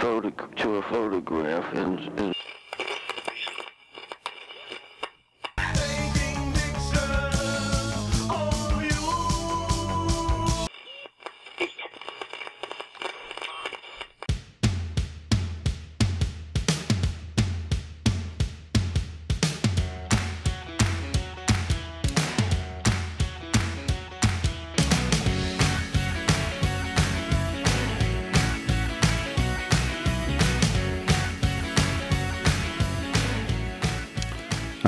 [0.00, 2.39] photo to a photograph and, and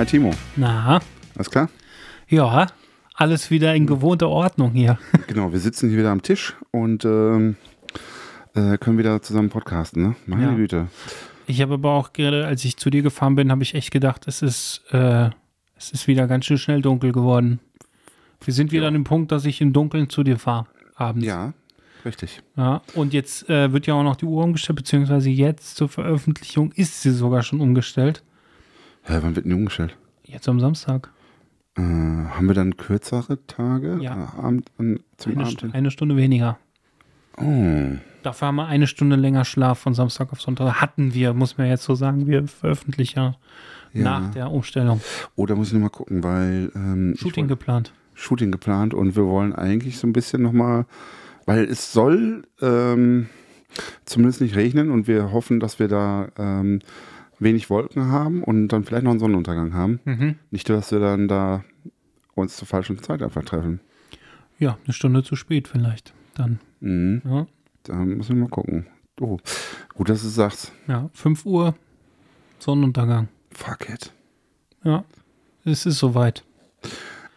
[0.02, 1.00] Hi Timo, Na,
[1.36, 1.68] alles klar?
[2.26, 2.66] ja,
[3.14, 4.98] alles wieder in gewohnter Ordnung hier.
[5.28, 7.54] Genau, wir sitzen hier wieder am Tisch und ähm,
[8.56, 10.16] äh, können wieder zusammen podcasten, ne?
[10.26, 10.54] Meine Ja.
[10.54, 10.88] Güte.
[11.46, 14.26] Ich habe aber auch gerade, als ich zu dir gefahren bin, habe ich echt gedacht,
[14.26, 15.30] es ist, äh,
[15.78, 17.60] es ist wieder ganz schön schnell dunkel geworden.
[18.44, 21.24] Wir sind wieder an dem Punkt, dass ich im Dunkeln zu dir fahre, abends.
[21.26, 21.52] Ja,
[22.04, 22.42] richtig.
[22.56, 26.72] Ja, und jetzt äh, wird ja auch noch die Uhr umgestellt, beziehungsweise jetzt zur Veröffentlichung
[26.72, 28.24] ist sie sogar schon umgestellt.
[29.04, 29.96] Hä, wann wird denn die umgestellt?
[30.24, 31.10] Jetzt am Samstag.
[31.76, 33.98] Äh, haben wir dann kürzere Tage?
[34.00, 34.32] Ja.
[34.38, 35.52] Äh, Abend, an, zum Eine, Abend?
[35.58, 36.58] Stu eine Stunde weniger.
[37.38, 40.80] Oh, Dafür haben wir eine Stunde länger Schlaf von Samstag auf Sonntag.
[40.80, 42.26] Hatten wir, muss man jetzt so sagen.
[42.26, 43.34] Wir veröffentlichen ja,
[43.94, 44.02] ja.
[44.02, 45.00] nach der Umstellung.
[45.34, 47.92] Oh, da muss ich nochmal gucken, weil ähm, Shooting wollt- geplant.
[48.14, 50.84] Shooting geplant und wir wollen eigentlich so ein bisschen nochmal,
[51.46, 53.28] weil es soll ähm,
[54.04, 56.80] zumindest nicht regnen und wir hoffen, dass wir da ähm,
[57.42, 60.00] wenig Wolken haben und dann vielleicht noch einen Sonnenuntergang haben.
[60.04, 60.36] Mhm.
[60.50, 61.64] Nicht, dass wir dann da
[62.34, 63.80] uns zur falschen Zeit einfach treffen.
[64.58, 66.14] Ja, eine Stunde zu spät vielleicht.
[66.34, 66.60] Dann.
[66.80, 67.22] Mhm.
[67.24, 67.46] Ja,
[67.84, 68.86] Da müssen wir mal gucken.
[69.20, 69.38] Oh,
[69.94, 70.72] gut, dass du es sagst.
[70.86, 71.74] ja 5 Uhr
[72.58, 73.28] Sonnenuntergang.
[73.50, 74.12] Fuck it.
[74.84, 75.04] Ja,
[75.64, 76.44] es ist soweit.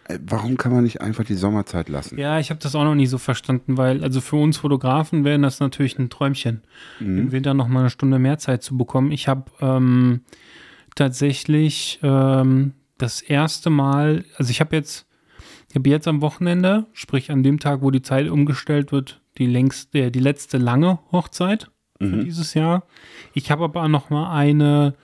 [0.08, 2.18] Ey, Warum kann man nicht einfach die Sommerzeit lassen?
[2.18, 5.40] Ja, ich habe das auch noch nie so verstanden, weil also für uns Fotografen wäre
[5.40, 6.62] das natürlich ein Träumchen,
[7.00, 9.12] im Winter noch mal eine Stunde mehr Zeit zu bekommen.
[9.12, 10.22] Ich habe ähm,
[10.94, 15.08] tatsächlich ähm, das erste Mal, also ich habe jetzt,
[15.70, 19.48] ich habe jetzt am Wochenende, sprich an dem Tag, wo die Zeit umgestellt wird, die
[19.48, 22.84] längste, die letzte lange Hochzeit für dieses Jahr.
[23.34, 24.96] Ich habe aber noch mal eine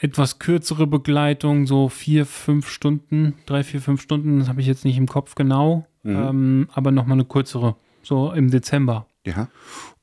[0.00, 4.84] etwas kürzere Begleitung, so vier, fünf Stunden, drei, vier, fünf Stunden, das habe ich jetzt
[4.84, 9.06] nicht im Kopf genau, ähm, aber noch mal eine kürzere, so im Dezember.
[9.24, 9.48] Ja.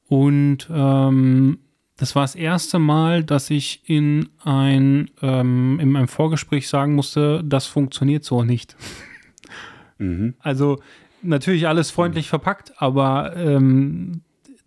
[0.08, 1.60] Und ähm,
[1.98, 7.44] das war das erste Mal, dass ich in ein ähm, in meinem Vorgespräch sagen musste,
[7.46, 8.76] das funktioniert so nicht.
[10.00, 10.34] Mhm.
[10.40, 10.80] Also
[11.22, 14.22] natürlich alles freundlich verpackt, aber ähm,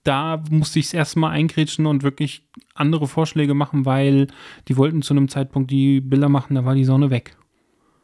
[0.06, 2.42] da musste ich es erstmal eingrätschen und wirklich
[2.74, 4.28] andere Vorschläge machen, weil
[4.68, 7.36] die wollten zu einem Zeitpunkt die Bilder machen, da war die Sonne weg.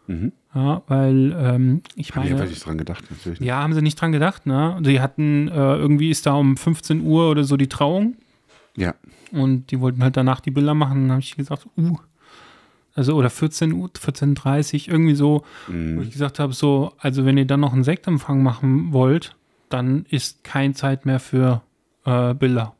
[0.06, 0.32] Mhm.
[0.54, 2.30] Ja, weil ähm, ich meine.
[2.30, 3.40] einfach nicht dran gedacht, natürlich.
[3.40, 3.48] nicht.
[3.48, 4.78] Ja, haben sie nicht dran gedacht, ne?
[4.84, 8.16] Sie hatten, äh, irgendwie ist da um 15 Uhr oder so die Trauung
[8.76, 8.94] Ja.
[9.30, 11.02] und die wollten halt danach die Bilder machen.
[11.02, 11.96] Dann habe ich gesagt, uh,
[12.94, 16.02] also oder 14 Uhr, 14.30 irgendwie so, wo Mhm.
[16.02, 19.36] ich gesagt habe, so, also wenn ihr dann noch einen Sektempfang machen wollt,
[19.70, 21.62] dann ist kein Zeit mehr für
[22.04, 22.74] äh, Bilder.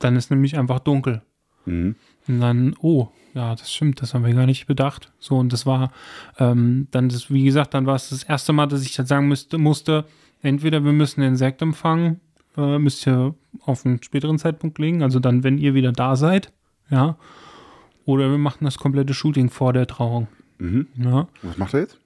[0.00, 1.22] Dann ist nämlich einfach dunkel.
[1.66, 1.96] Mhm.
[2.28, 5.12] Und dann, oh, ja, das stimmt, das haben wir gar nicht bedacht.
[5.18, 5.90] So, und das war
[6.38, 9.28] ähm, dann, das, wie gesagt, dann war es das erste Mal, dass ich dann sagen
[9.28, 10.04] müsste, musste,
[10.42, 12.20] entweder wir müssen den Sektempfang,
[12.56, 16.52] äh, müsst ihr auf einen späteren Zeitpunkt legen, also dann, wenn ihr wieder da seid,
[16.90, 17.16] ja,
[18.04, 20.86] oder wir machen das komplette Shooting vor der Trauung, Mhm.
[20.96, 21.98] ja, Was macht er jetzt?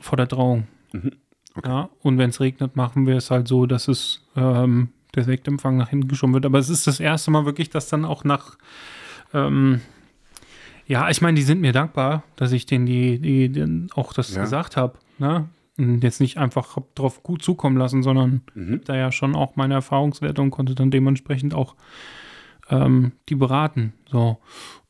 [0.00, 0.66] vor der Trauung.
[0.92, 1.12] Mhm.
[1.56, 1.68] Okay.
[1.68, 5.76] Ja, und wenn es regnet, machen wir es halt so, dass es ähm, der Sektempfang
[5.76, 6.46] nach hinten geschoben wird.
[6.46, 8.56] Aber es ist das erste Mal wirklich, dass dann auch nach
[9.34, 9.80] ähm,
[10.86, 14.34] ja, ich meine, die sind mir dankbar, dass ich denen die, die, den auch das
[14.34, 14.40] Ja.
[14.42, 14.98] gesagt habe.
[15.18, 15.48] Ne?
[15.78, 18.80] Und jetzt nicht einfach drauf gut zukommen lassen, sondern Mhm.
[18.86, 21.76] da ja schon auch meine Erfahrungswerte und konnte dann dementsprechend auch
[22.70, 23.92] ähm, die beraten.
[24.10, 24.38] So.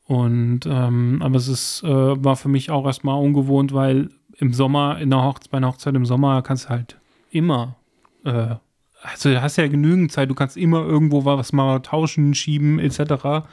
[0.05, 1.89] Und ähm, aber es ist, äh,
[2.25, 5.95] war für mich auch erstmal ungewohnt, weil im Sommer, in der Hochzeit, bei einer Hochzeit
[5.95, 6.99] im Sommer kannst du halt
[7.31, 7.77] immer,
[8.25, 8.55] äh,
[9.03, 13.47] also du hast ja genügend Zeit, du kannst immer irgendwo was mal tauschen, schieben, etc.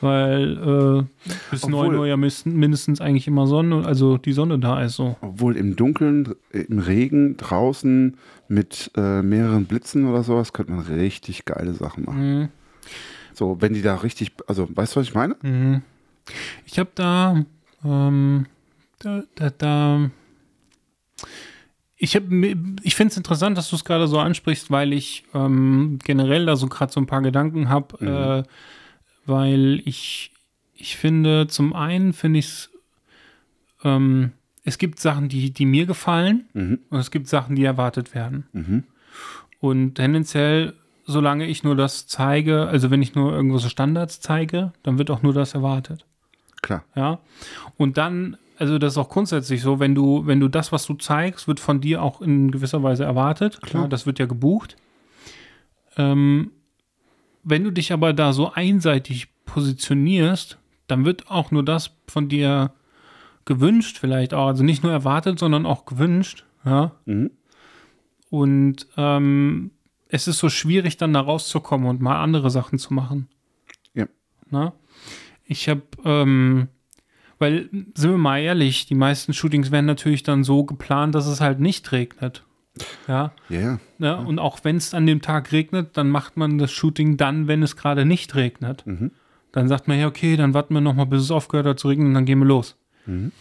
[0.00, 4.82] Weil äh, bis Obwohl- 9 Uhr ja mindestens, eigentlich immer Sonne, also die Sonne da
[4.82, 5.16] ist so.
[5.22, 8.16] Obwohl im Dunkeln, äh, im Regen, draußen
[8.48, 12.38] mit äh, mehreren Blitzen oder sowas, könnte man richtig geile Sachen machen.
[12.40, 12.48] Mhm.
[13.32, 15.36] So, wenn die da richtig, also weißt du, was ich meine?
[15.42, 15.82] Mhm.
[16.66, 17.44] Ich habe da,
[17.84, 18.46] ähm,
[18.98, 20.10] da, da, da
[21.96, 25.98] ich, hab ich finde es interessant, dass du es gerade so ansprichst, weil ich ähm,
[26.04, 28.08] generell da so gerade so ein paar Gedanken habe, Mhm.
[28.08, 28.42] äh,
[29.24, 30.32] weil ich,
[30.74, 32.70] ich finde, zum einen finde ich es,
[33.84, 34.32] ähm,
[34.64, 36.78] es gibt Sachen, die, die mir gefallen Mhm.
[36.90, 38.46] und es gibt Sachen, die erwartet werden.
[38.52, 38.84] Mhm.
[39.60, 40.74] Und tendenziell
[41.08, 45.08] solange ich nur das zeige, also wenn ich nur irgendwo so Standards zeige, dann wird
[45.10, 46.04] auch nur das erwartet.
[46.62, 46.82] Klar.
[46.96, 47.20] Ja.
[47.76, 50.94] Und dann, also das ist auch grundsätzlich so, wenn du, wenn du das, was du
[50.94, 53.60] zeigst, wird von dir auch in gewisser Weise erwartet.
[53.60, 53.88] Klar, Klar.
[53.88, 54.76] das wird ja gebucht.
[55.96, 56.52] Ähm,
[57.42, 62.72] wenn du dich aber da so einseitig positionierst, dann wird auch nur das von dir
[63.44, 64.48] gewünscht, vielleicht auch.
[64.48, 66.44] Also nicht nur erwartet, sondern auch gewünscht.
[66.64, 66.92] Ja.
[67.04, 67.30] Mhm.
[68.28, 69.70] Und ähm,
[70.08, 73.28] es ist so schwierig, dann da rauszukommen und mal andere Sachen zu machen.
[73.94, 74.06] Ja.
[74.50, 74.72] Na?
[75.44, 76.68] Ich habe, ähm,
[77.38, 81.40] weil, sind wir mal ehrlich, die meisten Shootings werden natürlich dann so geplant, dass es
[81.40, 82.44] halt nicht regnet.
[83.08, 83.32] Ja.
[83.48, 83.78] Ja, ja.
[83.98, 84.16] Ne?
[84.16, 87.62] Und auch wenn es an dem Tag regnet, dann macht man das Shooting dann, wenn
[87.62, 88.86] es gerade nicht regnet.
[88.86, 89.12] Mhm.
[89.52, 92.08] Dann sagt man, ja, okay, dann warten wir nochmal, bis es aufgehört hat zu regnen
[92.08, 92.76] und dann gehen wir los.
[93.06, 93.32] Mhm.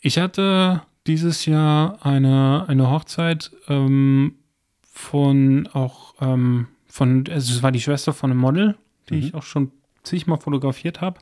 [0.00, 4.34] Ich hatte dieses Jahr eine, eine Hochzeit ähm,
[4.82, 8.76] von auch ähm, von, also es war die Schwester von einem Model,
[9.08, 9.70] die ich auch schon
[10.02, 11.20] zigmal fotografiert habe.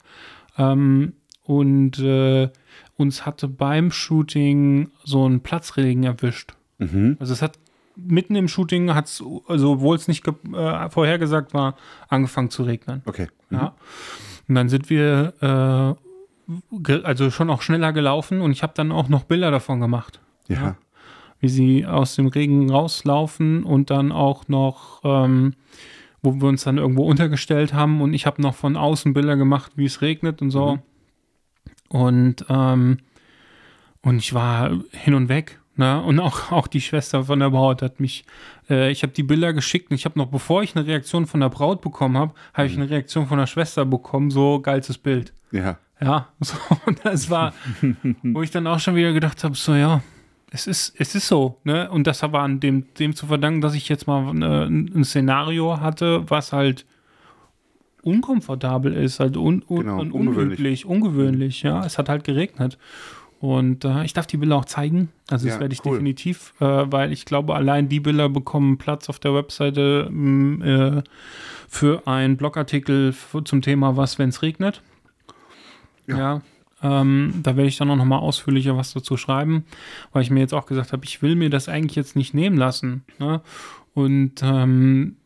[0.56, 1.14] Ähm,
[1.48, 2.50] und äh,
[2.98, 6.52] uns hatte beim Shooting so ein Platzregen erwischt.
[6.78, 7.16] Mhm.
[7.18, 7.58] Also es hat
[7.96, 11.74] mitten im Shooting hat es, also obwohl es nicht äh, vorhergesagt war,
[12.08, 13.00] angefangen zu regnen.
[13.06, 13.28] Okay.
[13.48, 13.56] Mhm.
[13.56, 13.74] Ja.
[14.46, 15.96] Und dann sind wir
[16.86, 20.20] äh, also schon auch schneller gelaufen und ich habe dann auch noch Bilder davon gemacht,
[20.48, 20.76] Ja.
[21.40, 25.54] wie sie aus dem Regen rauslaufen und dann auch noch, ähm,
[26.22, 29.72] wo wir uns dann irgendwo untergestellt haben und ich habe noch von außen Bilder gemacht,
[29.76, 30.78] wie es regnet und so.
[31.88, 32.98] Und, ähm,
[34.02, 35.60] und ich war hin und weg.
[35.76, 36.02] Ne?
[36.02, 38.24] Und auch, auch die Schwester von der Braut hat mich,
[38.68, 41.40] äh, ich habe die Bilder geschickt und ich habe noch, bevor ich eine Reaktion von
[41.40, 45.32] der Braut bekommen habe, habe ich eine Reaktion von der Schwester bekommen, so geilstes Bild.
[45.52, 45.78] Ja.
[46.00, 46.54] Ja, so,
[46.86, 47.52] und das war,
[48.22, 50.02] wo ich dann auch schon wieder gedacht habe, so ja,
[50.50, 51.90] es ist, es ist so, ne?
[51.90, 55.80] Und das war an dem, dem zu verdanken, dass ich jetzt mal äh, ein Szenario
[55.80, 56.86] hatte, was halt
[58.08, 60.58] unkomfortabel ist, halt un, un, Genau, und ungewöhnlich.
[60.58, 61.84] unüblich, ungewöhnlich, ja.
[61.84, 62.78] Es hat halt geregnet.
[63.40, 65.10] Und äh, ich darf die Bilder auch zeigen.
[65.30, 65.92] Also das Ja, werde ich cool.
[65.92, 70.66] definitiv, äh, weil ich glaube, allein die Bilder bekommen Platz auf der Webseite mh,
[70.98, 71.02] äh,
[71.68, 73.14] für einen Blogartikel
[73.44, 74.82] zum Thema Was, wenn es regnet.
[76.08, 76.18] Ja.
[76.18, 76.42] Ja.
[76.82, 79.64] ähm, da werde ich dann auch noch mal ausführlicher was dazu schreiben,
[80.12, 82.56] weil ich mir jetzt auch gesagt habe, ich will mir das eigentlich jetzt nicht nehmen
[82.56, 83.04] lassen.
[83.20, 83.40] Ne?
[83.94, 85.16] Und ähm,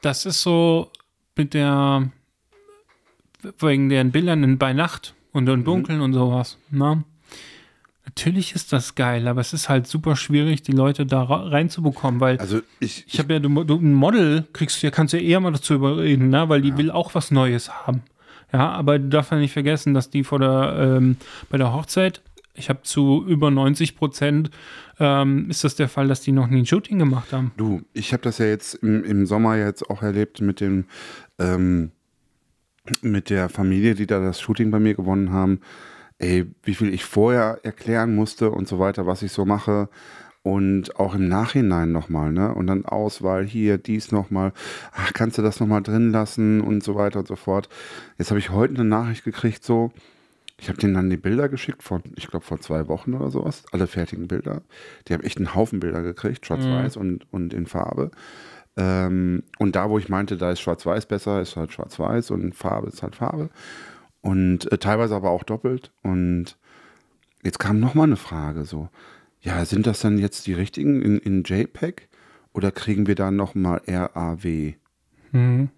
[0.00, 0.90] das ist so
[1.36, 2.10] mit der
[3.58, 6.58] wegen den Bildern in, bei Nacht und im Dunkeln und sowas.
[6.70, 7.04] Ne?
[8.04, 12.38] Natürlich ist das geil, aber es ist halt super schwierig, die Leute da reinzubekommen, weil
[12.38, 15.22] Also ich, ich habe ja, du, du, ein Model kriegst du ja, kannst du ja
[15.22, 16.48] eher mal dazu überreden, ne?
[16.48, 18.02] weil die will auch was Neues haben.
[18.52, 21.16] Ja, aber du darfst ja nicht vergessen, dass die vor der, ähm,
[21.50, 22.20] bei der Hochzeit,
[22.54, 24.50] ich habe zu über 90 Prozent,
[24.98, 27.52] ähm, ist das der Fall, dass die noch nie ein Shooting gemacht haben.
[27.56, 30.86] Du, ich habe das ja jetzt im, im Sommer jetzt auch erlebt mit dem
[31.38, 31.92] ähm,
[33.02, 35.60] mit der Familie, die da das Shooting bei mir gewonnen haben.
[36.18, 39.88] Ey, wie viel ich vorher erklären musste und so weiter, was ich so mache.
[40.42, 42.54] Und auch im Nachhinein nochmal, ne?
[42.54, 44.52] Und dann Auswahl hier, dies nochmal.
[44.92, 47.68] Ach, kannst du das nochmal drin lassen und so weiter und so fort.
[48.16, 49.92] Jetzt habe ich heute eine Nachricht gekriegt, so.
[50.58, 53.64] Ich habe denen dann die Bilder geschickt von, ich glaube, vor zwei Wochen oder sowas.
[53.72, 54.62] Alle fertigen Bilder.
[55.08, 58.10] Die haben echt einen Haufen Bilder gekriegt, schwarz-weiß und, und in Farbe.
[58.76, 62.88] Ähm, und da, wo ich meinte, da ist schwarz-weiß besser, ist halt schwarz-weiß und Farbe
[62.88, 63.50] ist halt Farbe.
[64.22, 65.92] Und äh, teilweise aber auch doppelt.
[66.02, 66.56] Und
[67.42, 68.88] jetzt kam nochmal eine Frage so.
[69.42, 72.08] Ja, sind das dann jetzt die richtigen in, in JPEG
[72.52, 74.74] oder kriegen wir dann nochmal RAW?
[75.32, 75.70] Mhm.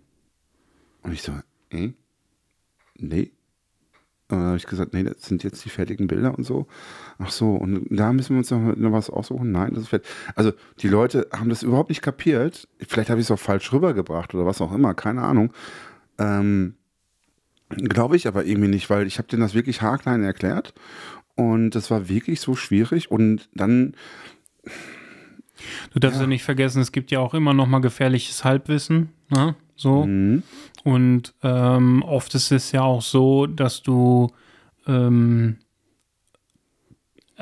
[1.02, 1.32] Und ich so,
[1.70, 1.92] äh?
[2.96, 3.32] Nee.
[4.28, 6.66] Und dann habe ich gesagt, nee, das sind jetzt die fertigen Bilder und so.
[7.24, 9.52] Ach so, und da müssen wir uns noch, noch was aussuchen.
[9.52, 10.08] Nein, das ist fertig.
[10.34, 12.66] Also die Leute haben das überhaupt nicht kapiert.
[12.86, 15.52] Vielleicht habe ich es auch falsch rübergebracht oder was auch immer, keine Ahnung.
[16.18, 16.74] Ähm,
[17.70, 20.74] Glaube ich aber irgendwie nicht, weil ich habe denen das wirklich haarklein erklärt
[21.36, 23.94] und das war wirklich so schwierig und dann,
[25.92, 26.22] Du darfst ja.
[26.22, 26.28] Ja.
[26.28, 29.10] nicht vergessen, es gibt ja auch immer noch mal gefährliches Halbwissen.
[29.30, 29.54] Ne?
[29.76, 30.04] So.
[30.06, 30.42] mh,
[30.84, 34.30] Und ähm, oft ist es ja auch so, dass du,
[34.86, 35.56] ähm,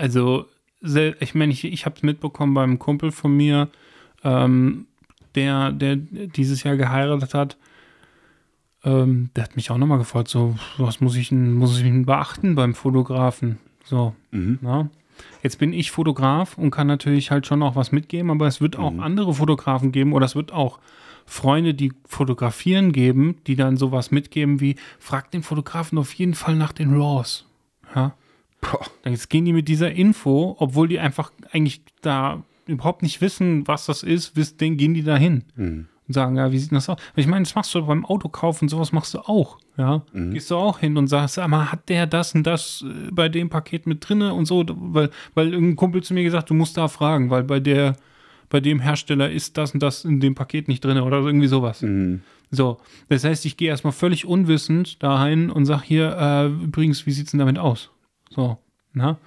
[0.01, 0.47] also,
[1.21, 3.69] ich meine, ich, ich habe es mitbekommen beim Kumpel von mir,
[4.25, 4.87] ähm,
[5.35, 7.57] der, der dieses Jahr geheiratet hat.
[8.83, 12.55] Ähm, der hat mich auch nochmal gefragt, so, was muss ich, denn- muss ich beachten
[12.55, 13.59] beim Fotografen?
[13.85, 14.59] So, mhm.
[14.63, 14.89] na?
[15.43, 18.79] Jetzt bin ich Fotograf und kann natürlich halt schon auch was mitgeben, aber es wird
[18.79, 20.79] auch andere Fotografen geben oder es wird auch
[21.27, 26.57] Freunde, die fotografieren geben, die dann sowas mitgeben wie, frag den Fotografen auf jeden Fall
[26.57, 27.45] nach den RAWs.
[27.95, 28.15] Ja?
[29.05, 33.87] Jetzt gehen die mit dieser Info, obwohl die einfach eigentlich da überhaupt nicht wissen, was
[33.87, 35.45] das ist, wiss- den gehen die da hin.
[35.57, 35.87] Mhm.
[36.09, 36.99] und sagen, ja, wie sieht das aus?
[37.15, 40.03] Ich meine, das machst du beim Autokauf und sowas machst du auch, ja.
[40.13, 40.33] Mhm.
[40.33, 43.49] Gehst du auch hin und sagst, aber hat der das und das äh, bei dem
[43.49, 46.89] Paket mit drinne und so, weil, weil irgendein Kumpel zu mir gesagt, du musst da
[46.89, 47.97] fragen, weil bei der,
[48.49, 51.81] bei dem Hersteller ist das und das in dem Paket nicht drinne oder irgendwie sowas.
[51.83, 52.23] Mhm.
[52.51, 57.13] So, das heißt, ich gehe erstmal völlig unwissend dahin und sag hier, äh, übrigens, wie
[57.13, 57.91] sieht's denn damit aus?
[58.33, 58.59] So,
[58.93, 59.19] na?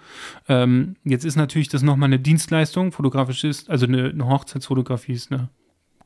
[0.48, 5.31] Ähm, jetzt ist natürlich das nochmal eine Dienstleistung, fotografisch ist, also eine, eine Hochzeitsfotografie ist
[5.31, 5.50] eine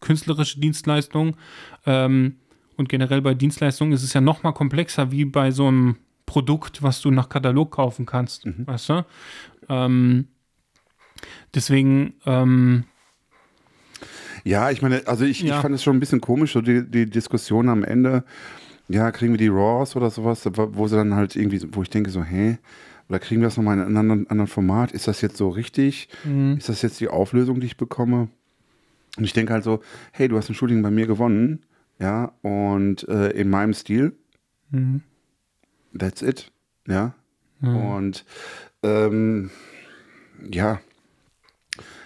[0.01, 1.38] künstlerische Dienstleistung.
[1.86, 2.38] Ähm,
[2.75, 7.01] und generell bei Dienstleistungen ist es ja nochmal komplexer wie bei so einem Produkt, was
[7.01, 8.44] du nach Katalog kaufen kannst.
[8.46, 9.06] Weißt du?
[9.70, 10.27] Ähm,
[11.56, 12.84] deswegen, ähm,
[14.44, 15.56] Ja, ich meine, also ich, Ja.
[15.56, 18.24] ich fand es schon ein bisschen komisch, so die, die Diskussion am Ende,
[18.89, 22.10] ja, kriegen wir die Raws oder sowas, wo sie dann halt irgendwie, wo ich denke
[22.10, 22.58] so, hä?
[23.10, 24.91] Oder kriegen wir das nochmal in einem anderen, anderen Format?
[24.91, 26.10] Ist das jetzt so richtig?
[26.58, 28.27] Ist das jetzt die Auflösung, die ich bekomme?
[29.17, 31.63] Und ich denke halt so, hey, du hast ein Shooting bei mir gewonnen,
[32.00, 34.13] ja, und äh, in meinem Stil.
[35.98, 36.51] That's it,
[36.88, 37.13] ja.
[37.62, 38.25] Und
[38.84, 39.50] ähm,
[40.51, 40.79] ja,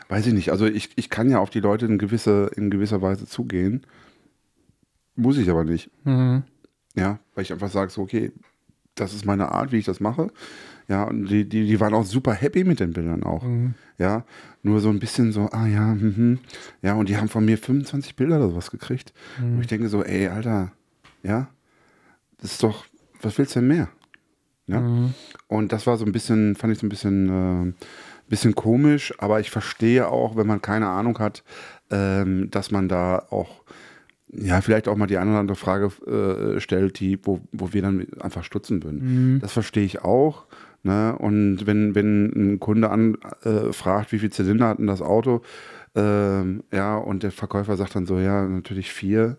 [0.07, 0.51] weiß ich nicht.
[0.51, 3.85] Also ich, ich kann ja auf die Leute in, gewisse, in gewisser Weise zugehen.
[5.15, 5.89] Muss ich aber nicht.
[6.05, 6.43] mhm.
[6.95, 8.31] Ja, weil ich einfach sage, so, okay,
[8.95, 10.31] das ist meine Art, wie ich das mache.
[10.87, 13.45] Ja, und die, die, die waren auch super happy mit den Bildern auch.
[13.97, 14.25] Ja,
[14.61, 16.39] nur so ein bisschen so, ah ja, mhm.
[16.81, 19.13] ja, und die haben von mir 25 Bilder oder sowas gekriegt.
[19.39, 20.71] Und ich denke so, ey, Alter,
[21.23, 21.49] ja,
[22.39, 22.85] das ist doch,
[23.21, 23.89] was willst du denn mehr?
[24.67, 24.83] Ja.
[25.47, 27.73] Und das war so ein bisschen, fand ich so ein bisschen, äh,
[28.27, 31.43] bisschen komisch, aber ich verstehe auch, wenn man keine Ahnung hat,
[31.89, 33.63] ähm, dass man da auch
[34.33, 37.81] ja, vielleicht auch mal die eine oder andere Frage äh, stellt, die, wo, wo wir
[37.81, 39.39] dann einfach stutzen würden.
[39.41, 40.45] Das verstehe ich auch.
[40.83, 41.15] Ne?
[41.17, 45.41] Und wenn, wenn ein Kunde an, äh, fragt, wie viel Zylinder hat denn das Auto,
[45.95, 49.37] ähm, ja, und der Verkäufer sagt dann so, ja, natürlich vier.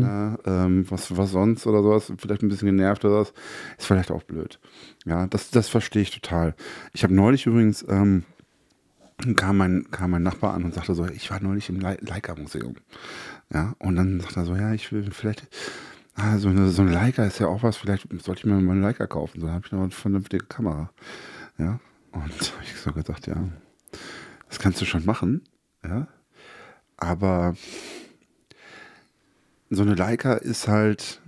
[0.00, 0.38] Ne?
[0.46, 3.34] Ähm, was, was sonst oder sowas, vielleicht ein bisschen genervt oder was,
[3.76, 4.58] ist vielleicht auch blöd.
[5.04, 6.54] Ja, das, das verstehe ich total.
[6.94, 8.22] Ich habe neulich übrigens, ähm,
[9.36, 12.76] kam mein, kam mein Nachbar an und sagte so, ich war neulich im Le- Leica-Museum.
[13.52, 15.48] Ja, und dann sagt er so, ja, ich will vielleicht,
[16.14, 18.72] ah, so eine, so eine Leica ist ja auch was, vielleicht sollte ich mir mal
[18.72, 19.40] eine Leica kaufen.
[19.40, 20.90] Dann habe ich noch eine vernünftige Kamera.
[21.56, 21.80] Ja,
[22.12, 23.36] und ich so gesagt, ja,
[24.48, 25.42] das kannst du schon machen,
[25.82, 26.08] ja,
[26.96, 27.54] aber
[29.70, 31.20] so eine Leica ist halt,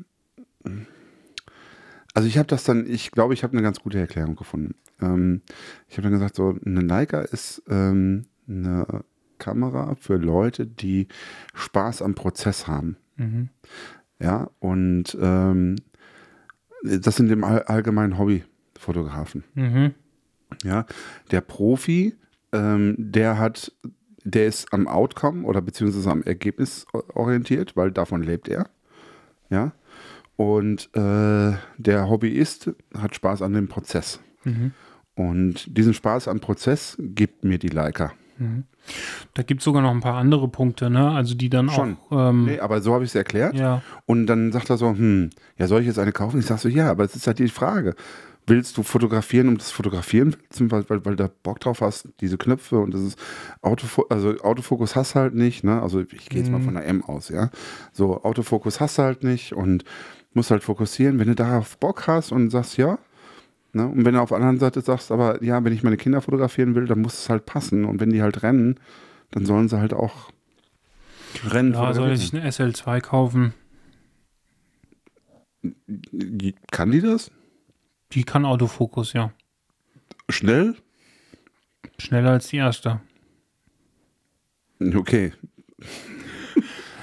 [2.14, 4.74] also ich habe das dann, ich glaube, ich habe eine ganz gute Erklärung gefunden.
[5.00, 5.42] Ähm,
[5.88, 9.04] ich habe dann gesagt, so eine Leica ist ähm, eine
[9.40, 11.08] Kamera für Leute, die
[11.54, 12.96] Spaß am Prozess haben.
[14.20, 15.76] Ja, und ähm,
[16.82, 19.44] das sind im All allgemeinen Hobbyfotografen.
[19.54, 19.94] Mhm.
[20.62, 20.86] Ja,
[21.30, 22.14] der Profi,
[22.52, 23.72] ähm, der hat,
[24.24, 28.68] der ist am Outcome oder beziehungsweise am Ergebnis orientiert, weil davon lebt er.
[29.48, 29.72] Ja.
[30.36, 34.20] Und äh, der Hobbyist hat Spaß an dem Prozess.
[35.14, 38.12] Und diesen Spaß am Prozess gibt mir die Leica.
[39.34, 41.10] Da gibt es sogar noch ein paar andere Punkte, ne?
[41.10, 41.96] Also die dann Schon.
[42.10, 42.30] auch.
[42.30, 43.54] Ähm, Nee, aber so habe ich es erklärt.
[43.54, 43.82] Ja.
[44.06, 46.40] Und dann sagt er so, hm, ja, soll ich jetzt eine kaufen?
[46.40, 47.94] Ich sage so, ja, aber es ist halt die Frage.
[48.46, 52.78] Willst du fotografieren, um das Fotografieren, weil, weil, weil du Bock drauf hast, diese Knöpfe
[52.78, 53.18] und das ist
[53.62, 55.80] Autofo also Autofokus hast du halt nicht, ne?
[55.82, 57.50] Also ich gehe jetzt mal von der M aus, ja.
[57.92, 59.84] So, Autofokus hast du halt nicht und
[60.32, 61.18] musst halt fokussieren.
[61.18, 62.98] Wenn du darauf Bock hast und sagst, ja,
[63.72, 63.86] ne?
[63.88, 66.74] Und wenn du auf der anderen Seite sagst, aber ja, wenn ich meine Kinder fotografieren
[66.74, 67.84] will, dann muss es halt passen.
[67.84, 68.78] Und wenn die halt rennen,
[69.30, 70.30] dann sollen sie halt auch
[71.44, 71.72] rennen.
[71.72, 73.54] Ja, soll ich eine SL2 kaufen?
[76.70, 77.30] Kann die das?
[78.12, 79.32] Die kann Autofokus, ja.
[80.28, 80.74] Schnell?
[81.98, 83.00] Schneller als die erste.
[84.80, 85.32] Okay.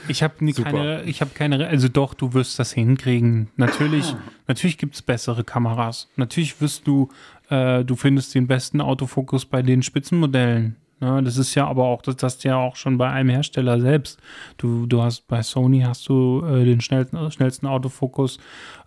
[0.08, 0.72] Ich habe Super.
[0.72, 3.50] keine, ich habe keine, also doch, du wirst das hinkriegen.
[3.56, 4.16] Natürlich,
[4.48, 6.10] natürlich gibt es bessere Kameras.
[6.16, 7.10] Natürlich wirst du,
[7.50, 10.76] äh, du findest den besten Autofokus bei den Spitzenmodellen.
[11.00, 13.80] Ja, das ist ja aber auch, das hast du ja auch schon bei einem Hersteller
[13.80, 14.20] selbst.
[14.58, 18.40] Du, du hast bei Sony hast du äh, den schnellsten, schnellsten Autofokus.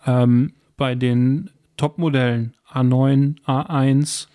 [0.06, 4.26] Ähm, bei den Top-Modellen A9, A1,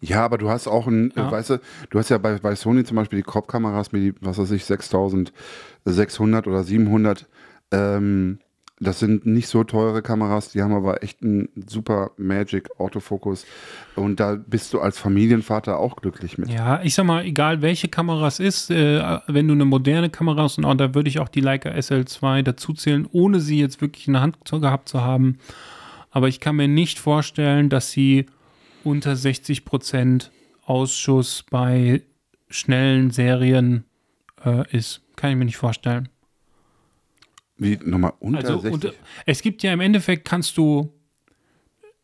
[0.00, 1.28] Ja, aber du hast auch ein, Ja.
[1.28, 1.60] äh, weißt du,
[1.90, 6.46] du hast ja bei, bei Sony zum Beispiel die Crop-Kameras mit, was weiß ich, 6600
[6.46, 7.26] oder 700.
[7.72, 8.38] Ähm,
[8.82, 13.44] das sind nicht so teure Kameras, die haben aber echt einen super Magic Autofokus.
[13.94, 16.48] Und da bist du als Familienvater auch glücklich mit.
[16.48, 20.44] Ja, ich sag mal, egal welche Kamera es ist, äh, wenn du eine moderne Kamera
[20.44, 23.82] hast, und auch, da würde ich auch die Leica SL2 dazu zählen, ohne sie jetzt
[23.82, 25.38] wirklich in der Hand gehabt zu haben.
[26.10, 28.26] Aber ich kann mir nicht vorstellen, dass sie
[28.84, 30.30] unter 60%
[30.64, 32.02] Ausschuss bei
[32.48, 33.84] schnellen Serien
[34.44, 35.02] äh, ist.
[35.16, 36.08] Kann ich mir nicht vorstellen.
[37.58, 38.72] Wie nochmal unter Also 60?
[38.90, 38.94] und,
[39.26, 40.92] es gibt ja im Endeffekt kannst du,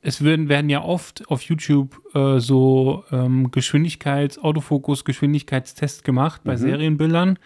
[0.03, 6.49] es werden, werden ja oft auf YouTube äh, so ähm, Geschwindigkeits-, Autofokus, Geschwindigkeitstests gemacht Mhm.
[6.49, 7.39] bei Serienbildern.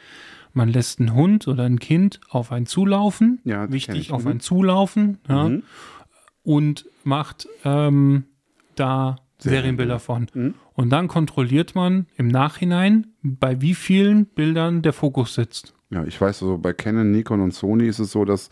[0.53, 4.13] Man lässt einen Hund oder ein Kind auf einen zulaufen, Ja, wichtig, ich.
[4.13, 4.31] auf Mhm.
[4.33, 5.63] einen zulaufen, ja, Mhm.
[6.51, 8.25] Und macht ähm,
[8.75, 10.27] da Serienbilder von.
[10.35, 10.55] Mhm.
[10.75, 15.75] Und dann kontrolliert man im Nachhinein, bei wie vielen Bildern der Fokus sitzt.
[15.91, 18.51] Ja, ich weiß, so bei Canon, Nikon und Sony ist es so, dass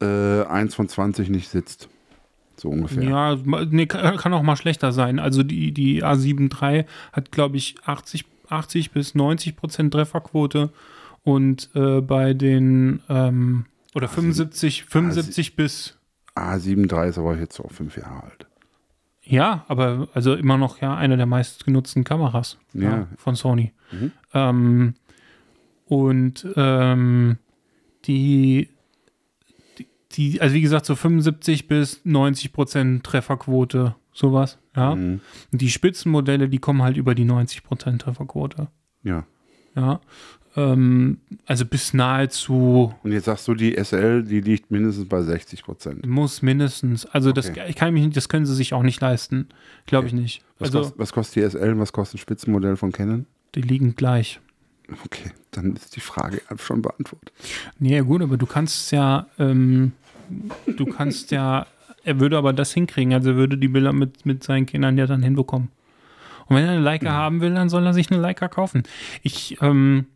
[0.00, 1.88] äh, eins von 20 nicht sitzt.
[2.56, 3.02] So ungefähr.
[3.02, 5.18] Ja, nee, kann kann auch mal schlechter sein.
[5.18, 10.70] Also die, die A7 III hat, glaube ich, 80, 80 bis 90 Prozent Trefferquote
[11.24, 15.96] und äh, bei den ähm, oder 75, 75 bis
[16.36, 18.46] A7 III ist aber jetzt auch fünf Jahre alt.
[19.22, 23.06] ja, aber also immer noch ja eine der meistgenutzten Kameras Ja.
[23.16, 23.72] von Sony.
[23.92, 24.12] Mhm.
[24.34, 24.94] Ähm,
[25.86, 27.38] und ähm,
[28.06, 28.68] die,
[29.78, 34.94] die, die, also wie gesagt, so 75 bis 90 Prozent Trefferquote, sowas, ja.
[34.94, 35.20] Mhm.
[35.52, 38.68] Und Die Spitzenmodelle, die kommen halt über die 90 Prozent Trefferquote,
[39.02, 39.24] Ja.
[39.76, 40.00] ja.
[40.56, 45.64] Ähm, also bis nahezu Und jetzt sagst du, die SL, die liegt mindestens bei 60
[45.64, 46.06] Prozent.
[46.06, 47.64] muss mindestens, also das, Okay.
[47.68, 49.48] ich kann mich nicht, das können sie sich auch nicht leisten,
[49.86, 50.42] glaube ich nicht.
[50.58, 53.26] Was, Also kost, was kostet die SL und was kostet ein Spitzenmodell von Canon?
[53.56, 54.40] die liegen gleich.
[55.06, 57.32] Okay, dann ist die Frage schon beantwortet.
[57.78, 59.92] Nee, gut, aber du kannst ja, ähm,
[60.66, 61.66] du kannst ja,
[62.04, 65.06] er würde aber das hinkriegen, also er würde die Bilder mit, mit seinen Kindern ja
[65.06, 65.68] dann hinbekommen.
[66.46, 68.82] Und wenn er eine Leica haben will, dann soll er sich eine Leica kaufen.
[69.22, 70.06] Ich, ähm,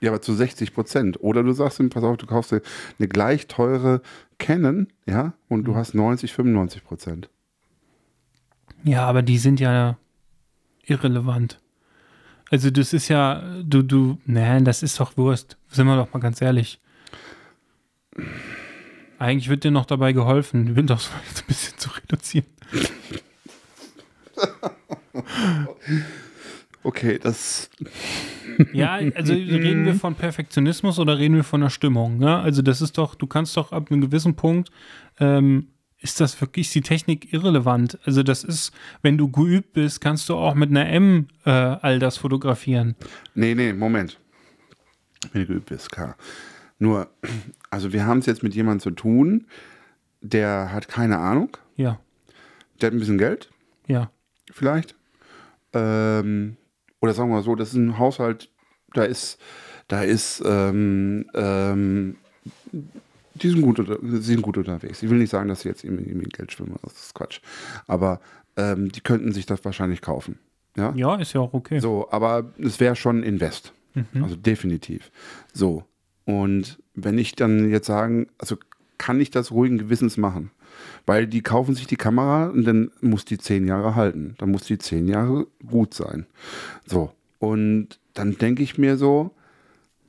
[0.00, 1.18] Ja, aber zu 60 Prozent.
[1.20, 2.62] Oder du sagst ihm, pass auf, du kaufst dir
[2.98, 4.00] eine gleich teure
[4.38, 5.64] Canon, ja, und Mhm.
[5.64, 7.28] du hast 90, 95 Prozent.
[8.82, 9.98] ja, aber die sind ja
[10.86, 11.60] irrelevant.
[12.50, 15.56] Also das ist ja, du, du, nein, das ist doch Wurst.
[15.68, 16.80] Sind wir doch mal ganz ehrlich.
[19.18, 22.46] Eigentlich wird dir noch dabei geholfen, die Windows ein bisschen zu reduzieren.
[26.82, 27.68] Okay, das.
[28.72, 32.18] Ja, also reden wir von Perfektionismus oder reden wir von der Stimmung?
[32.18, 32.38] Ne?
[32.38, 34.70] Also das ist doch, du kannst doch ab einem gewissen Punkt,
[35.18, 37.98] ähm, ist das wirklich ist die Technik irrelevant.
[38.04, 38.72] Also das ist,
[39.02, 42.96] wenn du geübt bist, kannst du auch mit einer M äh, all das fotografieren.
[43.34, 44.18] Nee, nee, Moment.
[45.32, 46.16] Wenn du geübt bist, klar.
[46.78, 47.10] Nur,
[47.68, 49.46] also wir haben es jetzt mit jemandem zu tun,
[50.22, 52.00] der hat keine Ahnung, Ja,
[52.80, 53.50] der hat ein bisschen Geld,
[53.86, 54.10] ja.
[54.50, 54.94] vielleicht.
[55.74, 56.56] Ähm,
[57.00, 58.50] oder sagen wir mal so, das ist ein Haushalt,
[58.94, 59.38] da ist,
[59.88, 62.16] da ist, ähm, ähm,
[63.34, 65.02] die sind, gut, unter- die sind gut unterwegs.
[65.02, 67.40] Ich will nicht sagen, dass sie jetzt irgendwie irgendwie Geld schwimmen, das ist Quatsch.
[67.86, 68.20] Aber
[68.56, 70.38] ähm, die könnten sich das wahrscheinlich kaufen.
[70.76, 71.80] Ja, Ja, ist ja auch okay.
[71.80, 73.72] so, aber es wäre schon ein Invest.
[74.14, 75.10] Also definitiv.
[75.52, 75.84] So.
[76.24, 78.56] Und wenn ich dann jetzt sagen, also
[78.98, 80.52] kann ich das ruhigen Gewissens machen.
[81.10, 84.36] Weil die kaufen sich die Kamera und dann muss die zehn Jahre halten.
[84.38, 86.24] Dann muss die zehn Jahre gut sein.
[86.86, 87.12] So.
[87.40, 89.32] Und dann denke ich mir so,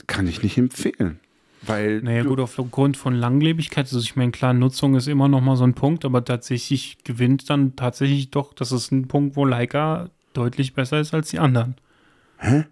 [0.05, 1.19] kann ich nicht empfehlen.
[1.63, 5.55] Weil Naja, gut, aufgrund von Langlebigkeit, also ich meine, klar, Nutzung ist immer noch mal
[5.57, 10.11] so ein Punkt, aber tatsächlich gewinnt dann tatsächlich doch, das ist ein Punkt, wo Leica
[10.33, 11.77] deutlich besser ist als die anderen.
[12.37, 12.65] Hä?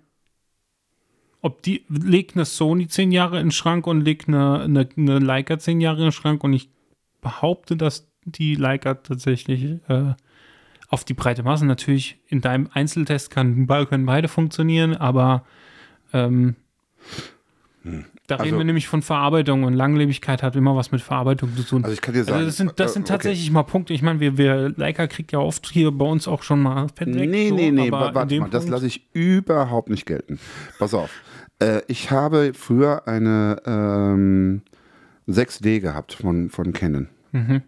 [1.42, 5.18] Ob die, legt eine Sony zehn Jahre in den Schrank und legt eine, eine, eine
[5.18, 6.70] Leica zehn Jahre in den Schrank und ich
[7.22, 10.14] behaupte, dass die Leica tatsächlich äh,
[10.90, 15.44] auf die breite Masse natürlich in deinem Einzeltest kann, können beide funktionieren, aber
[16.14, 16.56] ähm,
[18.28, 21.64] da reden Also- wir nämlich von Verarbeitung und Langlebigkeit hat immer was mit Verarbeitung zu
[21.64, 21.84] tun.
[21.84, 22.36] Also ich kann dir sagen.
[22.36, 23.14] Also das sind, das äh, sind okay.
[23.14, 23.94] tatsächlich mal Punkte.
[23.94, 27.14] Ich meine, wir, wir Leica kriegt ja oft hier bei uns auch schon mal Fett
[27.14, 27.30] weg.
[27.30, 30.40] Nee, so, nee, nee, warte mal, das lasse ich überhaupt nicht gelten.
[30.78, 31.10] Pass auf.
[31.60, 34.62] Äh, ich habe früher eine ähm,
[35.28, 37.10] 6D gehabt von, von Canon.
[37.32, 37.62] Mhm.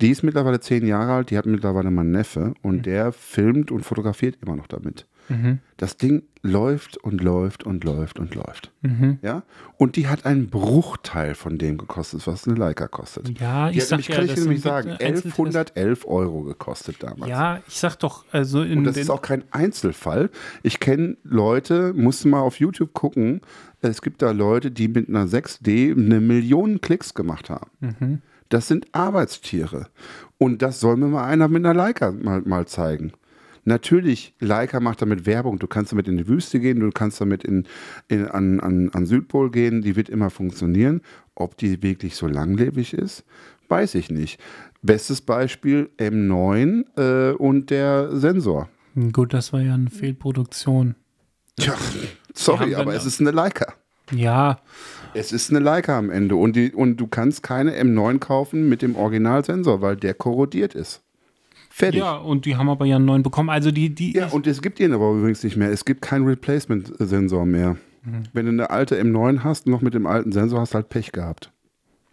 [0.00, 3.82] Die ist mittlerweile zehn Jahre alt, die hat mittlerweile mein Neffe und der filmt und
[3.82, 5.06] fotografiert immer noch damit.
[5.28, 5.58] Mhm.
[5.76, 8.70] Das Ding läuft und läuft und läuft und läuft.
[8.82, 9.18] Mhm.
[9.22, 9.42] Ja?
[9.76, 13.38] Und die hat einen Bruchteil von dem gekostet, was eine Leica kostet.
[13.40, 15.38] Ja, Die ich sag nämlich, ja, kann ich dir nämlich sagen, Einzeltests.
[15.38, 17.28] 1111 Euro gekostet damals.
[17.28, 20.30] Ja, ich sag doch, also in Und das ist auch kein Einzelfall.
[20.62, 23.40] Ich kenne Leute, musst du mal auf YouTube gucken,
[23.80, 27.70] es gibt da Leute, die mit einer 6D eine Million Klicks gemacht haben.
[27.80, 28.22] Mhm.
[28.48, 29.88] Das sind Arbeitstiere.
[30.38, 33.12] Und das soll mir mal einer mit einer Leica mal, mal zeigen.
[33.64, 35.58] Natürlich, Leica macht damit Werbung.
[35.58, 37.66] Du kannst damit in die Wüste gehen, du kannst damit in,
[38.06, 41.00] in, an, an, an Südpol gehen, die wird immer funktionieren.
[41.34, 43.24] Ob die wirklich so langlebig ist,
[43.68, 44.40] weiß ich nicht.
[44.82, 48.68] Bestes Beispiel M9 äh, und der Sensor.
[49.12, 50.94] gut, das war ja eine Fehlproduktion.
[51.58, 51.74] Tja,
[52.34, 53.74] sorry, aber es ist eine Leica.
[54.12, 54.60] Ja,
[55.16, 58.82] Es ist eine Leica am Ende und, die, und du kannst keine M9 kaufen mit
[58.82, 61.02] dem Originalsensor, weil der korrodiert ist.
[61.70, 62.00] Fertig.
[62.00, 63.50] ja, und die haben aber ja einen neuen bekommen.
[63.50, 65.70] Also die, die, Ja, und es gibt ihn aber übrigens nicht mehr.
[65.70, 67.76] Es gibt keinen Replacement-Sensor mehr.
[68.02, 68.22] Mhm.
[68.32, 71.12] Wenn du eine alte M9 hast, noch mit dem alten Sensor, hast du halt Pech
[71.12, 71.50] gehabt.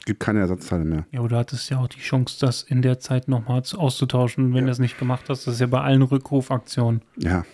[0.05, 1.05] Gibt keine Ersatzteile mehr.
[1.11, 4.53] ja, aber du hattest ja auch die Chance, das in der Zeit nochmal auszutauschen.
[4.53, 7.01] Wenn du das nicht gemacht hast, das ist ja bei allen Rückrufaktionen.
[7.17, 7.45] Ja.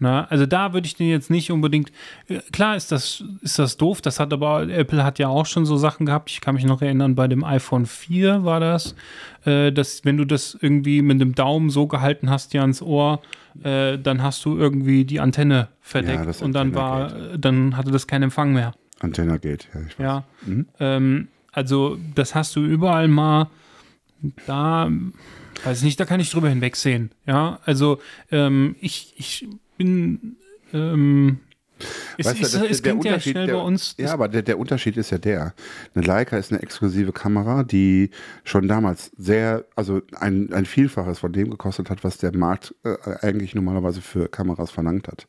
[0.00, 1.90] Na, also da würde ich den jetzt nicht unbedingt.
[2.28, 4.00] äh, Klar ist das, ist das doof.
[4.00, 6.30] Das hat aber, Apple hat ja auch schon so Sachen gehabt.
[6.30, 8.94] Ich kann mich noch erinnern, bei dem iPhone 4 war das,
[9.44, 13.20] äh, dass wenn du das irgendwie mit dem Daumen so gehalten hast, dir ans Ohr,
[13.64, 17.90] äh, dann hast du irgendwie die Antenne verdeckt Ja, und dann war, Antenne dann hatte
[17.90, 18.74] das keinen Empfang mehr.
[19.00, 19.68] Antenna geht.
[19.74, 20.04] Ja, ich weiß.
[20.04, 20.24] Ja.
[20.78, 23.48] Ähm, also, das hast du überall mal.
[24.46, 24.90] Da,
[25.64, 27.10] weiß ich nicht, da kann ich drüber hinwegsehen.
[27.26, 27.98] Ja, also,
[28.30, 29.46] ähm, ich, ich
[29.78, 30.36] bin.
[30.74, 31.38] Ähm,
[32.16, 33.94] es, Weißt du, es, das- es der ja Unterschied- schnell der- bei uns.
[33.98, 35.54] Ja, aber der, der Unterschied ist ja der.
[35.94, 38.10] Eine Leica ist eine exklusive Kamera, die
[38.42, 42.96] schon damals sehr, also ein, ein Vielfaches von dem gekostet hat, was der Markt äh,
[43.20, 45.28] eigentlich normalerweise für Kameras verlangt hat.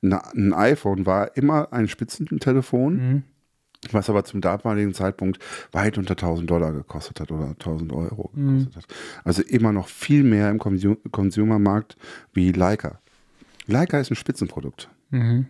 [0.00, 3.24] Na, ein iPhone war immer ein Spitzentelefon,
[3.90, 5.40] was aber zum damaligen Zeitpunkt
[5.72, 8.84] weit unter 1000 Dollar gekostet hat oder 1000 Euro gekostet hat.
[9.24, 11.96] Also immer noch viel mehr im Consu Consumermarkt
[12.32, 13.00] wie Leica.
[13.70, 15.46] Leica ist ein Spitzenprodukt Mhm.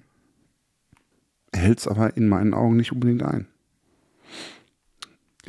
[1.55, 3.47] hält es aber in meinen Augen nicht unbedingt ein.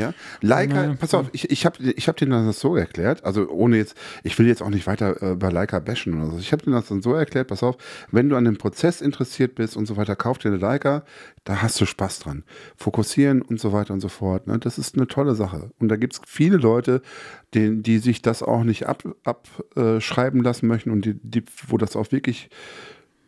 [0.01, 3.49] Ja, Leica, Ja, pass auf, ich, ich habe ich hab dir das so erklärt, also
[3.49, 6.39] ohne jetzt, ich will jetzt auch nicht weiter äh, bei Leica bashen oder so.
[6.39, 7.77] Ich habe dir das dann so erklärt, pass auf,
[8.11, 11.03] wenn du an dem Prozess interessiert bist und so weiter, kauf dir eine Leica,
[11.43, 12.43] da hast du Spaß dran.
[12.75, 14.47] Fokussieren und so weiter und so fort.
[14.47, 14.59] Ne?
[14.59, 15.71] Das ist eine tolle Sache.
[15.79, 17.01] Und da gibt es viele Leute,
[17.53, 21.77] die, die sich das auch nicht abschreiben ab, äh, lassen möchten und die, die, wo
[21.77, 22.49] das auch wirklich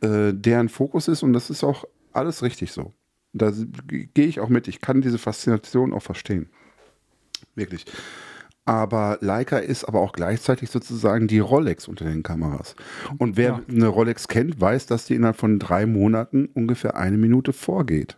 [0.02, 2.94] äh, deren Fokus ist und das ist auch alles richtig so.
[3.34, 3.52] Da
[3.88, 4.68] gehe ich auch mit.
[4.68, 6.50] Ich kann diese Faszination auch verstehen.
[7.56, 7.86] Wirklich.
[8.66, 12.76] Aber Leica ist aber auch gleichzeitig sozusagen die Rolex unter den Kameras.
[13.18, 13.62] Und wer Ja.
[13.70, 18.18] eine Rolex kennt, weiß, dass die innerhalb von drei Monaten ungefähr eine Minute vorgeht.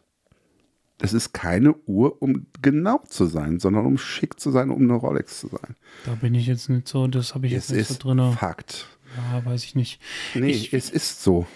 [1.00, 4.94] Das ist keine Uhr, um genau zu sein, sondern um schick zu sein, um eine
[4.94, 5.76] Rolex zu sein.
[6.06, 8.32] Da bin ich jetzt nicht so, das habe ich Es jetzt nicht ist so drin.
[8.34, 8.88] Fakt.
[9.34, 10.00] Ja, weiß ich nicht.
[10.36, 11.48] Nee, Ich- es ist so.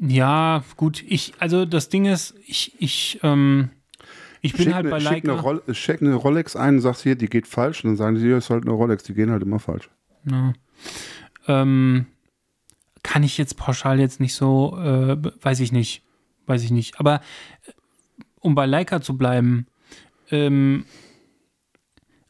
[0.00, 3.70] Ja, gut, ich, also das Ding ist, ich, ich, ähm,
[4.40, 5.40] ich bin Schick halt eine, bei schick, eine Leica.
[5.40, 7.84] Roll- schick eine Rolex ein und sagst hier, die geht falsch.
[7.84, 9.90] Und dann sagen die, hier ist halt eine Rolex, die gehen halt immer falsch.
[10.30, 10.52] Ja.
[11.46, 12.06] Ähm,
[13.02, 16.02] kann ich jetzt pauschal jetzt nicht so, äh, weiß ich nicht,
[16.46, 16.98] weiß ich nicht.
[17.00, 17.16] Aber
[17.66, 17.72] äh,
[18.40, 19.66] um bei Leica zu bleiben,
[20.30, 20.84] ähm,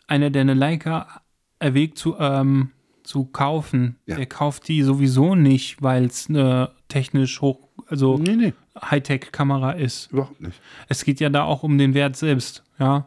[0.07, 1.23] einer, der eine Leica
[1.59, 2.71] erwägt zu, ähm,
[3.03, 4.17] zu kaufen, Ja.
[4.17, 10.13] der kauft die sowieso nicht, weil es eine technisch hoch, also Nee, nee, Hightech-Kamera ist.
[10.13, 10.61] überhaupt nicht.
[10.89, 13.07] Es geht ja da auch um den Wert selbst, ja.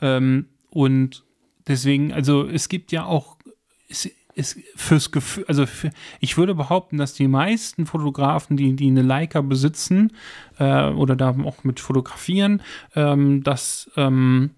[0.00, 1.24] Ähm, und
[1.66, 3.36] deswegen, also es gibt ja auch,
[3.88, 8.88] es, es, fürs Gefühl, also für, ich würde behaupten, dass die meisten Fotografen, die, die
[8.88, 10.12] eine Leica besitzen
[10.58, 12.62] äh, oder da auch mit fotografieren,
[12.94, 14.50] ähm, dass ähm,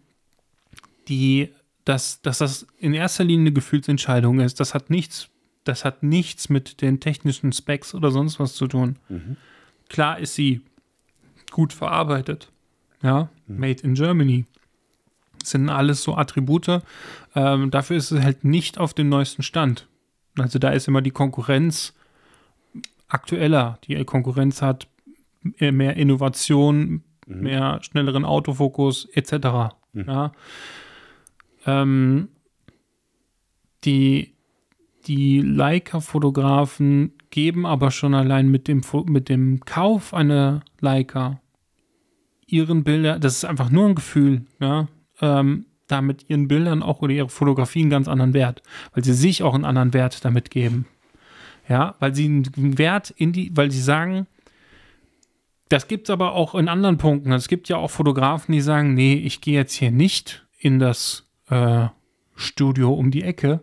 [1.09, 1.51] die,
[1.85, 4.61] dass, dass das in erster Linie eine Gefühlsentscheidung ist.
[4.61, 5.29] Das hat nichts,
[5.65, 8.97] das hat nichts mit den technischen Specs oder sonst was zu tun.
[9.89, 10.61] Klar ist sie
[11.51, 12.51] gut verarbeitet.
[13.03, 14.47] Ja, made in Germany.
[15.39, 16.83] Das sind alles so Attribute.
[17.35, 19.87] Ähm, dafür ist es halt nicht auf dem neuesten Stand.
[20.39, 21.93] Also da ist immer die Konkurrenz
[23.09, 23.79] aktueller.
[23.85, 24.89] Die Konkurrenz hat
[25.43, 29.75] mehr Innovation, mehr schnelleren Autofokus etc.
[29.93, 30.33] Ja.
[31.67, 32.29] Ähm,
[33.85, 34.34] die
[35.07, 41.41] die Leica-Fotografen geben aber schon allein mit dem, mit dem Kauf einer Leica
[42.47, 44.89] ihren Bilder, das ist einfach nur ein Gefühl, ja,
[45.21, 48.63] ähm, damit ihren Bildern auch oder ihre Fotografie einen ganz anderen Wert,
[48.93, 50.87] weil sie sich auch einen anderen Wert damit geben.
[51.69, 54.27] Ja, weil sie einen Wert in die, weil sie sagen,
[55.69, 57.33] das gibt es aber auch in anderen Punkten.
[57.33, 61.27] Es gibt ja auch Fotografen, die sagen, nee, ich gehe jetzt hier nicht in das
[61.49, 61.89] äh,
[62.35, 63.63] Studio um die Ecke,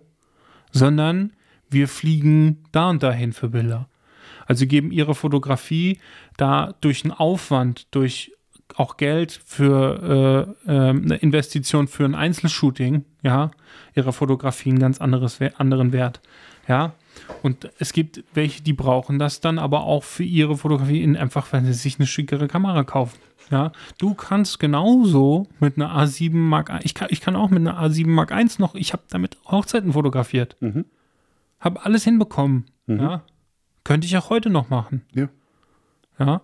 [0.72, 1.34] sondern
[1.70, 3.88] wir fliegen da und dahin für Bilder.
[4.46, 6.00] Also geben ihre Fotografie
[6.38, 8.32] da durch einen Aufwand, durch
[8.76, 13.52] auch Geld für äh, äh, eine Investition für ein Einzelshooting, ja,
[13.96, 16.22] ihrer Fotografie einen ganz anderes, anderen Wert.
[16.68, 16.94] Ja,
[17.44, 21.52] und es gibt welche, die brauchen das dann aber auch für ihre Fotografie, in einfach,
[21.52, 23.20] wenn sie sich eine schickere Kamera kaufen.
[23.52, 27.60] Ja, du kannst genauso mit einer A7 Mark I, ich kann, ich kann auch mit
[27.60, 30.56] einer A7 Mark I noch, ich habe damit Hochzeiten fotografiert.
[31.60, 32.66] Habe alles hinbekommen.
[32.88, 33.24] Ja,
[33.84, 35.02] könnte ich auch heute noch machen.
[35.14, 35.28] Ja.
[36.18, 36.42] Ja.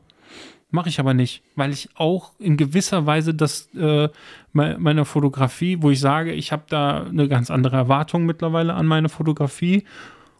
[0.70, 4.10] mache ich aber nicht, weil ich auch in gewisser Weise das äh,
[4.52, 8.86] me meiner Fotografie, wo ich sage, ich habe da eine ganz andere Erwartung mittlerweile an
[8.86, 9.86] meine Fotografie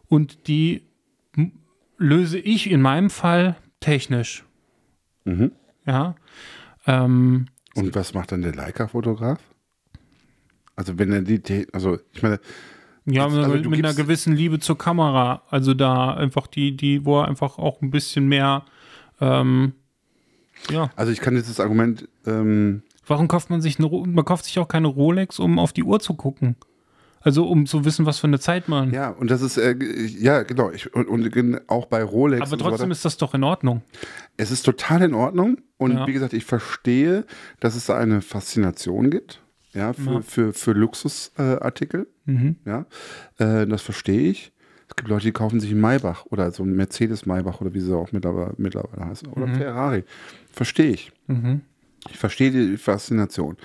[0.08, 0.82] und die
[1.98, 4.44] löse ich in meinem Fall technisch.
[5.24, 5.52] Mhm.
[5.86, 6.14] Ja.
[6.88, 7.46] Ähm,
[7.76, 9.38] Und was macht dann der Leica-Fotograf?
[10.74, 12.40] Also wenn er die, also ich meine,
[13.04, 15.42] Ja, Jetzt, mit, also du mit einer gibst- gewissen Liebe zur Kamera.
[15.50, 18.64] Also da einfach die, die, wo er einfach auch ein bisschen mehr,
[19.20, 19.72] ähm,
[20.70, 20.90] ja.
[20.96, 24.58] also ich kann jetzt das Argument, ähm, Warum kauft man sich eine, man kauft sich
[24.58, 26.56] auch keine Rolex, um auf die Uhr zu gucken?
[27.28, 28.90] Also um zu wissen, was für eine Zeit man.
[28.90, 32.40] ja, und das ist, äh, ja, genau, ich, und, und auch bei Rolex.
[32.40, 32.92] Aber so trotzdem weiter.
[32.92, 33.82] ist das doch in Ordnung.
[34.38, 36.06] Es ist total in Ordnung und Ja.
[36.06, 37.26] wie gesagt, ich verstehe,
[37.60, 39.42] dass es da eine Faszination gibt,
[39.74, 40.20] ja, für, Ja.
[40.22, 42.56] für, für Luxusartikel, äh, Mhm.
[42.64, 42.86] ja,
[43.36, 44.52] äh, das verstehe ich.
[44.88, 47.80] Es gibt Leute, die kaufen sich einen Maybach oder so einen Mercedes Maybach oder wie
[47.80, 50.04] sie auch mittlerweile, mittlerweile heißen oder Ferrari.
[50.50, 51.12] Verstehe ich.
[51.26, 51.60] Mhm.
[52.08, 53.58] Ich verstehe die Faszination.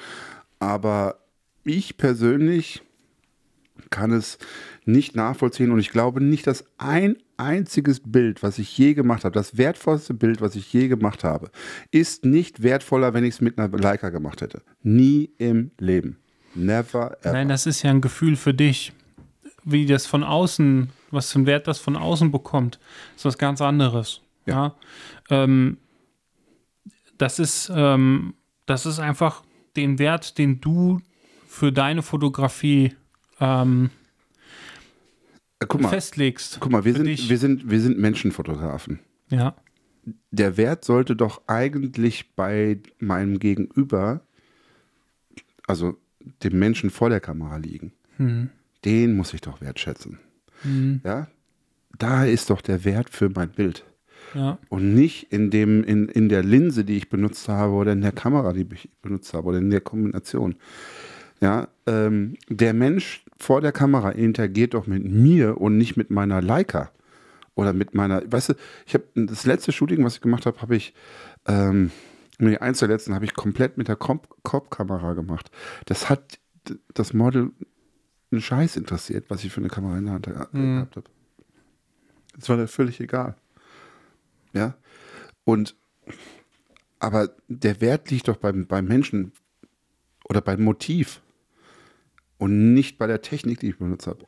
[0.60, 1.16] Aber
[1.64, 2.82] ich persönlich
[3.90, 4.38] kann es
[4.86, 9.34] nicht nachvollziehen und ich glaube nicht, dass ein einziges Bild, was ich je gemacht habe,
[9.34, 11.50] das wertvollste Bild, was ich je gemacht habe,
[11.92, 14.62] ist nicht wertvoller, wenn ich es mit einer Leica gemacht hätte.
[14.82, 16.18] Nie im Leben.
[16.56, 17.34] Never ever.
[17.34, 18.94] Nein, das ist ja ein Gefühl für dich.
[19.64, 22.80] Wie das von außen, was für einen Wert das von außen bekommt,
[23.16, 24.22] ist was ganz anderes.
[24.46, 24.76] Ja.
[25.30, 25.78] Ähm,
[27.18, 28.34] das ist, ähm,
[28.66, 29.44] das ist einfach
[29.76, 31.00] den Wert, den du
[31.48, 32.96] für deine Fotografie
[33.44, 33.90] ähm,
[35.60, 36.58] Äh, guck mal, festlegst.
[36.60, 37.30] guck mal wir, sind, dich.
[37.30, 39.00] wir, sind, wir sind Menschenfotografen.
[39.30, 39.56] Ja.
[40.32, 44.22] der Wert sollte doch eigentlich bei meinem Gegenüber,
[45.66, 45.98] also
[46.44, 47.94] dem Menschen vor der Kamera liegen.
[48.18, 48.50] Hm.
[48.86, 50.20] Den muss ich doch wertschätzen.
[50.62, 51.02] Hm.
[51.04, 51.28] Ja?
[51.98, 53.86] Da ist doch der Wert für mein Bild.
[54.36, 54.58] Ja.
[54.70, 58.12] Und nicht in, dem, in, in der Linse, die ich benutzt habe, oder in der
[58.12, 60.56] Kamera, die ich benutzt habe, oder in der Kombination.
[61.40, 66.42] Ja, ähm, der Mensch vor der Kamera interagiert doch mit mir und nicht mit meiner
[66.42, 66.92] Leica.
[67.56, 68.54] Oder mit meiner, weißt du,
[68.88, 70.94] ich habe das letzte Shooting, was ich gemacht habe, habe ich,
[71.48, 71.92] ähm,
[72.40, 75.52] nee, eins der letzten habe ich komplett mit der Kopfkamera gemacht.
[75.86, 76.40] Das hat
[76.96, 77.52] das Model
[78.32, 80.76] einen Scheiß interessiert, was ich für eine Kamera in der Hand ge- Mhm.
[80.78, 81.10] gehabt habe.
[82.36, 83.36] Das war mir völlig egal.
[84.54, 84.74] Ja.
[85.44, 85.76] Und
[87.00, 89.34] aber der Wert liegt doch beim, beim Menschen
[90.30, 91.22] oder beim Motiv
[92.38, 94.26] und nicht bei der Technik, die ich benutzt habe.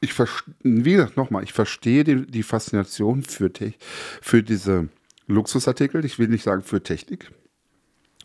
[0.00, 0.14] Ich
[0.62, 3.50] wie gesagt, nochmal, ich verstehe die, die Faszination für,
[4.20, 4.88] für diese
[5.26, 6.04] Luxusartikel.
[6.04, 7.32] Ich will nicht sagen für Technik,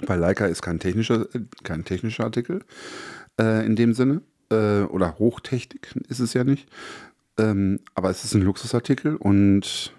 [0.02, 1.28] weil Leica ist kein technischer,
[1.64, 2.64] kein technischer Artikel
[3.40, 4.22] äh, in dem Sinne.
[4.52, 6.68] Äh, oder Hochtechnik ist es ja nicht.
[7.38, 9.94] Ähm, aber es ist ein Luxusartikel und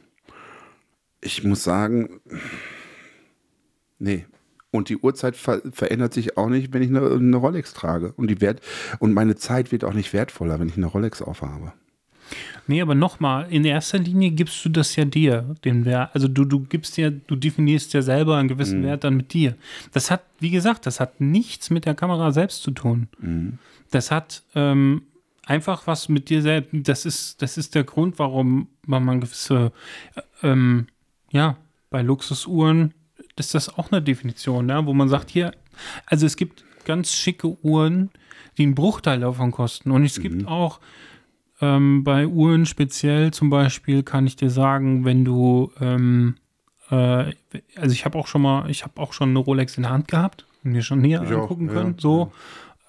[1.20, 2.20] ich muss sagen,
[3.98, 4.26] nee.
[4.74, 8.12] Und die Uhrzeit ver verändert sich auch nicht, wenn ich eine, eine Rolex trage.
[8.16, 8.60] Und die Wert
[8.98, 11.72] und meine Zeit wird auch nicht wertvoller, wenn ich eine Rolex aufhabe.
[12.66, 16.10] Nee, aber nochmal, in erster Linie gibst du das ja dir, den Wert.
[16.12, 19.54] Also du, du gibst ja, du definierst ja selber einen gewissen Wert dann mit dir.
[19.92, 23.06] Das hat, wie gesagt, das hat nichts mit der Kamera selbst zu tun.
[23.92, 25.02] Das hat ähm,
[25.44, 26.70] einfach was mit dir selbst.
[26.72, 29.70] Das ist, das ist der Grund, warum man man gewisse,
[30.16, 30.88] äh, ähm,
[31.30, 31.58] ja,
[31.90, 32.92] bei Luxusuhren
[33.36, 35.52] ist das auch eine Definition, ja, wo man sagt, hier,
[36.06, 38.10] also es gibt ganz schicke Uhren,
[38.58, 39.90] die einen Bruchteil davon kosten.
[39.90, 40.80] Und es gibt auch
[41.60, 46.36] ähm, bei Uhren speziell zum Beispiel kann ich dir sagen, wenn du, ähm,
[46.90, 47.32] äh,
[47.76, 50.08] also ich habe auch schon mal, ich habe auch schon eine Rolex in der Hand
[50.08, 51.96] gehabt und mir schon hier Ich auch, angucken ja, können.
[51.98, 52.32] So,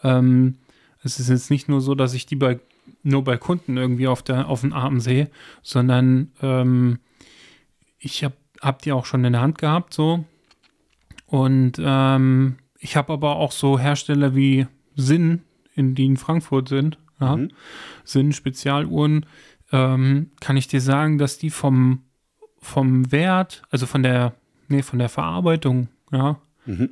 [0.04, 0.56] ähm,
[1.04, 2.60] es ist jetzt nicht nur so, dass ich die bei
[3.02, 5.30] nur bei Kunden irgendwie auf der auf den Arm sehe,
[5.62, 7.00] sondern ähm,
[8.00, 10.26] ich habe hab die auch schon in der Hand gehabt, so
[11.28, 15.42] und ähm, ich habe aber auch so Hersteller wie Sinn,
[15.74, 17.52] in die in Frankfurt sind, ja, Mhm.
[18.04, 19.26] sind Spezialuhren,
[19.72, 22.02] ähm, kann ich dir sagen, dass die vom,
[22.60, 24.34] vom Wert, also von der,
[24.68, 26.90] nee, von der Verarbeitung, ja, Mhm.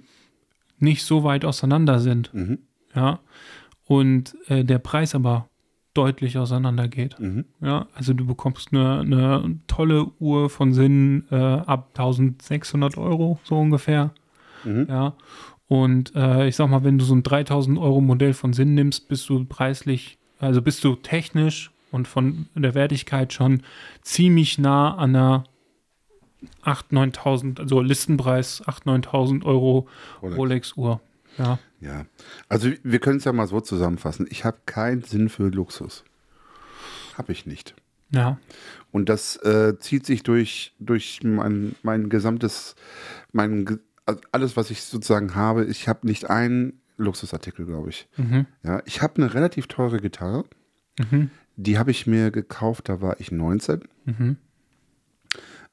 [0.79, 2.59] nicht so weit auseinander sind, Mhm.
[2.95, 3.19] ja,
[3.85, 5.47] und äh, der Preis aber
[5.93, 7.19] deutlich auseinander geht.
[7.19, 7.45] Mhm.
[7.61, 13.59] Ja, also du bekommst eine, eine tolle Uhr von Sinn äh, ab 1600 Euro, so
[13.59, 14.11] ungefähr.
[14.63, 14.87] Mhm.
[14.89, 15.15] Ja,
[15.67, 19.07] und äh, ich sag mal, wenn du so ein 3000 Euro Modell von Sinn nimmst,
[19.07, 23.63] bist du preislich, also bist du technisch und von der Wertigkeit schon
[24.01, 25.43] ziemlich nah an einer
[26.63, 29.87] 8.000, 9.000, also Listenpreis 8.000, 9.000 Euro
[30.21, 30.37] Rolex.
[30.37, 31.01] Rolex-Uhr.
[31.37, 32.05] Ja, Ja,
[32.49, 34.27] also wir können es ja mal so zusammenfassen.
[34.29, 36.03] Ich habe keinen Sinn für Luxus.
[37.17, 37.73] Habe ich nicht.
[38.11, 38.37] Ja.
[38.91, 42.75] Und das äh, zieht sich durch, durch mein, mein gesamtes,
[43.31, 43.79] mein,
[44.31, 45.65] alles, was ich sozusagen habe.
[45.65, 48.07] Ich habe nicht einen Luxusartikel, glaube ich.
[48.17, 48.45] Mhm.
[48.63, 50.45] Ja, ich habe eine relativ teure Gitarre.
[50.99, 51.29] Mhm.
[51.55, 53.83] Die habe ich mir gekauft, da war ich 19.
[54.05, 54.37] Mhm.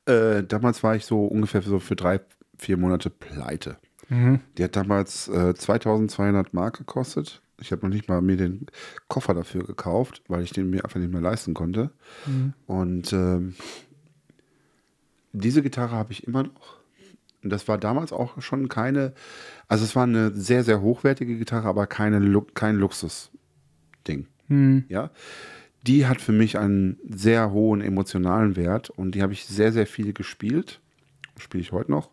[0.07, 2.21] Äh, damals war ich so ungefähr so für drei,
[2.59, 3.77] vier Monate pleite.
[4.09, 4.41] Mhm.
[4.59, 7.43] Die hat damals äh, 2200 Mark gekostet.
[7.61, 8.67] Ich habe noch nicht mal mir den
[9.09, 11.91] Koffer dafür gekauft, weil ich den mir einfach nicht mehr leisten konnte.
[12.27, 12.55] Mhm.
[12.67, 13.55] Und ähm,
[15.33, 16.80] diese Gitarre habe ich immer noch.
[17.43, 19.13] Und das war damals auch schon keine,
[19.69, 24.27] also es war eine sehr, sehr hochwertige Gitarre, aber keine, kein Luxus-Ding.
[24.49, 24.85] Mhm.
[24.89, 25.11] Ja,
[25.87, 29.87] die hat für mich einen sehr hohen emotionalen Wert und die habe ich sehr, sehr
[29.87, 30.81] viel gespielt.
[31.39, 32.11] Spiele ich heute noch.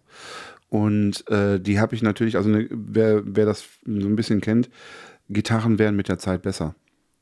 [0.70, 4.70] Und äh, die habe ich natürlich, also ne, wer, wer das so ein bisschen kennt,
[5.30, 6.76] Gitarren werden mit der Zeit besser,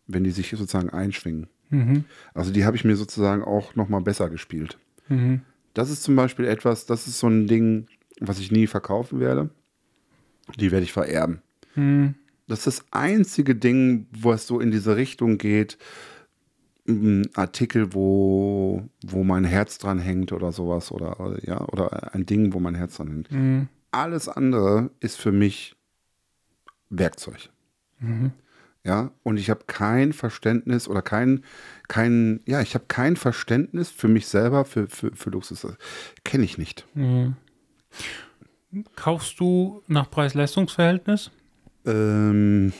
[0.08, 1.48] wenn die sich sozusagen einschwingen.
[1.70, 2.06] Mhm.
[2.34, 4.78] Also die habe ich mir sozusagen auch nochmal besser gespielt.
[5.10, 5.42] Mhm.
[5.74, 7.88] Das ist zum Beispiel etwas, das ist so ein Ding,
[8.20, 9.50] was ich nie verkaufen werde.
[10.58, 11.42] Die werde ich vererben.
[11.76, 12.16] Mhm.
[12.48, 15.78] Das ist das einzige Ding, wo es so in diese Richtung geht.
[16.88, 20.92] Ein Artikel, wo, wo mein Herz dran hängt oder sowas.
[20.92, 23.32] Oder, ja, oder ein Ding, wo mein Herz dran hängt.
[23.32, 23.68] Mhm.
[23.92, 25.76] Alles andere ist für mich
[26.90, 27.50] Werkzeug.
[28.00, 28.32] Mhm.
[28.84, 31.44] Ja, und ich habe kein Verständnis oder kein,
[31.88, 35.66] kein, ja, ich habe kein Verständnis für mich selber, für, für, für Luxus.
[36.24, 36.86] Kenne ich nicht.
[36.94, 37.36] Mhm.
[38.96, 41.32] Kaufst du nach Preis-Leistungs-Verhältnis?
[41.86, 42.74] Ähm,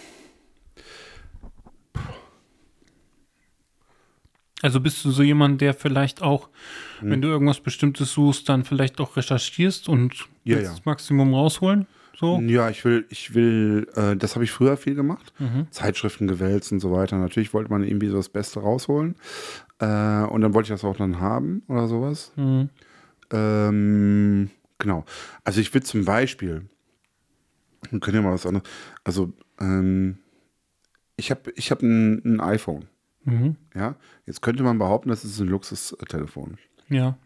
[4.62, 6.50] Also bist du so jemand, der vielleicht auch,
[7.00, 7.12] Hm.
[7.12, 10.70] wenn du irgendwas Bestimmtes suchst, dann vielleicht auch recherchierst und Ja, ja.
[10.70, 11.86] das Maximum rausholen?
[12.18, 12.40] So?
[12.40, 15.34] Ja, ich will, ich will, äh, das habe ich früher viel gemacht.
[15.38, 15.68] Mhm.
[15.70, 17.18] Zeitschriften gewälzt und so weiter.
[17.18, 19.16] Natürlich wollte man irgendwie so das Beste rausholen.
[19.80, 22.32] Äh, und dann wollte ich das auch dann haben oder sowas.
[22.38, 22.70] Mhm.
[23.34, 25.06] Ähm, genau.
[25.44, 26.68] Also ich will zum Beispiel,
[27.90, 28.68] wir können ja mal was anderes,
[29.04, 30.20] also ähm,
[31.18, 32.88] ich habe ich hab ein, ein iPhone.
[33.24, 33.56] Mhm.
[33.74, 36.58] Ja, jetzt könnte man behaupten, das ist ein Luxustelefon.
[36.90, 37.18] Ja.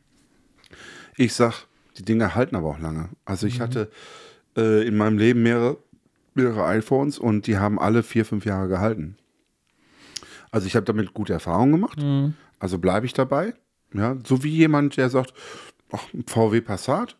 [1.17, 1.65] Ich sag,
[1.97, 3.09] die Dinge halten aber auch lange.
[3.25, 3.91] Also ich hatte
[4.55, 5.77] äh, in meinem Leben mehrere,
[6.33, 9.17] mehrere iPhones und die haben alle vier, fünf Jahre gehalten.
[10.51, 12.01] Also ich habe damit gute Erfahrungen gemacht.
[12.01, 12.35] Mhm.
[12.59, 13.53] Also bleibe ich dabei.
[13.93, 15.33] Ja, so wie jemand, der sagt,
[15.91, 17.17] ach, VW Passat,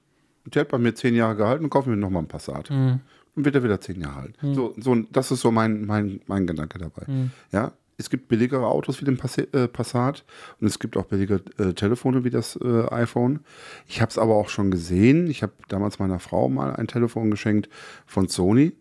[0.56, 2.70] der hat bei mir zehn Jahre gehalten und kaufe mir nochmal einen Passat.
[2.70, 3.02] Mhm.
[3.36, 4.56] Dann wird er wieder zehn Jahre halten.
[4.56, 7.04] So, so, das ist so mein, mein, mein Gedanke dabei.
[7.08, 7.32] Mhm.
[7.52, 10.24] Ja, es gibt billigere Autos wie den Pass äh, Passat
[10.62, 13.42] und es gibt auch billige äh, Telefone wie das äh, iPhone.
[13.88, 15.30] Ich habe es aber auch schon gesehen.
[15.30, 17.70] Ich habe damals meiner Frau mal ein Telefon geschenkt
[18.06, 18.74] von Sony.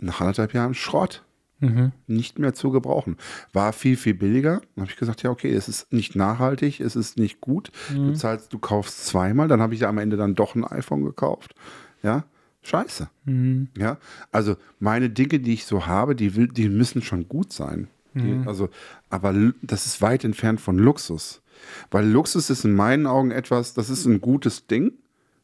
[0.00, 1.22] Nach anderthalb Jahren Schrott.
[1.60, 1.92] Mhm.
[2.06, 3.16] Nicht mehr zu gebrauchen.
[3.52, 4.60] War viel, viel billiger.
[4.74, 7.70] Dann habe ich gesagt, ja, okay, es ist nicht nachhaltig, es ist nicht gut.
[7.90, 11.54] Du zahlst, du kaufst zweimal, dann habe ich am Ende dann doch ein iPhone gekauft.
[12.02, 12.24] Ja,
[12.62, 13.08] scheiße.
[13.24, 13.68] Mhm.
[13.76, 13.98] Ja,
[14.32, 17.88] also meine Dinge, die ich so habe, die, will, die müssen schon gut sein.
[18.18, 18.70] Die, also,
[19.10, 21.42] aber das ist weit entfernt von Luxus.
[21.90, 24.92] Weil Luxus ist in meinen Augen etwas, das ist ein gutes Ding,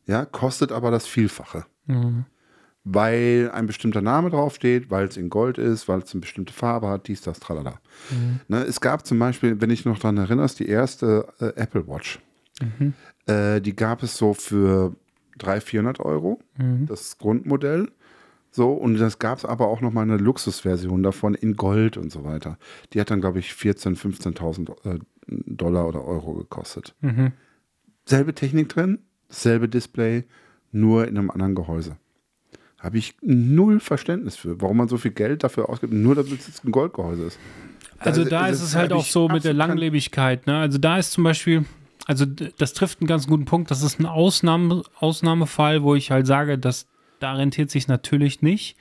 [0.07, 1.66] ja, kostet aber das Vielfache.
[1.87, 2.25] Mhm.
[2.85, 6.88] Weil ein bestimmter Name draufsteht, weil es in Gold ist, weil es eine bestimmte Farbe
[6.88, 7.81] hat, dies, das, tralala.
[8.49, 12.18] Ne, es gab zum Beispiel, wenn ich noch daran erinnerst, die erste äh, Apple Watch.
[13.27, 14.97] Äh, die gab es so für
[15.38, 16.40] 300, 400 Euro,
[16.87, 17.88] das Grundmodell.
[18.51, 22.12] So, und das gab es aber auch noch mal eine Luxusversion davon in Gold und
[22.12, 22.59] so weiter.
[22.92, 23.97] Die hat dann, glaube ich, 14.000,
[24.37, 26.95] 15.000 äh, Dollar oder Euro gekostet.
[27.01, 27.33] Mhm.
[28.05, 28.99] Selbe Technik drin,
[29.31, 30.25] selbe Display,
[30.71, 31.97] nur in einem anderen Gehäuse.
[32.83, 36.49] Habe ich null Verständnis für, warum man so viel Geld dafür ausgibt, nur damit es
[36.49, 37.38] jetzt ein Goldgehäuse ist.
[37.99, 40.47] Also Da- da ist es halt auch so mit der Langlebigkeit.
[40.49, 40.59] Ne?
[40.59, 41.64] Also da ist zum Beispiel,
[42.07, 43.71] also das trifft einen ganz guten Punkt.
[43.71, 46.88] Das ist ein Ausnahme, Ausnahmefall, wo ich halt sage, dass
[47.21, 48.77] da rentiert sich natürlich nicht.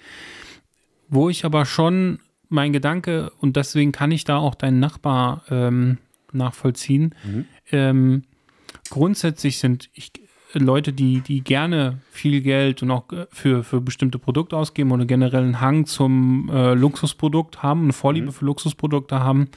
[1.07, 5.99] Wo ich aber schon mein Gedanke, und deswegen kann ich da auch deinen Nachbar ähm,
[6.33, 7.13] nachvollziehen,
[7.71, 8.23] ähm,
[8.89, 10.11] grundsätzlich sind ich,
[10.53, 15.05] Leute, die, die gerne viel Geld und auch äh, für, für bestimmte Produkte ausgeben oder
[15.05, 19.49] generell einen Hang zum äh, Luxusprodukt haben, eine Vorliebe für Luxusprodukte haben,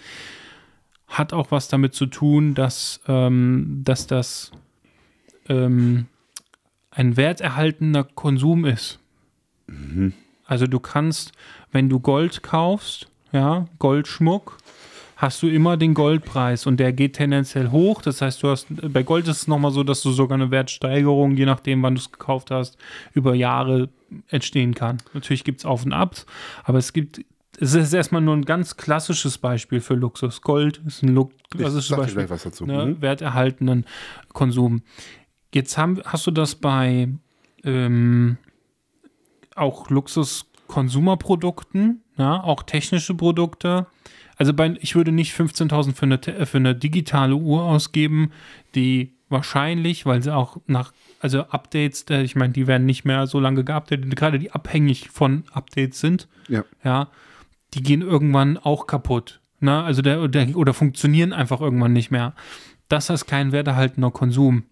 [1.06, 4.52] hat auch was damit zu tun, dass, ähm, dass das
[5.48, 6.06] ähm,
[6.90, 9.00] ein werterhaltender Konsum ist.
[10.46, 11.32] Also du kannst,
[11.72, 14.58] wenn du Gold kaufst, ja, Goldschmuck,
[15.16, 18.02] hast du immer den Goldpreis und der geht tendenziell hoch.
[18.02, 21.36] Das heißt, du hast bei Gold ist es nochmal so, dass du sogar eine Wertsteigerung,
[21.36, 22.76] je nachdem, wann du es gekauft hast,
[23.12, 23.88] über Jahre
[24.28, 24.98] entstehen kann.
[25.12, 26.26] Natürlich gibt es Auf und Abs,
[26.64, 27.24] aber es gibt
[27.60, 30.42] es ist erstmal nur ein ganz klassisches Beispiel für Luxus.
[30.42, 32.28] Gold ist ein Lu klassisches dir Beispiel.
[32.28, 32.66] was dazu.
[32.66, 33.00] Ne, Mhm.
[33.00, 33.84] werterhaltenden
[34.32, 34.82] Konsum.
[35.54, 37.08] Jetzt haben, hast du das bei
[37.62, 38.38] ähm,
[39.54, 43.86] auch Luxus-Konsumerprodukten, ja, auch technische Produkte.
[44.36, 48.30] Also bei, ich würde nicht 15.000 für eine, te- für eine digitale Uhr ausgeben,
[48.74, 53.26] die wahrscheinlich, weil sie auch nach, also Updates, äh, ich meine, die werden nicht mehr
[53.26, 56.64] so lange geupdatet, gerade die abhängig von Updates sind, Ja.
[56.84, 57.08] ja,
[57.74, 59.40] die gehen irgendwann auch kaputt.
[59.60, 59.82] Ne?
[59.82, 62.34] Also der, der, oder funktionieren einfach irgendwann nicht mehr.
[62.88, 64.64] Das ist kein werterhaltender Konsum.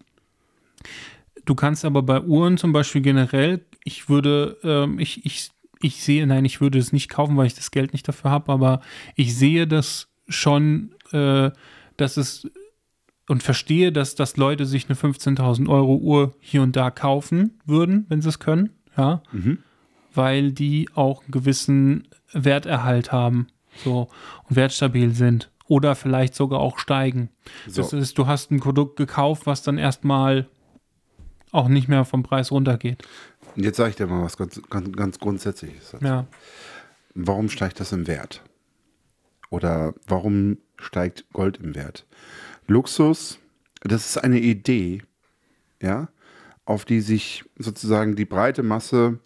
[1.45, 5.51] Du kannst aber bei Uhren zum Beispiel generell, ich würde, ähm, ich, ich,
[5.83, 8.51] ich sehe, nein, ich würde es nicht kaufen, weil ich das Geld nicht dafür habe,
[8.51, 8.81] aber
[9.15, 11.51] ich sehe das schon, äh,
[11.97, 12.49] dass es
[13.29, 18.05] und verstehe, dass, dass Leute sich eine 15.000 Euro Uhr hier und da kaufen würden,
[18.09, 19.59] wenn sie es können, ja, Mhm.
[20.13, 23.47] weil die auch einen gewissen Werterhalt haben,
[23.83, 24.09] so
[24.49, 27.29] und wertstabil sind oder vielleicht sogar auch steigen.
[27.67, 27.81] So.
[27.81, 30.47] Das ist, du hast ein Produkt gekauft, was dann erstmal
[31.51, 33.07] auch nicht mehr vom Preis runtergeht.
[33.55, 35.91] Und jetzt sage ich dir mal was ganz, ganz, ganz Grundsätzliches.
[35.91, 36.05] dazu.
[36.05, 36.27] Ja.
[37.15, 38.41] Warum steigt das im Wert?
[39.49, 42.05] Oder warum steigt Gold im Wert?
[42.67, 43.39] Luxus,
[43.81, 45.03] das ist eine Idee,
[45.81, 46.09] ja,
[46.65, 49.19] auf die sich sozusagen die breite Masse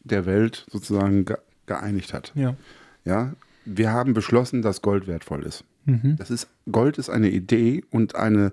[0.00, 2.32] der Welt sozusagen ge geeinigt hat.
[2.34, 2.56] Ja.
[3.04, 3.34] Ja,
[3.66, 5.64] wir haben beschlossen, dass Gold wertvoll ist.
[5.84, 6.16] Mhm.
[6.16, 8.52] Das ist Gold ist eine Idee und eine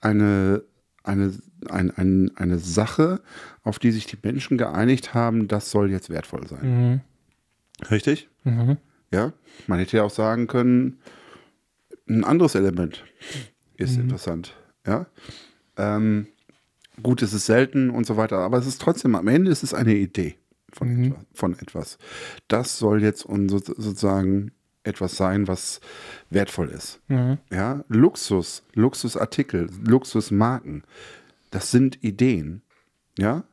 [0.00, 0.62] eine
[1.04, 1.32] eine
[1.68, 3.20] ein, ein, eine Sache,
[3.62, 6.90] auf die sich die Menschen geeinigt haben, das soll jetzt wertvoll sein.
[6.90, 7.00] Mhm.
[7.90, 8.28] Richtig?
[8.44, 8.76] Mhm.
[9.12, 9.32] Ja.
[9.66, 10.98] Man hätte ja auch sagen können,
[12.08, 13.04] ein anderes Element
[13.76, 14.54] ist interessant.
[14.86, 15.06] Ja.
[15.78, 16.26] Ähm,
[17.02, 19.72] gut, es ist selten und so weiter, aber es ist trotzdem, am Ende ist es
[19.72, 20.36] eine Idee
[20.72, 21.04] von, Mhm.
[21.04, 21.98] etwa, von etwas.
[22.48, 24.52] Das soll jetzt un, so, sozusagen
[24.84, 25.80] etwas sein, was
[26.30, 27.00] wertvoll ist.
[27.08, 27.38] Mhm.
[27.50, 30.84] Ja, Luxus, Luxusartikel, Luxusmarken,
[31.50, 32.62] das sind Ideen.
[33.18, 33.44] Ja,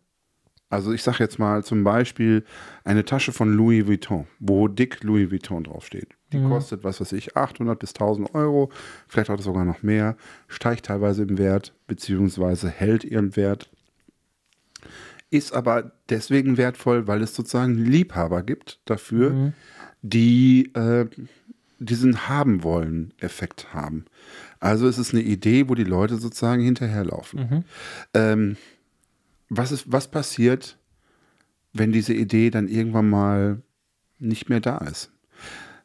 [0.71, 2.45] also ich sage jetzt mal zum Beispiel
[2.85, 6.15] eine Tasche von Louis Vuitton, wo dick Louis Vuitton draufsteht.
[6.31, 8.71] Die kostet, was weiß ich, 800 bis 1000 Euro,
[9.09, 10.15] vielleicht auch sogar noch mehr,
[10.47, 13.69] steigt teilweise im Wert, beziehungsweise hält ihren Wert.
[15.29, 19.51] Ist aber deswegen wertvoll, weil es sozusagen Liebhaber gibt dafür,
[20.01, 21.07] die äh,
[21.79, 24.05] diesen haben wollen Effekt haben.
[24.59, 27.39] Also es ist eine Idee, wo die Leute sozusagen hinterherlaufen.
[28.13, 28.57] Ähm,
[29.49, 30.77] was, ist, was passiert,
[31.73, 33.61] wenn diese Idee dann irgendwann mal
[34.19, 35.11] nicht mehr da ist?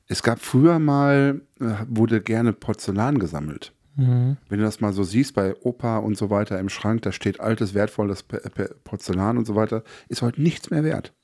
[0.06, 3.72] Es gab früher mal, äh, wurde gerne Porzellan gesammelt.
[3.96, 4.36] Mhm.
[4.48, 7.40] Wenn du das mal so siehst bei Opa und so weiter im Schrank, da steht
[7.40, 8.24] altes, wertvolles
[8.84, 11.14] Porzellan und so weiter, ist heute nichts mehr wert.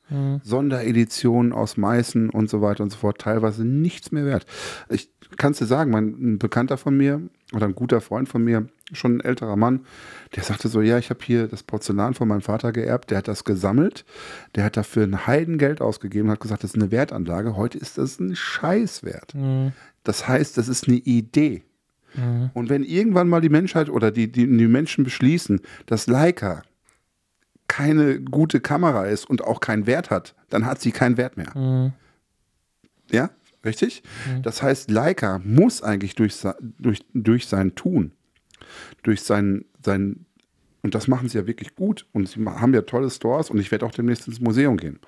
[0.42, 4.46] Sondereditionen aus Meißen und so weiter und so fort, teilweise nichts mehr wert.
[4.88, 7.20] Ich kann es dir sagen, mein, ein Bekannter von mir
[7.52, 9.80] oder ein guter Freund von mir, schon ein älterer Mann,
[10.36, 13.28] der sagte so, ja, ich habe hier das Porzellan von meinem Vater geerbt, der hat
[13.28, 14.04] das gesammelt,
[14.54, 18.20] der hat dafür ein Heidengeld ausgegeben, hat gesagt, das ist eine Wertanlage, heute ist das
[18.20, 19.34] ein Scheißwert.
[20.04, 21.62] Das heißt, das ist eine Idee.
[22.52, 26.62] Und wenn irgendwann mal die Menschheit oder die, die, die Menschen beschließen, dass Leica
[27.72, 31.94] keine gute Kamera ist und auch keinen Wert hat, dann hat sie keinen Wert mehr.
[33.10, 33.30] Ja,
[33.64, 34.02] richtig?
[34.42, 36.34] Das heißt, Leica muss eigentlich durch,
[36.78, 38.12] durch, durch sein Tun,
[39.02, 40.26] durch sein, sein,
[40.82, 43.70] und das machen sie ja wirklich gut und sie haben ja tolle Stores und ich
[43.70, 44.98] werde auch demnächst ins Museum gehen.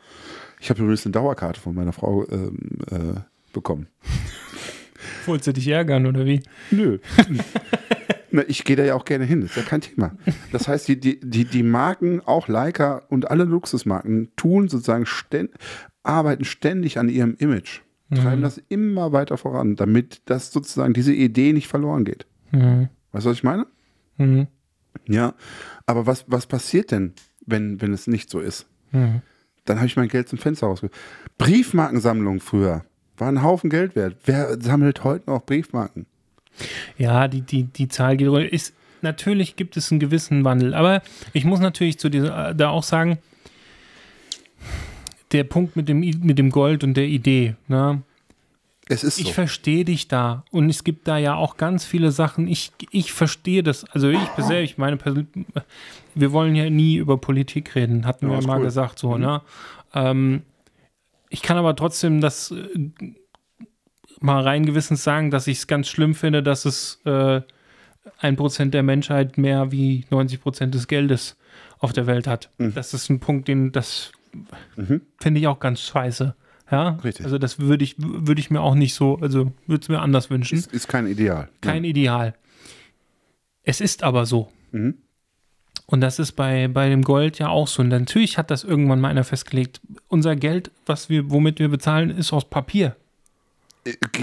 [0.58, 3.20] Ich habe übrigens eine Dauerkarte von meiner Frau ähm, äh,
[3.52, 3.88] bekommen.
[5.26, 6.42] Wolltest du dich ärgern oder wie?
[6.70, 6.98] Nö.
[8.48, 10.12] Ich gehe da ja auch gerne hin, ist ja kein Thema.
[10.52, 15.50] Das heißt, die, die, die, die Marken, auch Leica und alle Luxusmarken, tun sozusagen, ständ,
[16.02, 17.80] arbeiten ständig an ihrem Image,
[18.12, 22.26] treiben das immer weiter voran, damit das sozusagen diese Idee nicht verloren geht.
[22.50, 22.88] Mhm.
[23.12, 23.66] Weißt du, was ich meine?
[24.18, 24.48] Mhm.
[25.06, 25.34] Ja.
[25.86, 27.14] Aber was, was passiert denn,
[27.46, 28.66] wenn, wenn es nicht so ist?
[28.92, 29.22] Mhm.
[29.64, 30.94] Dann habe ich mein Geld zum Fenster rausgeholt.
[31.38, 32.84] Briefmarkensammlung früher
[33.16, 34.16] war ein Haufen Geld wert.
[34.24, 36.06] Wer sammelt heute noch Briefmarken?
[36.98, 38.52] Ja, die, die, die Zahl geht runter.
[38.52, 41.02] Ist, natürlich gibt es einen gewissen Wandel, aber
[41.32, 43.18] ich muss natürlich zu dieser, da auch sagen,
[45.32, 48.02] der Punkt mit dem, mit dem Gold und der Idee, ne?
[48.86, 49.32] Es ist Ich so.
[49.32, 50.44] verstehe dich da.
[50.50, 52.46] Und es gibt da ja auch ganz viele Sachen.
[52.46, 53.84] Ich, ich verstehe das.
[53.84, 55.26] Also ich persönlich, meine Persön
[56.14, 58.64] wir wollen ja nie über Politik reden, hatten Ja, wir mal cool.
[58.64, 59.20] gesagt so, Mhm.
[59.22, 59.40] ne?
[59.94, 60.42] Ähm,
[61.30, 62.68] ich kann aber trotzdem das äh,
[64.20, 67.40] mal rein gewissens sagen, dass ich es ganz schlimm finde, dass es äh,
[68.18, 71.36] ein Prozent der Menschheit mehr wie 90 Prozent des Geldes
[71.78, 72.50] auf der Welt hat.
[72.58, 72.74] Mhm.
[72.74, 74.12] Das ist ein Punkt, den das
[75.20, 76.34] finde ich auch ganz scheiße.
[76.70, 77.24] Ja, Richtig.
[77.24, 80.30] also das würde ich, würde ich mir auch nicht so, also würde es mir anders
[80.30, 80.58] wünschen.
[80.58, 81.48] Ist, ist kein Ideal.
[81.60, 82.34] Kein Ideal.
[83.62, 84.50] Es ist aber so.
[84.72, 84.94] Mhm.
[85.86, 87.82] Und das ist bei, bei dem Gold ja auch so.
[87.82, 89.80] Und natürlich hat das irgendwann mal einer festgelegt.
[90.08, 92.96] Unser Geld, was wir, womit wir bezahlen, ist aus Papier.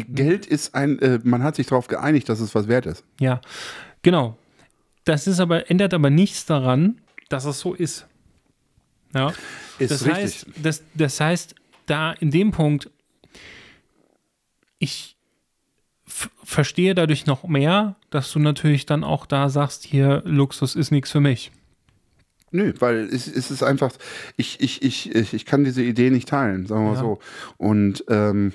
[0.10, 3.04] Geld ist ein, äh, man hat sich darauf geeinigt, dass es was wert ist.
[3.20, 3.42] Ja,
[4.02, 4.38] genau.
[5.06, 7.00] Das ist aber, ändert aber nichts daran,
[7.30, 8.06] dass es so ist.
[9.14, 9.34] Ja.
[9.80, 10.24] Ist das richtig.
[10.24, 11.56] heißt, das, das heißt,
[11.86, 12.90] da in dem Punkt,
[14.80, 15.16] ich
[16.06, 21.12] verstehe dadurch noch mehr, dass du natürlich dann auch da sagst, hier, Luxus ist nichts
[21.12, 21.52] für mich.
[22.52, 23.94] Nö, weil es, es ist einfach,
[24.36, 27.02] ich, ich, ich, ich, ich kann diese Idee nicht teilen, sagen wir mal Ja.
[27.02, 27.20] so.
[27.58, 28.52] Und ähm,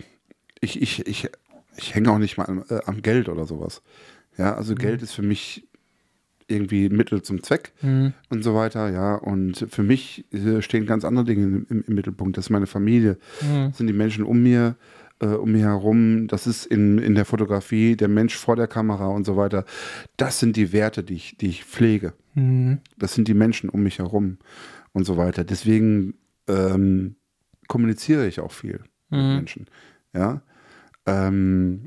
[0.61, 1.29] ich, ich, ich,
[1.77, 3.83] ich hänge auch nicht mal am, äh, am Geld oder sowas.
[4.37, 4.79] Ja, also Mhm.
[4.79, 5.67] Geld ist für mich
[6.49, 8.13] irgendwie Mittel zum Zweck Mhm.
[8.31, 9.17] und so weiter, ja.
[9.17, 12.37] Und für mich äh, stehen ganz andere Dinge im, im Mittelpunkt.
[12.37, 13.69] Das ist meine Familie, Mhm.
[13.69, 14.77] das sind die Menschen um mir,
[15.21, 16.29] äh, um mir herum.
[16.29, 19.65] Das ist in, in der Fotografie der Mensch vor der Kamera und so weiter.
[20.17, 22.13] Das sind die Werte, die ich, die ich pflege.
[22.35, 22.79] Mhm.
[22.97, 24.39] Das sind die Menschen um mich herum
[24.93, 25.43] und so weiter.
[25.43, 26.15] Deswegen
[26.47, 27.17] ähm,
[27.67, 28.81] kommuniziere ich auch viel
[29.11, 29.35] mit Mhm.
[29.35, 29.67] Menschen.
[30.15, 30.43] Ja.
[31.07, 31.87] Ähm,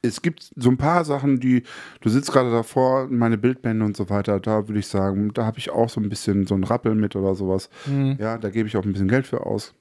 [0.00, 1.64] es gibt so ein paar Sachen, die,
[2.00, 5.58] du sitzt gerade davor, meine Bildbände und so weiter, da würde ich sagen, da habe
[5.58, 7.68] ich auch so ein bisschen so ein Rappel mit oder sowas.
[7.86, 8.16] Mhm.
[8.18, 9.74] Ja, da gebe ich auch ein bisschen Geld für aus.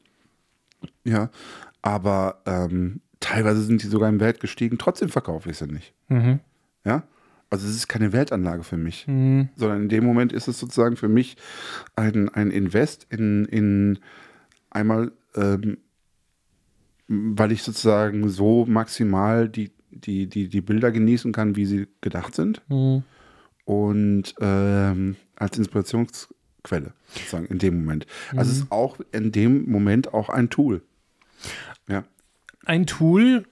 [1.03, 1.29] Ja,
[1.81, 5.93] aber ähm, teilweise sind die sogar im Wert gestiegen, trotzdem verkaufe ich sie nicht.
[6.09, 6.39] Mhm.
[6.83, 7.03] Ja,
[7.49, 9.49] also es ist keine Wertanlage für mich Mhm.
[9.55, 11.37] sondern in dem Moment ist es sozusagen für mich
[11.95, 13.99] ein, ein Invest in, in
[14.71, 15.77] einmal, ähm,
[17.07, 22.35] weil ich sozusagen so maximal die, die, die, die Bilder genießen kann, wie sie gedacht
[22.35, 23.03] sind Mhm.
[23.65, 28.05] und ähm, als Inspirationsquelle sozusagen in dem Moment.
[28.35, 30.81] Also es ist auch in dem Moment auch ein Tool.
[31.87, 32.03] Ja.
[32.65, 33.45] Ein Tool,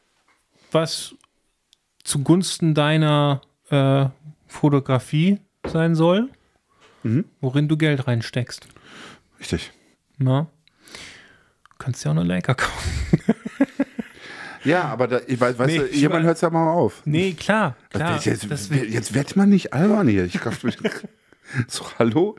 [0.71, 1.15] was
[2.03, 4.07] zugunsten deiner äh,
[4.47, 6.29] Fotografie sein soll,
[7.03, 7.25] Mhm.
[7.39, 8.67] worin du Geld reinsteckst.
[9.39, 9.71] Richtig.
[10.17, 10.47] Na?
[11.69, 13.19] Du kannst ja auch eine Leica kaufen.
[14.65, 17.01] Ja, aber da, ich weiß, weißt Nee, du, jemand hört es ja mal auf.
[17.05, 18.15] Nee, klar, klar.
[18.15, 20.25] Das, jetzt, das, jetzt wird man nicht albern hier.
[20.25, 20.55] Ich glaub,
[21.67, 22.35] so, hallo?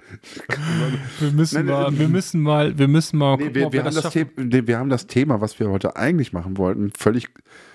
[1.21, 3.73] wir, müssen Nein, mal, ähm, wir müssen mal, wir müssen mal Nee, gucken, wir, ob
[3.73, 4.13] wir, haben das.
[4.13, 7.29] Thema, nee, wir haben das Thema, was wir heute eigentlich machen wollten, völlig.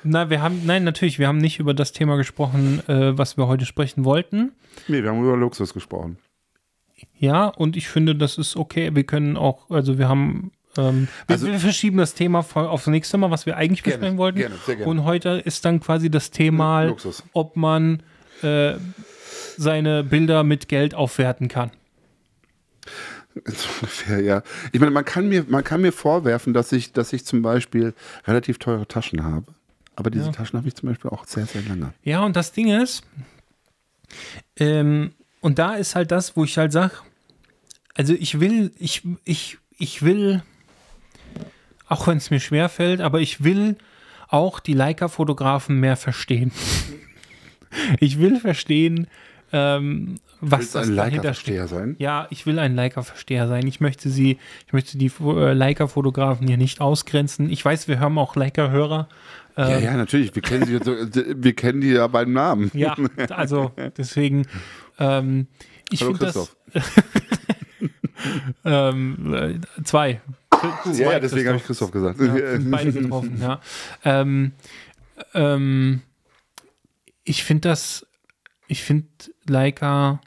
[0.04, 3.47] Na, wir haben, nein, natürlich, wir haben nicht über das Thema gesprochen, äh, was wir
[3.47, 4.52] heute sprechen wollten.
[4.88, 6.18] Nee, wir haben über Luxus gesprochen.
[7.18, 8.93] Ja, und ich finde, das ist okay.
[8.93, 13.17] Wir können auch, also wir haben, ähm, wir, Also- wir verschieben das Thema aufs nächste
[13.17, 14.38] Mal, was wir eigentlich Gerne, besprechen wollten.
[14.39, 14.89] gerne, sehr gerne.
[14.89, 17.24] Und heute ist dann quasi das Thema, Luxus.
[17.34, 18.03] ob man
[18.41, 18.76] äh,
[19.57, 21.72] seine Bilder mit Geld aufwerten kann.
[23.45, 24.43] So ungefähr, ja.
[24.74, 27.93] Ich meine, man kann mir, man kann mir vorwerfen, dass ich, dass ich zum Beispiel
[28.28, 29.45] relativ teure Taschen habe.
[29.95, 30.32] Aber diese Ja.
[30.32, 31.93] Taschen habe ich zum Beispiel auch sehr, sehr lange.
[32.03, 33.03] Ja, und das Ding ist,
[34.57, 36.93] ähm, und da ist halt das, wo ich halt sage,
[37.95, 40.43] also ich will, ich, ich, ich will,
[41.91, 43.75] auch wenn es mir schwer fällt, aber ich will
[44.29, 46.51] auch die Leica-Fotografen mehr verstehen.
[47.99, 49.07] ich will verstehen,
[49.51, 51.57] ähm, was das ein dahinter steht.
[51.57, 51.95] Leica-Versteher sein?
[51.99, 53.67] Ja, ich will ein Leica-Versteher sein.
[53.67, 57.49] Ich möchte sie, ich möchte die äh, Leica-Fotografen hier nicht ausgrenzen.
[57.49, 59.09] Ich weiß, wir haben auch Leica-Hörer.
[59.57, 60.33] Ja, Ähm, ja, natürlich.
[60.33, 60.79] Wir kennen, sie,
[61.43, 62.71] wir kennen die ja beim Namen.
[62.73, 62.95] Ja,
[63.29, 64.47] also deswegen,
[64.97, 65.47] ähm,
[65.89, 67.91] ich Hallo finde das Christoph.
[68.63, 70.21] ähm, äh, zwei.
[70.93, 72.20] Ja, ja, deswegen habe ich Christoph gesagt.
[72.20, 73.62] Ja, sind beide getroffen, ja.
[74.03, 74.53] Ähm,
[75.34, 76.01] ähm,
[77.24, 78.05] ich finde das,
[78.68, 79.07] ich finde
[79.47, 80.22] Leica,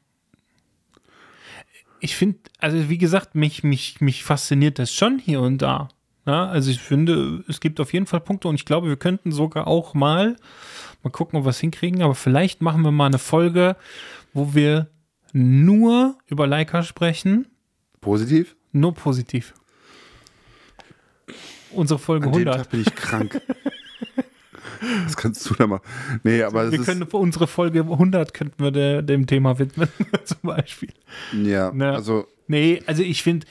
[2.00, 5.88] ich finde, also wie gesagt, mich, mich, mich fasziniert das schon hier und da.
[6.26, 9.30] Ja, also ich finde, es gibt auf jeden Fall Punkte und ich glaube, wir könnten
[9.30, 10.36] sogar auch mal,
[11.02, 13.76] mal gucken, ob wir es hinkriegen, aber vielleicht machen wir mal eine Folge,
[14.32, 14.88] wo wir
[15.32, 17.46] nur über Leica sprechen,
[18.00, 18.56] Positiv?
[18.72, 19.54] nur positiv.
[21.70, 22.56] Unsere Folge An dem 100.
[22.56, 23.40] Tag bin ich krank.
[25.04, 25.80] Das kannst du da mal.
[26.24, 29.88] Nee, aber wir es können für unsere Folge 100 könnten wir der, dem Thema widmen,
[30.24, 30.90] zum Beispiel.
[31.32, 31.92] ja, Ne.
[31.92, 33.46] also Nee, also ich finde,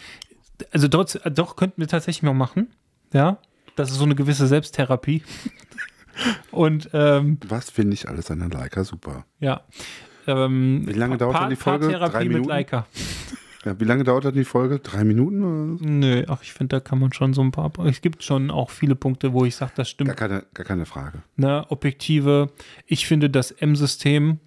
[0.72, 2.68] also dort, doch könnten wir tatsächlich mal machen.
[3.14, 3.40] Ja,
[3.76, 5.24] das ist so eine gewisse Selbsttherapie.
[6.52, 9.26] Und ähm, was finde ich alles an der Leica super?
[9.40, 9.62] ja.
[10.28, 11.86] Ähm, Wie lange dauert Paar- dann die Folge?
[11.88, 12.50] Paartherapie Drei mit Minuten?
[12.50, 12.86] Leica.
[13.66, 14.80] Ja, wie lange dauert dann die Folge?
[14.80, 15.42] Drei Minuten?
[15.44, 15.86] Oder so?
[15.86, 17.72] Nö, ach, ich finde, da kann man schon so ein paar.
[17.86, 20.10] Es gibt schon auch viele Punkte, wo ich sage, das stimmt.
[20.10, 21.24] Gar keine, gar keine Frage.
[21.38, 22.50] ne, Objektive.
[22.86, 24.40] Ich finde das M-System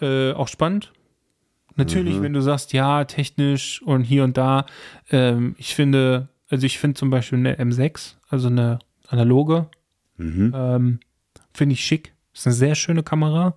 [0.00, 0.92] äh, auch spannend.
[1.76, 2.22] Natürlich, Mhm.
[2.22, 4.66] wenn du sagst, ja, technisch und hier und da,
[5.10, 8.78] ähm, ich finde, Also ich finde zum Beispiel eine M6, also eine
[9.08, 9.68] analoge,
[10.16, 10.52] Mhm.
[10.54, 11.00] ähm,
[11.52, 12.14] finde ich schick.
[12.32, 13.56] Ist eine sehr schöne Kamera.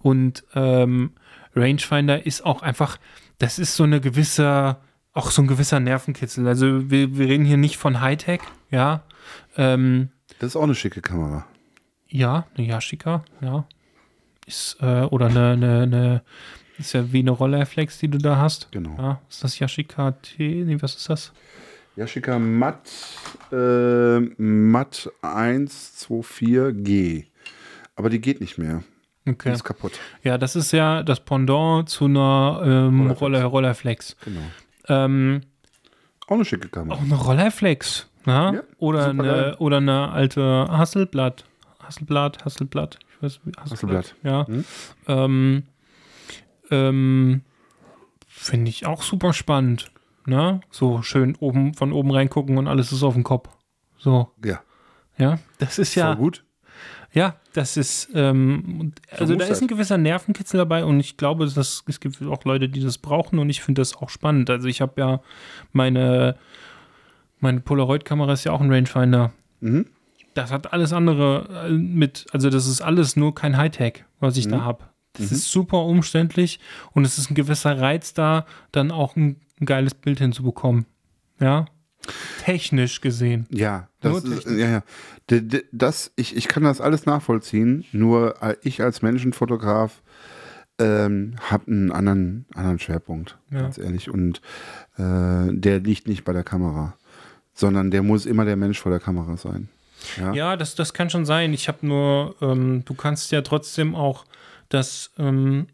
[0.00, 1.12] Und ähm,
[1.56, 2.98] Rangefinder ist auch einfach,
[3.38, 4.76] das ist so eine gewisse,
[5.12, 6.46] auch so ein gewisser Nervenkitzel.
[6.46, 9.02] Also wir, wir reden hier nicht von Hightech, ja.
[9.56, 11.46] Ähm, Das ist auch eine schicke Kamera.
[12.08, 13.66] ja, eine Yashica, ja.
[14.46, 16.22] Ist, äh, oder eine, eine, eine,
[16.78, 18.70] ist ja wie eine Rolleiflex, die du da hast.
[18.72, 18.94] Genau.
[18.98, 20.64] Ja, ist das Yashica T?
[20.64, 21.32] Nee, was ist das?
[21.96, 22.90] Yashica Matt,
[23.52, 27.24] äh, Matt 124G.
[27.96, 28.82] Aber die geht nicht mehr.
[29.26, 29.52] Okay.
[29.52, 29.92] ist kaputt.
[30.22, 33.20] Ja, das ist ja das Pendant zu einer ähm, Rolleiflex.
[33.22, 34.16] Roller, Rolleiflex.
[34.24, 34.40] Genau.
[34.88, 35.40] Ähm,
[36.26, 36.96] Auch eine schicke Kamera.
[36.98, 38.08] auch eine Rolleiflex.
[38.26, 38.52] Ja?
[38.54, 41.44] Ja, oder, eine, oder eine alte Hasselblatt.
[41.82, 42.98] Hasselblatt, Hasselblatt.
[43.16, 44.14] Ich weiß, wie- Hasselblatt.
[44.22, 44.46] Ja.
[44.46, 44.64] Hm?
[45.08, 45.62] Ähm,
[46.70, 47.42] ähm,
[48.26, 49.90] Finde ich auch super spannend.
[50.26, 50.60] Ne?
[50.70, 53.48] So schön oben von oben reingucken und alles ist auf dem Kopf.
[53.98, 54.60] So, Ja,
[55.18, 55.38] ja.
[55.58, 56.08] Das ist ja.
[56.08, 56.44] voll gut.
[57.14, 61.46] Ja, das ist, ähm, also muss da ist ein gewisser Nervenkitzel dabei und ich glaube,
[61.46, 64.50] dass es gibt auch Leute, die das brauchen und ich finde das auch spannend.
[64.50, 65.20] Also ich habe ja
[65.72, 66.36] meine,
[67.38, 69.32] meine Polaroid-Kamera ist ja auch ein Rangefinder.
[69.60, 69.86] Mhm.
[70.34, 74.48] Das hat alles andere äh, mit, also das ist alles nur kein Hightech, was ich
[74.48, 74.84] da habe.
[75.12, 76.58] Das ist super umständlich
[76.90, 80.86] und es ist ein gewisser Reiz da, dann auch ein, ein geiles Bild hinzubekommen.
[81.38, 81.66] Ja,
[82.44, 83.46] technisch gesehen.
[83.50, 84.82] Ja, das ist, ja, ja.
[85.72, 90.02] Das, ich, ich kann das alles nachvollziehen, nur äh, ich als Menschenfotograf
[90.78, 93.60] ähm, habe einen anderen, anderen Schwerpunkt, Ja.
[93.62, 94.10] ganz ehrlich.
[94.10, 94.40] Und
[94.96, 96.96] äh, der liegt nicht bei der Kamera,
[97.54, 99.68] sondern der muss immer der Mensch vor der Kamera sein.
[100.18, 101.54] Ja, Ja, das, das kann schon sein.
[101.54, 104.24] Ich habe nur, ähm, du kannst ja trotzdem auch
[104.68, 105.68] das, ähm,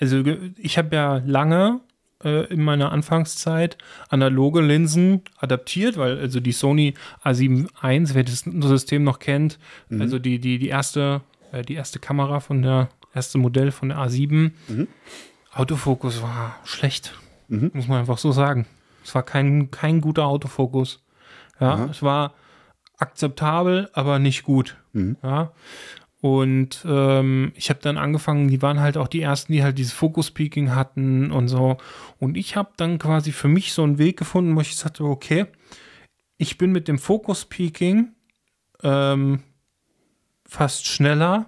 [0.00, 0.22] also
[0.56, 1.80] ich habe ja lange
[2.24, 6.94] äh, in meiner Anfangszeit analoge Linsen adaptiert, weil also die Sony
[7.24, 9.58] A7 I, wer das System noch kennt,
[9.90, 11.20] also die, die, die erste,
[11.52, 14.52] äh, die erste Kamera von der, erste Modell von der A7,
[15.52, 17.14] Autofokus war schlecht,
[17.48, 18.66] muss man einfach so sagen.
[19.04, 21.02] Es war kein, kein guter Autofokus.
[21.60, 21.88] Ja, Aha.
[21.90, 22.34] es war
[22.98, 24.76] akzeptabel, aber nicht gut.
[25.22, 25.52] Ja.
[26.22, 29.92] Und ähm, ich habe dann angefangen, die waren halt auch die ersten, die halt dieses
[29.92, 31.78] Focus-Peaking hatten und so.
[32.20, 35.46] Und ich habe dann quasi für mich so einen Weg gefunden, wo ich sagte, okay,
[36.38, 38.12] ich bin mit dem Focus-Peaking
[38.84, 39.40] ähm,
[40.46, 41.46] fast schneller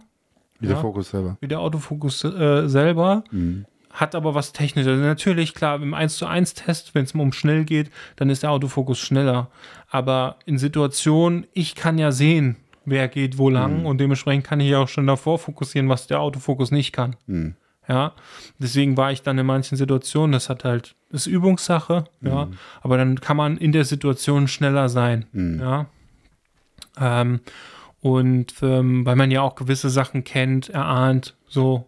[0.59, 0.83] wie der ja.
[0.83, 1.37] Fokus selber.
[1.41, 3.67] wie der Autofokus äh, selber, Mhm.
[3.91, 4.91] hat aber was Technisches.
[4.93, 8.43] Also natürlich, klar, im 1 zu 1 Test, wenn es um schnell geht, dann ist
[8.43, 9.51] der Autofokus schneller.
[9.89, 14.71] Aber in Situationen, ich kann ja sehen, wer geht wo lang und dementsprechend kann ich
[14.71, 17.17] ja auch schon davor fokussieren, was der Autofokus nicht kann.
[17.27, 17.55] Mhm.
[17.87, 18.13] Ja,
[18.59, 22.49] deswegen war ich dann in manchen Situationen, das hat halt, ist Übungssache, ja,
[22.81, 25.27] aber dann kann man in der Situation schneller sein,
[25.61, 25.87] ja.
[26.99, 27.41] Ähm,
[28.01, 31.87] und ähm, weil man ja auch gewisse Sachen kennt, erahnt, so,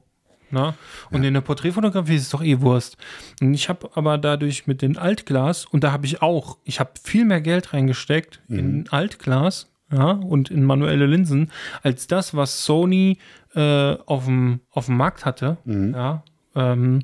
[0.51, 0.75] ne?
[1.11, 2.97] Und in der Porträtfotografie ist es doch eh Wurst.
[3.41, 6.91] Und ich habe aber dadurch mit den Altglas, und da habe ich auch, ich habe
[7.03, 11.51] viel mehr Geld reingesteckt in Altglas, ja, und in manuelle Linsen,
[11.83, 13.19] als das, was Sony
[13.55, 16.23] äh, auf dem Markt hatte, ja,
[16.55, 17.01] ähm,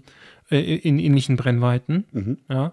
[0.51, 2.73] äh, in ähnlichen Brennweiten, ja.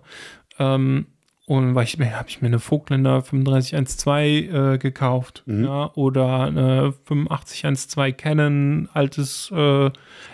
[0.57, 1.07] Ähm,
[1.45, 6.93] und weil ich mir habe ich mir eine Vogtländer 3512 äh, gekauft, ja, oder eine
[7.05, 9.89] 8512 Canon altes äh,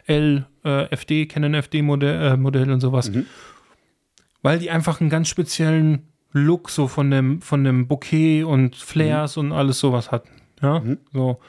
[0.07, 3.11] L äh, FD Canon FD Modell, äh, Modell und sowas,
[4.41, 9.37] weil die einfach einen ganz speziellen Look so von dem von dem Bouquet und Flares
[9.37, 10.29] und alles sowas hatten,
[10.61, 10.83] ja,
[11.13, 11.39] so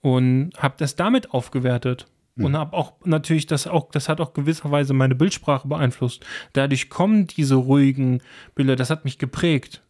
[0.00, 2.06] und habe das damit aufgewertet.
[2.38, 6.22] Und habe auch natürlich das auch, das hat auch gewisserweise meine Bildsprache beeinflusst.
[6.52, 8.20] Dadurch kommen diese ruhigen
[8.54, 9.82] Bilder, das hat mich geprägt.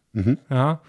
[0.49, 0.81] Ja.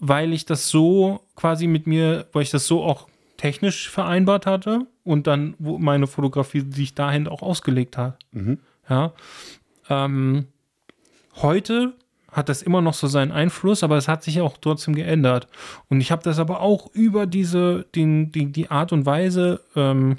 [0.00, 3.06] Weil ich das so quasi mit mir, weil ich das so auch
[3.36, 8.18] technisch vereinbart hatte und dann wo meine Fotografie sich dahin auch ausgelegt hat.
[8.88, 9.12] Ja.
[9.88, 10.48] Ähm,
[11.36, 11.94] heute
[12.34, 15.46] hat das immer noch so seinen Einfluss, aber es hat sich auch trotzdem geändert.
[15.88, 20.16] Und ich habe das aber auch über diese, den, die, die Art und Weise, ähm,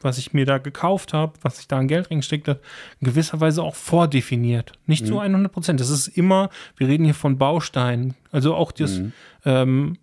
[0.00, 2.60] was ich mir da gekauft habe, was ich da an Geld reingesteckt habe,
[3.00, 4.72] in gewisser Weise auch vordefiniert.
[4.86, 5.80] Nicht zu 100 Prozent.
[5.80, 8.14] Das ist immer, wir reden hier von Bausteinen.
[8.30, 9.00] Also auch das,
[9.44, 9.96] ähm,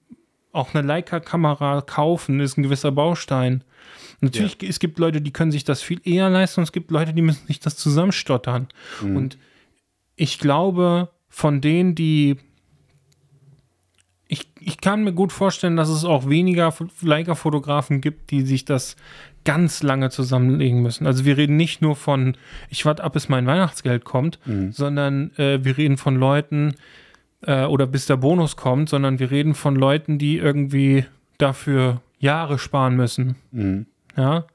[0.51, 3.63] auch eine Leica-Kamera kaufen ist ein gewisser Baustein.
[4.19, 7.13] Natürlich, es gibt Leute, die können sich das viel eher leisten und es gibt Leute,
[7.13, 8.67] die müssen sich das zusammenstottern.
[9.15, 9.37] Und
[10.15, 12.37] ich glaube, von denen, die
[14.27, 18.95] ich, ich kann mir gut vorstellen, dass es auch weniger Leica-Fotografen gibt, die sich das
[19.43, 21.05] ganz lange zusammenlegen müssen.
[21.05, 22.35] Also wir reden nicht nur von,
[22.69, 24.39] ich warte ab, bis mein Weihnachtsgeld kommt,
[24.71, 26.73] sondern äh, wir reden von Leuten
[27.41, 31.05] äh, oder bis der Bonus kommt, sondern wir reden von Leuten, die irgendwie
[31.37, 33.35] dafür Jahre sparen müssen.
[33.51, 33.85] Mhm.
[34.17, 34.45] Ja,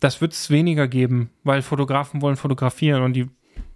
[0.00, 3.28] das wird es weniger geben, weil Fotografen wollen fotografieren und die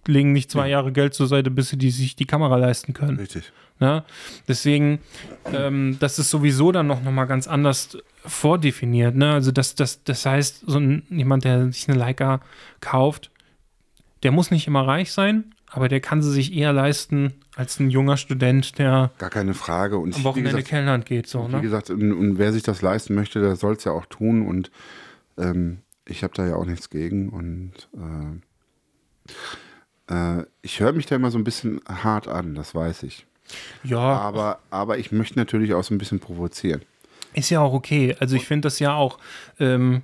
[0.07, 3.19] legen nicht zwei Jahre Geld zur Seite, bis sie die, sich die Kamera leisten können.
[3.19, 3.53] Richtig.
[3.81, 4.05] Ne?
[4.49, 5.01] Deswegen,
[5.53, 9.15] ähm, das ist sowieso dann noch, noch mal ganz anders vordefiniert.
[9.15, 9.33] Ne?
[9.33, 12.41] Also das, das, das heißt, so ein, jemand, der sich eine Leica
[12.81, 13.31] kauft,
[14.25, 17.91] der muss nicht immer reich sein, aber der kann sie sich eher leisten als ein
[17.91, 19.99] junger Student, der Gar keine Frage.
[19.99, 21.29] Und am Wochenende Kellnern geht.
[21.29, 21.61] So, Wie ne?
[21.61, 24.47] gesagt, und, und wer sich das leisten möchte, der soll es ja auch tun.
[24.47, 24.71] Und
[25.37, 27.29] ähm, ich habe da ja auch nichts gegen.
[27.29, 29.33] Und äh,
[30.09, 33.27] äh, ich höre mich da immer so ein bisschen hart an, das weiß ich.
[33.83, 36.83] Ja, Aber, aber ich möchte natürlich auch so ein bisschen provozieren.
[37.35, 38.17] Ist ja auch okay.
[38.19, 39.19] Also ich finde das ja auch.
[39.59, 40.03] Ähm,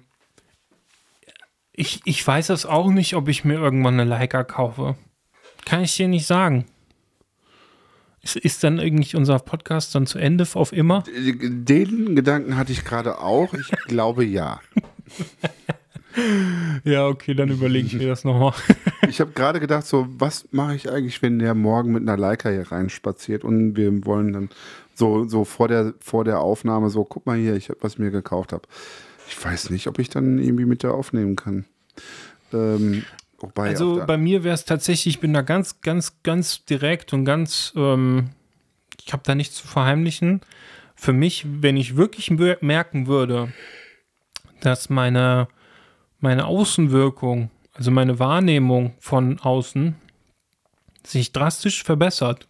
[1.72, 4.96] ich, ich weiß das auch nicht, ob ich mir irgendwann eine Leica kaufe.
[5.64, 6.66] Kann ich dir nicht sagen.
[8.22, 11.05] Ist, ist dann eigentlich unser Podcast dann zu Ende auf immer?
[11.07, 13.52] Den Gedanken hatte ich gerade auch.
[13.52, 14.61] Ich glaube ja.
[16.85, 18.53] Ja, okay, dann überlege ich mir das nochmal.
[19.09, 22.49] Ich habe gerade gedacht, so, was mache ich eigentlich, wenn der morgen mit einer Leica
[22.49, 24.49] hier reinspaziert und wir wollen dann
[24.95, 28.11] so, so vor, der, vor der Aufnahme so, guck mal hier, ich habe was mir
[28.11, 28.62] gekauft habe.
[29.29, 31.67] Ich weiß nicht, ob ich dann irgendwie mit der aufnehmen kann.
[32.53, 33.05] Ähm,
[33.39, 37.27] wobei Also bei mir wäre es tatsächlich, ich bin da ganz, ganz, ganz direkt und
[37.27, 38.31] ganz, ähm,
[39.05, 40.41] ich habe da nichts zu verheimlichen.
[40.97, 43.53] Für mich, wenn ich wirklich mer- merken würde,
[44.61, 45.49] dass meine,
[46.25, 49.95] meine Außenwirkung, also meine Wahrnehmung von außen,
[51.07, 52.49] sich drastisch verbessert.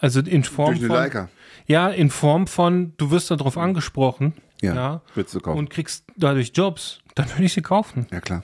[0.00, 1.28] Also in Form durch von, Leica.
[1.66, 5.58] ja, in Form von, du wirst darauf angesprochen, Ja, ja, würdest du kaufen.
[5.58, 8.06] und kriegst dadurch Jobs, dann würde ich sie kaufen.
[8.10, 8.42] ja, klar.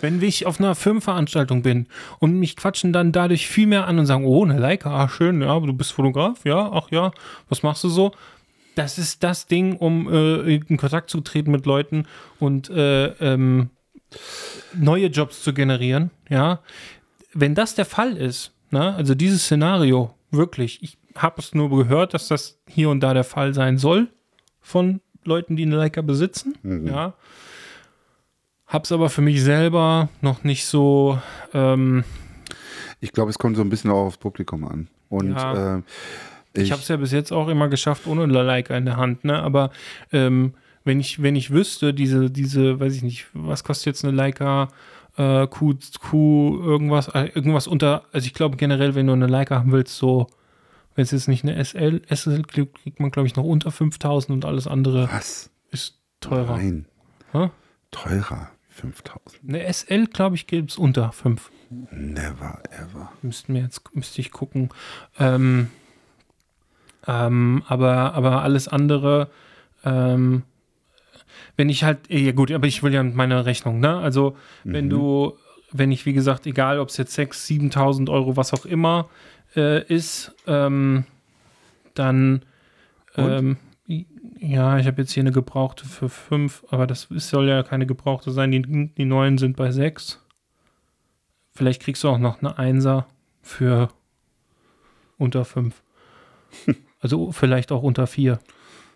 [0.00, 1.86] Wenn ich auf einer Firmenveranstaltung bin
[2.20, 5.42] und mich quatschen dann dadurch viel mehr an und sagen, oh, eine Leica, ah, schön,
[5.42, 7.10] ja, aber du bist Fotograf, ja, ach ja,
[7.50, 8.12] was machst du so?
[8.80, 12.06] Das ist das Ding, um äh, in Kontakt zu treten mit Leuten
[12.38, 13.68] und äh, ähm,
[14.74, 16.60] neue Jobs zu generieren, ja.
[17.34, 22.14] Wenn das der Fall ist, ne, also dieses Szenario, wirklich, ich habe es nur gehört,
[22.14, 24.08] dass das hier und da der Fall sein soll
[24.62, 26.54] von Leuten, die eine Leica besitzen,
[26.86, 27.12] ja.
[28.66, 31.18] Hab's aber für mich selber noch nicht so.
[31.52, 32.02] Ähm,
[33.00, 34.88] Ich glaube, es kommt so ein bisschen auch aufs Publikum an.
[35.10, 35.76] Und Ja.
[35.78, 35.82] äh,
[36.54, 39.24] ich ich, habe es ja bis jetzt auch immer geschafft ohne Leica in der Hand,
[39.24, 39.40] ne?
[39.42, 39.70] Aber
[40.12, 44.14] ähm, wenn ich wenn ich wüsste, diese diese, weiß ich nicht, was kostet jetzt eine
[44.14, 44.68] Leica
[45.16, 49.56] äh, Q, Q irgendwas äh, irgendwas unter, also ich glaube generell, wenn du eine Leica
[49.56, 50.26] haben willst, so
[50.94, 54.44] wenn es jetzt nicht eine SL, SL kriegt man glaube ich noch unter 5000 und
[54.44, 55.50] alles andere was?
[55.70, 56.56] ist teurer.
[56.56, 56.86] Nein.
[57.32, 57.50] Hä?
[57.90, 58.50] Teurer.
[58.70, 59.40] 5000.
[59.46, 61.50] Eine SL glaube ich gibt es unter 5.
[61.90, 63.12] Never ever.
[63.22, 64.70] müssten wir jetzt müsste ich gucken.
[65.18, 65.68] Ähm,
[67.10, 69.30] ähm, aber, aber alles andere,
[69.84, 70.44] ähm,
[71.56, 73.96] wenn ich halt, ja gut, aber ich will ja meine Rechnung, ne?
[73.96, 75.36] Also, wenn du,
[75.72, 79.08] wenn ich, wie gesagt, egal ob es jetzt 6.000, 7.000 Euro, was auch immer
[79.56, 81.04] äh, ist, ähm,
[81.94, 82.44] dann,
[83.16, 83.56] ähm,
[84.38, 88.30] ja, ich habe jetzt hier eine gebrauchte für 5, aber das soll ja keine gebrauchte
[88.30, 88.62] sein, die,
[88.96, 90.24] die neuen sind bei 6.
[91.52, 93.06] Vielleicht kriegst du auch noch eine Einser
[93.42, 93.90] für
[95.18, 95.82] unter 5.
[97.00, 98.38] Also vielleicht auch unter 4.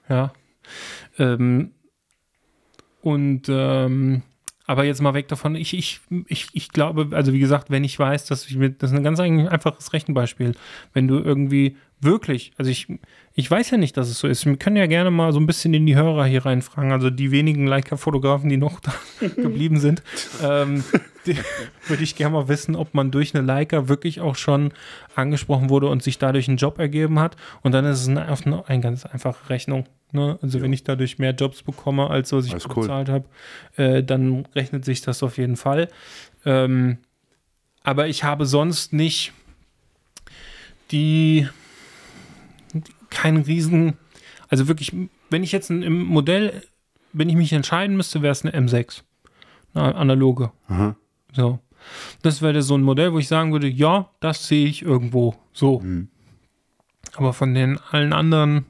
[0.09, 0.33] Ja.
[1.19, 1.73] Ähm,
[3.01, 4.23] und ähm,
[4.67, 5.57] aber jetzt mal weg davon.
[5.57, 8.93] Ich, ich, ich, ich glaube, also wie gesagt, wenn ich weiß, dass ich mit, das
[8.93, 10.55] ist ein ganz einfaches Rechenbeispiel.
[10.95, 12.89] Wenn du irgendwie wirklich, also ich,
[13.35, 14.47] ich weiß ja nicht, dass es so ist.
[14.47, 16.93] Wir können ja gerne mal so ein bisschen in die Hörer hier reinfragen.
[16.93, 20.03] Also die wenigen Leica-Fotografen, die noch da geblieben sind,
[20.43, 20.83] ähm,
[21.89, 24.73] würde ich gerne mal wissen, ob man durch eine Leica wirklich auch schon
[25.15, 27.37] angesprochen wurde und sich dadurch ein Job ergeben hat.
[27.63, 29.87] Und dann ist es eine, eine, eine ganz einfache Rechnung.
[30.13, 30.39] Ne?
[30.43, 32.83] Also wenn ich dadurch mehr Jobs bekomme, als was ich Alles cool.
[32.83, 33.25] bezahlt habe,
[33.77, 35.89] äh, dann rechnet sich das auf jeden Fall.
[36.45, 36.99] Ähm,
[37.83, 39.33] aber ich habe sonst nicht
[40.91, 41.49] die
[43.11, 43.97] keinen riesen,
[44.49, 44.93] also wirklich,
[45.31, 46.63] wenn ich jetzt ein, im Modell,
[47.13, 49.03] wenn ich mich entscheiden müsste, wäre es eine M6.
[49.75, 50.53] Eine analoge.
[50.69, 50.97] Aha.
[51.35, 51.59] So.
[52.23, 55.35] Das wäre so ein Modell, wo ich sagen würde, ja, das sehe ich irgendwo.
[55.53, 55.81] So.
[55.81, 56.09] Mhm.
[57.17, 58.65] Aber von den allen anderen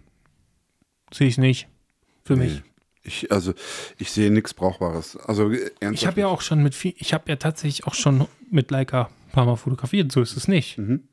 [1.12, 1.68] sehe ich nicht.
[2.24, 2.54] Für mich.
[2.54, 2.62] Nee.
[3.06, 3.52] Ich, also,
[3.98, 5.16] ich sehe nichts Brauchbares.
[5.16, 5.92] Also, äh, ernsthaft.
[5.92, 9.10] Ich habe ja auch schon mit viel, ich habe ja tatsächlich auch schon mit Leica
[9.26, 10.78] ein paar Mal fotografiert, so ist es nicht.
[10.78, 11.04] Mhm.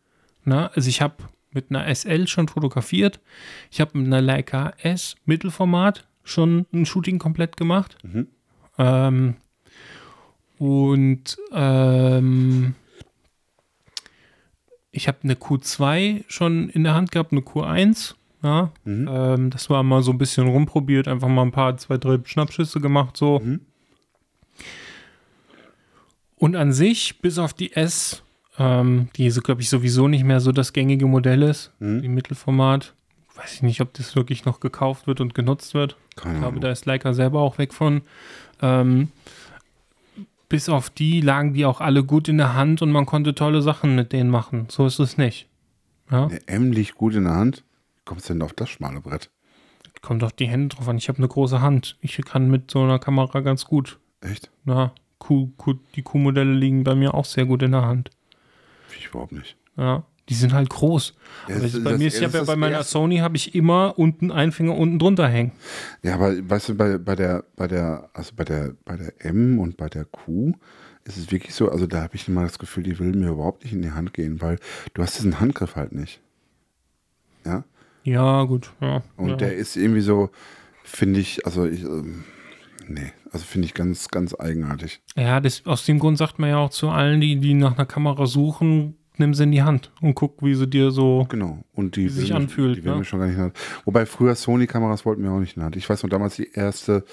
[0.46, 1.16] Na, also ich habe
[1.52, 3.20] mit einer SL schon fotografiert.
[3.70, 7.98] Ich habe mit einer Leica S Mittelformat schon ein Shooting komplett gemacht.
[8.04, 8.28] Mhm.
[8.78, 9.36] Ähm,
[10.62, 12.76] und ähm,
[14.92, 18.14] ich habe eine Q2 schon in der Hand gehabt, eine Q1.
[18.44, 19.10] Ja, Mhm.
[19.12, 22.80] ähm, das war mal so ein bisschen rumprobiert, einfach mal ein paar, zwei, drei Schnappschüsse
[22.80, 23.40] gemacht, so.
[23.40, 23.62] Mhm.
[26.36, 28.22] Und an sich, bis auf die S,
[28.60, 32.02] ähm, die so, glaube ich, sowieso nicht mehr so das gängige Modell ist, Mhm.
[32.04, 32.94] die Mittelformat,
[33.36, 35.96] weiß ich nicht, ob das wirklich noch gekauft wird und genutzt wird.
[36.16, 38.02] Keine Ich glaube, da ist Leica selber auch weg von.
[38.62, 39.10] Ähm,
[40.52, 43.62] bis auf die lagen die auch alle gut in der Hand und man konnte tolle
[43.62, 44.68] Sachen mit denen machen.
[44.70, 45.48] So ist es nicht.
[46.12, 47.64] Ja, M liegt gut in der Hand.
[47.96, 49.30] Wie kommst du denn auf das schmale Brett?
[50.02, 50.98] kommt auf die Hände drauf an.
[50.98, 51.98] Ich habe eine große Hand.
[52.02, 54.00] Ich kann mit so einer Kamera ganz gut.
[54.20, 54.52] Echt?
[54.66, 58.10] Ja, Q, Q, die Q-Modelle liegen bei mir auch sehr gut in der Hand.
[58.98, 59.56] Ich überhaupt nicht.
[59.78, 61.14] Ja, die sind halt groß.
[61.46, 62.92] Aber das- bei das- mir ist ja, ja das bei, das meiner Erste.
[62.94, 65.52] Sony habe ich immer unten einen Finger unten drunter hängen.
[66.02, 69.60] Ja, aber weißt du, bei, bei der, bei der, also bei der, bei der M
[69.60, 70.54] und bei der Q
[71.04, 73.64] ist es wirklich so, also da habe ich immer das Gefühl, die will mir überhaupt
[73.64, 74.58] nicht in die Hand gehen, weil
[74.94, 76.22] du hast diesen Handgriff halt nicht.
[77.46, 77.64] Ja.
[78.04, 78.72] Ja, gut.
[78.82, 79.36] Ja, Und ja.
[79.36, 80.30] der ist irgendwie so,
[80.84, 82.24] finde ich, also ich, ähm,
[82.88, 85.02] nee, also finde ich ganz, ganz eigenartig.
[85.16, 87.86] Ja, das, aus dem Grund sagt man ja auch zu allen, die, die nach einer
[87.86, 91.26] Kamera suchen, nimm sie in die Hand und guck, wie sie dir so.
[91.30, 91.64] Genau.
[91.74, 92.98] Und die sich mich- anfühlt, Die will ne?
[93.00, 93.58] mir schon gar nicht in Hand.
[93.86, 95.76] Wobei früher Sony-Kameras wollten wir auch nicht in die Hand.
[95.78, 97.06] Ich weiß noch damals die erste,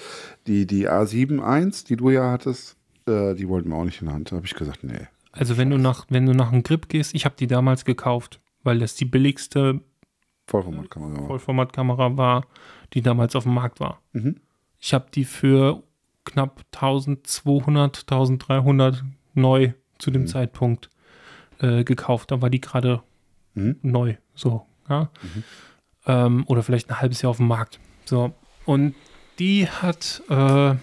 [0.47, 2.75] die, die A7 I, die du ja hattest,
[3.07, 4.31] äh, die wollten wir auch nicht in die Hand.
[4.31, 5.07] Da habe ich gesagt, nee.
[5.31, 8.41] Also wenn du nach, wenn du nach einem Grip gehst, ich habe die damals gekauft,
[8.63, 9.79] weil das die billigste
[10.47, 11.21] Vollformatkamera.
[11.21, 11.27] war.
[11.27, 12.47] Vollformatkamera war,
[12.93, 14.01] die damals auf dem Markt war.
[14.13, 14.37] Mhm.
[14.79, 15.83] Ich habe die für
[16.25, 19.03] knapp 1200, 1300
[19.35, 20.89] neu zu dem Zeitpunkt
[21.59, 22.31] äh, gekauft.
[22.31, 23.01] Da war die gerade
[23.55, 23.77] Mhm.
[23.81, 25.09] neu, so, ja.
[26.05, 27.79] Ähm, oder vielleicht ein halbes Jahr auf dem Markt.
[28.05, 28.33] So.
[28.65, 28.95] Und
[29.39, 30.75] die hat äh,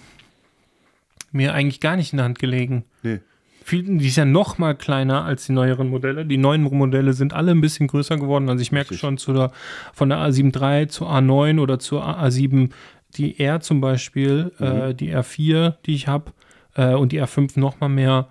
[1.32, 2.84] mir eigentlich gar nicht in der Hand gelegen.
[3.02, 3.20] Nee.
[3.64, 6.24] Viel, die ist ja noch mal kleiner als die neueren Modelle.
[6.24, 8.48] Die neuen Modelle sind alle ein bisschen größer geworden.
[8.48, 9.00] Also ich merke Richtig.
[9.00, 9.50] schon zu der,
[9.92, 12.70] von der A7 III zur A9 oder zur A7
[13.16, 16.32] die R zum Beispiel, äh, die R4, die ich habe,
[16.74, 18.28] äh, und die R5 noch mal mehr,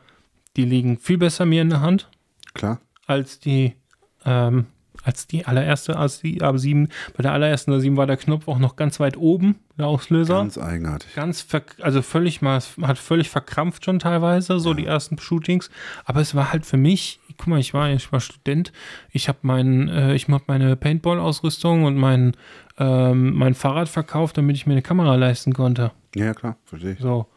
[0.55, 2.09] die liegen viel besser mir in der Hand
[2.55, 2.79] Klar.
[3.05, 3.75] als die,
[4.25, 4.65] ähm,
[5.03, 6.89] als die allererste, als die A7.
[7.15, 10.37] Bei der allerersten A7 war der Knopf auch noch ganz weit oben, der Auslöser.
[10.37, 11.13] Ganz eigenartig.
[11.13, 11.45] Ganz,
[11.81, 15.69] also völlig mal, hat völlig verkrampft schon teilweise, so die ersten Shootings.
[16.05, 18.71] Aber es war halt für mich, guck mal, ich war, ich war Student,
[19.11, 22.35] ich habe meinen, äh, ich habe meine Paintball-Ausrüstung und mein,
[22.79, 25.91] ähm, mein Fahrrad verkauft, damit ich mir eine Kamera leisten konnte.
[26.15, 26.99] Ja, ja, klar, verstehe ich.
[26.99, 27.27] So,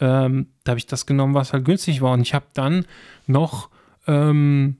[0.00, 2.12] ähm, da habe ich das genommen, was halt günstig war.
[2.12, 2.86] Und ich habe dann
[3.26, 3.68] noch
[4.10, 4.76] ähm,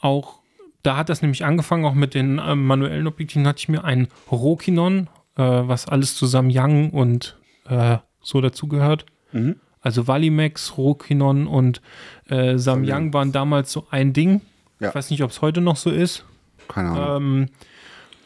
[0.00, 0.40] auch,
[0.82, 4.08] da hat das nämlich angefangen, auch mit den ähm, manuellen Objektiven, hatte ich mir einen
[4.30, 9.06] Rokinon, äh, was alles zusammen Young und äh, so dazugehört.
[9.32, 9.56] Mhm.
[9.80, 11.80] Also Valimax, Rokinon und
[12.28, 14.40] äh, Samyang waren damals so ein Ding.
[14.80, 14.88] Ja.
[14.88, 16.24] Ich weiß nicht, ob es heute noch so ist.
[16.68, 17.16] Keine Ahnung.
[17.16, 17.48] Ähm,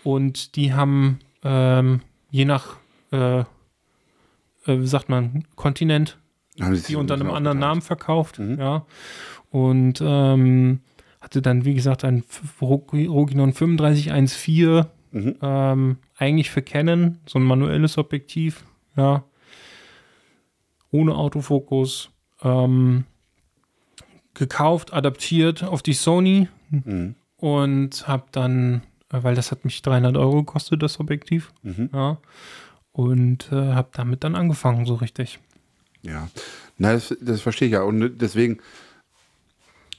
[0.04, 2.00] und die haben ähm,
[2.30, 2.76] je nach,
[3.12, 3.44] äh, äh,
[4.66, 6.18] wie sagt man, Kontinent,
[6.60, 8.00] Haben die unter einem ein anderen Namen aufgeteilt.
[8.00, 8.38] verkauft.
[8.38, 8.58] Mhm.
[8.58, 8.86] Ja.
[9.50, 10.80] Und ähm,
[11.20, 12.24] hatte dann, wie gesagt, ein
[12.60, 15.36] Rokinon 3514, Mhm.
[15.40, 18.64] ähm, eigentlich für Canon, so ein manuelles Objektiv,
[18.96, 19.24] ja.
[20.90, 22.10] Ohne Autofokus.
[22.42, 23.04] Ähm,
[24.34, 27.14] gekauft, adaptiert auf die Sony Mhm.
[27.38, 31.88] und habe dann, äh, weil das hat mich 300 Euro gekostet, das Objektiv, Mhm.
[31.94, 32.18] ja.
[32.92, 35.38] Und äh, habe damit dann angefangen, so richtig.
[36.02, 36.28] Ja,
[36.76, 37.82] na, das, das verstehe ich ja.
[37.82, 38.58] Und deswegen,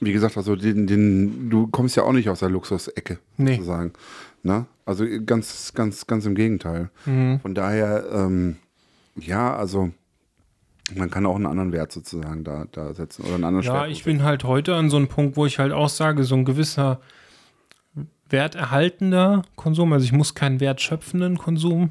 [0.00, 3.54] wie gesagt, also den, den, du kommst ja auch nicht aus der Luxusecke, Nee.
[3.56, 3.92] sozusagen.
[4.42, 4.66] Ne?
[4.86, 6.90] Also ganz, ganz, ganz im Gegenteil.
[7.06, 7.40] Mhm.
[7.40, 8.56] Von daher, ähm,
[9.16, 9.90] ja, also
[10.96, 13.96] man kann auch einen anderen Wert sozusagen da, da setzen oder einen anderen Ja, Schwerpunkt
[13.96, 16.44] ich bin halt heute an so einem Punkt, wo ich halt auch sage, so ein
[16.44, 17.00] gewisser
[18.30, 21.90] werterhaltender Konsum, also ich muss keinen wertschöpfenden Konsum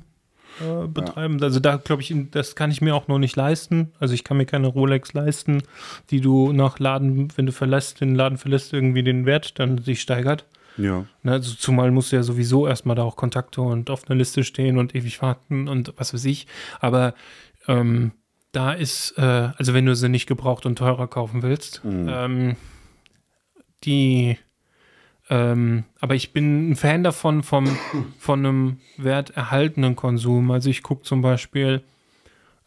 [0.61, 1.41] äh, betreiben.
[1.41, 3.91] Also da glaube ich, das kann ich mir auch noch nicht leisten.
[3.99, 5.63] Also ich kann mir keine Rolex leisten,
[6.09, 10.01] die du nach Laden, wenn du verlässt, den Laden verlässt, irgendwie den Wert dann sich
[10.01, 10.45] steigert.
[10.77, 14.17] Ja, Ne, also zumal musst du ja sowieso erstmal da auch Kontakte und auf einer
[14.17, 16.45] Liste stehen und ewig warten und was weiß ich.
[16.79, 17.15] Aber
[17.67, 18.11] ähm,
[18.51, 22.55] da ist, äh, also wenn du sie nicht gebraucht und teurer kaufen willst, ähm,
[23.83, 24.37] die,
[25.30, 27.67] ähm, aber ich bin ein Fan davon, vom,
[28.19, 30.51] von einem werterhaltenen Konsum.
[30.51, 31.84] Also ich gucke zum Beispiel,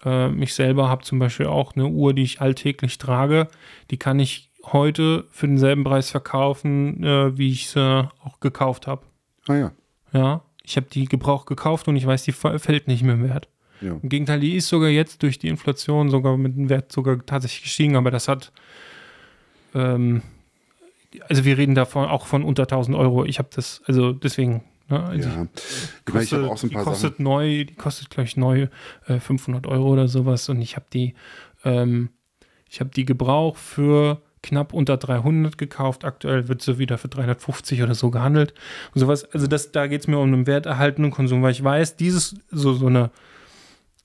[0.04, 3.48] äh, ich selber habe zum Beispiel auch eine Uhr, die ich alltäglich trage.
[3.90, 9.06] Die kann ich heute für denselben Preis verkaufen, äh, wie ich sie auch gekauft habe.
[9.48, 9.72] Ah ja.
[10.12, 13.48] Ja, ich habe die Gebrauch gekauft und ich weiß, die fällt nicht mehr im Wert.
[13.80, 13.92] ja.
[14.02, 17.62] Im Gegenteil, die ist sogar jetzt durch die Inflation sogar mit dem Wert sogar tatsächlich
[17.62, 18.52] gestiegen, aber das hat,
[19.74, 20.22] ähm,
[21.28, 23.24] also wir reden davon auch von unter 1000 Euro.
[23.24, 25.46] Ich habe das, also deswegen, ne, also ja.
[25.54, 25.60] ich,
[26.06, 27.24] Ich, meine, ich habe auch so ein die paar kostet Sachen.
[27.24, 28.68] neu, die kostet gleich neu
[29.06, 31.14] äh, 500 Euro oder sowas und ich habe die,
[31.64, 32.10] ähm,
[32.68, 36.04] ich habe die Gebrauch für knapp unter 300 gekauft.
[36.04, 38.54] Aktuell wird sie wieder für 350 oder so gehandelt
[38.94, 39.24] und sowas.
[39.34, 42.72] Also das, da geht es mir um einen werterhaltenden Konsum, weil ich weiß, dieses so
[42.72, 43.10] so eine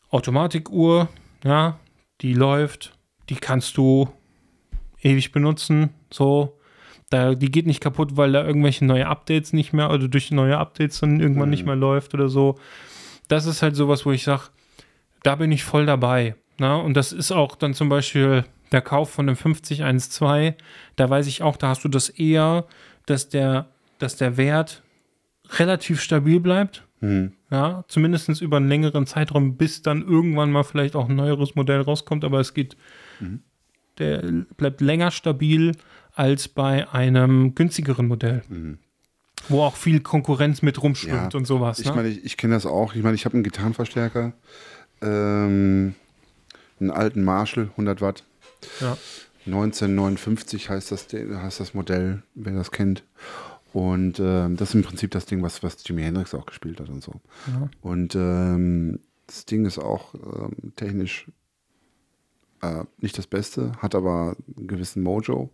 [0.10, 1.10] Automatikuhr,
[1.44, 1.80] ja,
[2.22, 2.98] die läuft,
[3.30, 4.10] die kannst du
[5.02, 6.58] ewig benutzen, so.
[7.12, 10.58] Da, die geht nicht kaputt, weil da irgendwelche neue Updates nicht mehr, oder durch neue
[10.58, 11.52] Updates dann irgendwann Mhm.
[11.52, 12.58] nicht mehr läuft oder so.
[13.28, 14.44] Das ist halt sowas, wo ich sage,
[15.24, 16.36] da bin ich voll dabei.
[16.60, 16.76] Ne?
[16.82, 20.56] Und das ist auch dann zum Beispiel der Kauf von dem 5012.
[20.96, 22.66] Da weiß ich auch, da hast du das eher,
[23.06, 23.68] dass der,
[24.00, 24.82] dass der Wert
[25.58, 26.84] relativ stabil bleibt.
[27.02, 27.34] Hm.
[27.52, 31.82] Ja, zumindest über einen längeren Zeitraum, bis dann irgendwann mal vielleicht auch ein neueres Modell
[31.82, 32.76] rauskommt, aber es geht,
[33.20, 33.42] Mhm.
[34.00, 34.22] der
[34.58, 35.74] bleibt länger stabil
[36.16, 38.44] als bei einem günstigeren Modell,
[39.50, 41.80] wo auch viel Konkurrenz mit rumschwimmt Ja, und sowas.
[41.80, 41.96] Ich ne?
[41.96, 42.96] meine, ich, ich kenne das auch.
[42.96, 44.34] Ich meine, ich habe einen Gitarrenverstärker,
[45.02, 45.96] ähm,
[46.80, 48.24] einen alten Marshall, 100 Watt.
[48.80, 48.98] ja.
[49.48, 53.04] 1959 heißt das, heißt das Modell, wer das kennt.
[53.74, 56.90] Und ähm, das ist im Prinzip das Ding, was, was Jimi Hendrix auch gespielt hat
[56.90, 57.12] und so.
[57.48, 57.70] Ja.
[57.82, 61.28] Und ähm, das Ding ist auch ähm, technisch
[62.62, 65.52] äh, nicht das Beste, hat aber einen gewissen Mojo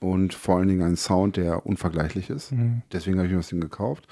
[0.00, 2.52] und vor allen Dingen einen Sound, der unvergleichlich ist.
[2.52, 2.82] Mhm.
[2.92, 4.06] Deswegen habe ich mir das Ding gekauft.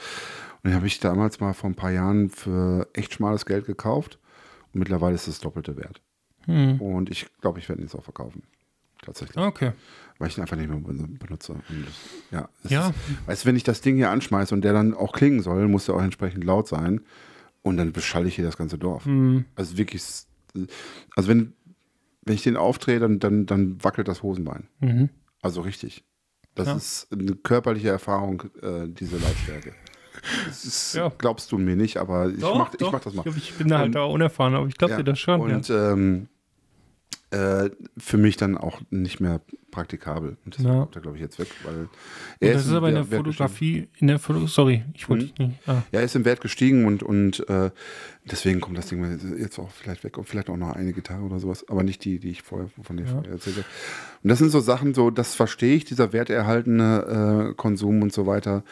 [0.63, 4.19] Und den habe ich damals mal vor ein paar Jahren für echt schmales Geld gekauft.
[4.73, 6.01] Und mittlerweile ist es das doppelte Wert.
[6.45, 6.81] Hm.
[6.81, 8.43] Und ich glaube, ich werde ihn jetzt auch verkaufen.
[9.03, 9.37] Tatsächlich.
[9.39, 9.73] Okay.
[10.19, 11.53] Weil ich ihn einfach nicht mehr ben- benutze.
[11.53, 11.63] Und
[12.31, 12.89] ja, Ja.
[12.89, 12.95] Ist,
[13.29, 15.89] weißt du, wenn ich das Ding hier anschmeiße und der dann auch klingen soll, muss
[15.89, 17.01] er auch entsprechend laut sein.
[17.63, 19.05] Und dann beschalle ich hier das ganze Dorf.
[19.05, 19.45] Hm.
[19.55, 20.03] Also wirklich,
[21.17, 21.53] also wenn,
[22.25, 24.67] wenn ich den aufdrehe, dann, dann, dann wackelt das Hosenbein.
[24.81, 25.09] Mhm.
[25.43, 26.05] Also richtig.
[26.55, 26.77] Das Ja.
[26.77, 29.75] ist eine körperliche Erfahrung, äh, diese Lautstärke.
[30.47, 31.13] Das ist, Ja.
[31.17, 33.25] glaubst du mir nicht, aber ich, mach, ich mach das mal.
[33.37, 35.41] Ich, bin da halt Und- auch unerfahren, aber ich glaube Ja, dir das schon.
[35.41, 36.29] Und ähm,
[37.31, 37.69] äh,
[37.99, 40.39] für mich dann auch nicht mehr praktikabel.
[40.47, 40.81] Und deswegen Ja.
[40.81, 41.49] kommt er, glaube ich, jetzt weg.
[41.63, 41.89] Weil
[42.41, 43.49] er das ist aber in der Wert gestiegen.
[43.49, 45.49] Fotografie, in der Foto sorry, ich wollte Mhm.
[45.49, 45.69] nicht.
[45.69, 45.83] Ah.
[45.93, 47.71] Ja, er ist im Wert gestiegen und, und äh,
[48.25, 49.05] deswegen kommt das Ding
[49.39, 52.19] jetzt auch vielleicht weg und vielleicht auch noch eine Gitarre oder sowas, aber nicht die,
[52.19, 53.11] die ich vorher von dir Ja.
[53.11, 53.67] vorher erzählt habe.
[54.23, 58.27] Und das sind so Sachen, so das verstehe ich, dieser werterhaltene äh, Konsum und so
[58.27, 58.65] weiter.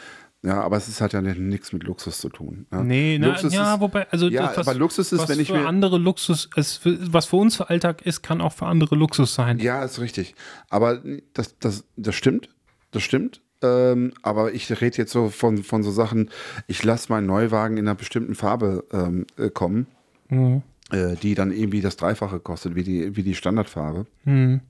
[0.43, 2.67] Ja, aber es ist halt ja nichts mit Luxus zu tun.
[2.71, 2.83] Ne?
[2.83, 5.47] Nee, na, Luxus ja, ist, wobei, also ja, das, was, aber Luxus ist, wenn ich
[5.47, 9.33] für andere Luxus, es, was für uns für Alltag ist, kann auch für andere Luxus
[9.33, 9.57] sein.
[9.59, 10.35] Ja, ist richtig.
[10.69, 11.01] Aber
[11.33, 12.49] das, das, das stimmt.
[12.91, 13.41] Das stimmt.
[13.63, 16.29] Ähm, aber ich rede jetzt so von, von so Sachen,
[16.67, 19.87] ich lasse meinen Neuwagen in einer bestimmten Farbe ähm, äh, kommen,
[20.29, 20.61] Mhm.
[20.91, 24.05] äh, die dann irgendwie das Dreifache kostet, wie die, wie die Standardfarbe.
[24.25, 24.61] Mhm.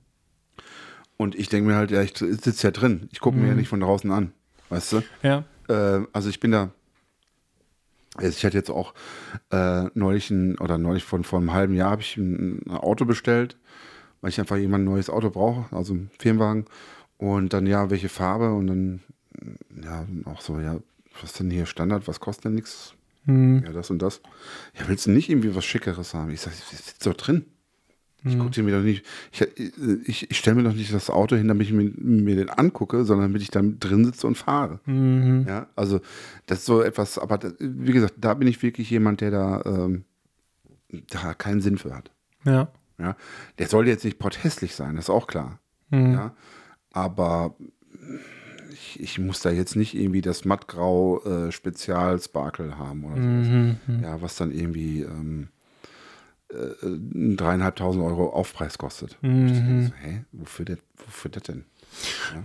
[1.18, 3.10] Und ich denke mir halt, ja, ich sitze ja drin.
[3.12, 3.60] Ich gucke mir ja Mhm.
[3.60, 4.32] nicht von draußen an.
[4.70, 5.02] Weißt du?
[5.24, 5.44] Ja.
[5.68, 6.72] Äh, also ich bin da.
[8.16, 8.94] Also ich hatte jetzt auch
[9.52, 13.06] äh, neulich ein, oder neulich von vor einem halben Jahr habe ich ein, ein Auto
[13.06, 13.58] bestellt,
[14.22, 16.66] weil ich einfach jemand ein neues Auto brauche, also einen Firmenwagen.
[17.18, 19.04] Und dann ja, welche Farbe und dann
[19.84, 20.80] ja auch so, ja,
[21.14, 22.94] was ist denn hier Standard, was kostet denn nichts?
[23.26, 23.64] Mhm.
[23.66, 24.22] Ja, das und das.
[24.78, 26.32] Ja, willst du nicht irgendwie was Schickeres haben?
[26.32, 27.46] Ich sag, ich sitze doch drin.
[28.24, 28.40] Ich Mhm.
[28.40, 29.48] gucke mir doch nicht, ich,
[30.08, 33.06] ich, ich stelle mir doch nicht das Auto hin, damit ich mir, mir den angucke,
[33.06, 34.80] sondern damit ich da drin sitze und fahre.
[34.86, 35.46] Mhm.
[35.48, 36.02] Ja, also
[36.48, 39.62] das ist so etwas, aber das, wie gesagt, da bin ich wirklich jemand, der da,
[39.66, 40.04] ähm,
[41.10, 42.12] da keinen Sinn für hat.
[42.44, 42.70] Ja.
[43.00, 43.16] Ja,
[43.60, 45.60] der soll jetzt nicht potthässlich sein, das ist auch klar.
[45.92, 46.14] Mhm.
[46.14, 46.34] Ja,
[46.92, 47.56] aber
[48.72, 53.48] ich, ich muss da jetzt nicht irgendwie das mattgrau äh, Spezial Sparkle haben oder sowas.
[53.88, 54.04] Mhm.
[54.04, 55.50] Ja, was dann irgendwie ähm,
[56.50, 59.18] äh, dreieinhalbtausend Euro Aufpreis kostet.
[59.22, 59.86] Mhm.
[59.88, 61.66] So, hä, wofür, das, wofür das denn?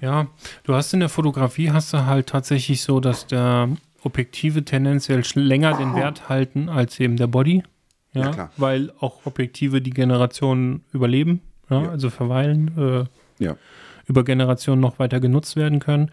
[0.01, 0.29] Ja,
[0.65, 3.69] du hast in der Fotografie hast du halt tatsächlich so, dass der
[4.03, 7.63] Objektive tendenziell länger den Wert halten als eben der Body.
[8.15, 11.41] Ja, Ja, weil auch Objektive die Generationen überleben,
[11.71, 11.91] ja, Ja.
[11.91, 13.57] also verweilen, äh, Ja.
[14.07, 16.11] über Generationen noch weiter genutzt werden können.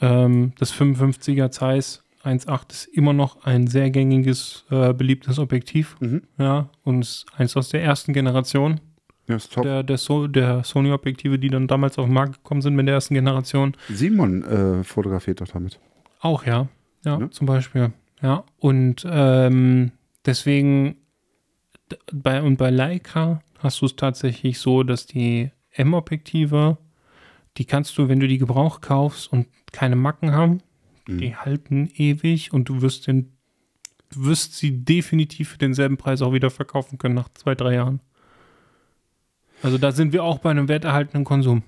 [0.00, 5.96] Ähm, das 55er Zeiss 1.8 ist immer noch ein sehr gängiges, äh, beliebtes Objektiv.
[6.00, 6.22] Mhm.
[6.38, 8.80] Ja, und ist eins aus der ersten Generation
[9.28, 9.64] Ja, ist top.
[9.64, 12.94] der, der, so der Sony-Objektive, die dann damals auf den Markt gekommen sind mit der
[12.94, 13.76] ersten Generation.
[13.88, 15.78] Simon äh, fotografiert doch damit.
[16.20, 16.68] Auch, ja.
[17.04, 17.30] Ja, Ne?
[17.30, 17.92] zum Beispiel.
[18.22, 19.90] Ja, und ähm,
[20.24, 20.94] deswegen
[22.12, 26.78] bei, und bei Leica hast du es tatsächlich so, dass die M-Objektive,
[27.58, 30.58] die kannst du, wenn du die Gebrauch kaufst und keine Macken haben,
[31.08, 33.32] Die halten ewig und du wirst den,
[34.10, 38.00] du wirst sie definitiv für denselben Preis auch wieder verkaufen können nach zwei, drei Jahren.
[39.62, 41.62] Also da sind wir auch bei einem werterhaltenen Konsum.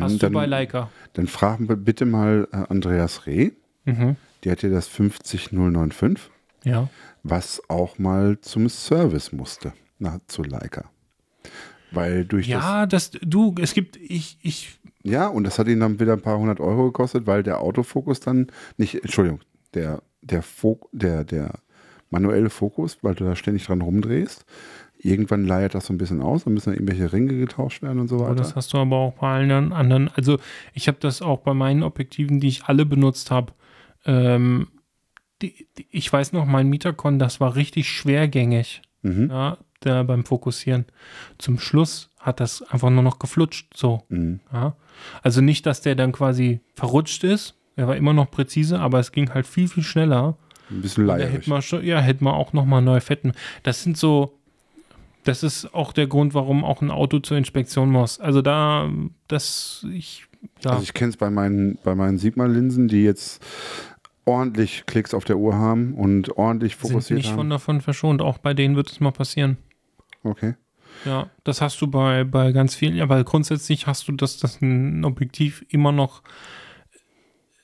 [0.00, 0.90] Hast du dann, bei Leica?
[1.12, 3.52] dann fragen wir bitte mal äh, Andreas Reh,
[3.84, 4.16] Mhm.
[4.42, 6.28] die hat ja das 50095,
[6.64, 6.88] Ja.
[7.22, 10.90] was auch mal zum Service musste, na, zu Leica.
[11.92, 15.80] Weil durch das Ja, das, du, es gibt, ich, ich, Ja, und das hat ihn
[15.80, 19.40] dann wieder ein paar hundert Euro gekostet, weil der Autofokus dann nicht, Entschuldigung,
[19.74, 21.60] der, der, Fok, der, der
[22.10, 24.44] manuelle Fokus, weil du da ständig dran rumdrehst,
[24.98, 28.08] irgendwann leiert das so ein bisschen aus, dann müssen dann irgendwelche Ringe getauscht werden und
[28.08, 28.34] so Oh, weiter.
[28.36, 30.08] das hast du aber auch bei allen anderen.
[30.14, 30.38] Also
[30.72, 33.52] ich habe das auch bei meinen Objektiven, die ich alle benutzt habe.
[34.04, 34.68] Ähm,
[35.42, 39.28] die, die, ich weiß noch, mein Mieterkon, das war richtig schwergängig Mhm.
[39.30, 40.86] ja, da beim Fokussieren.
[41.38, 43.68] Zum Schluss hat das einfach nur noch geflutscht.
[43.74, 44.02] So.
[44.08, 44.40] Mhm.
[44.52, 44.74] Ja.
[45.22, 47.54] Also nicht, dass der dann quasi verrutscht ist.
[47.76, 50.36] Er war immer noch präzise, aber es ging halt viel, viel schneller.
[50.68, 51.32] Ein bisschen leierig.
[51.32, 53.32] hätte man schon, ja, hätte man auch nochmal neu fetten.
[53.62, 54.36] Das sind so,
[55.22, 58.18] das ist auch der Grund, warum auch ein Auto zur Inspektion muss.
[58.18, 58.90] Also da,
[59.28, 60.26] das, ich,
[60.64, 63.40] ja, Also ich kenne es bei meinen, bei meinen Sigma-Linsen, die jetzt
[64.24, 67.50] ordentlich Klicks auf der Uhr haben und ordentlich sind fokussiert nicht von haben.
[67.50, 68.20] davon verschont.
[68.20, 69.58] Auch bei denen wird es mal passieren.
[70.24, 70.54] Okay.
[71.04, 74.60] Ja, das hast du bei, bei ganz vielen, ja, weil grundsätzlich hast du, dass das
[74.60, 76.22] ein Objektiv immer noch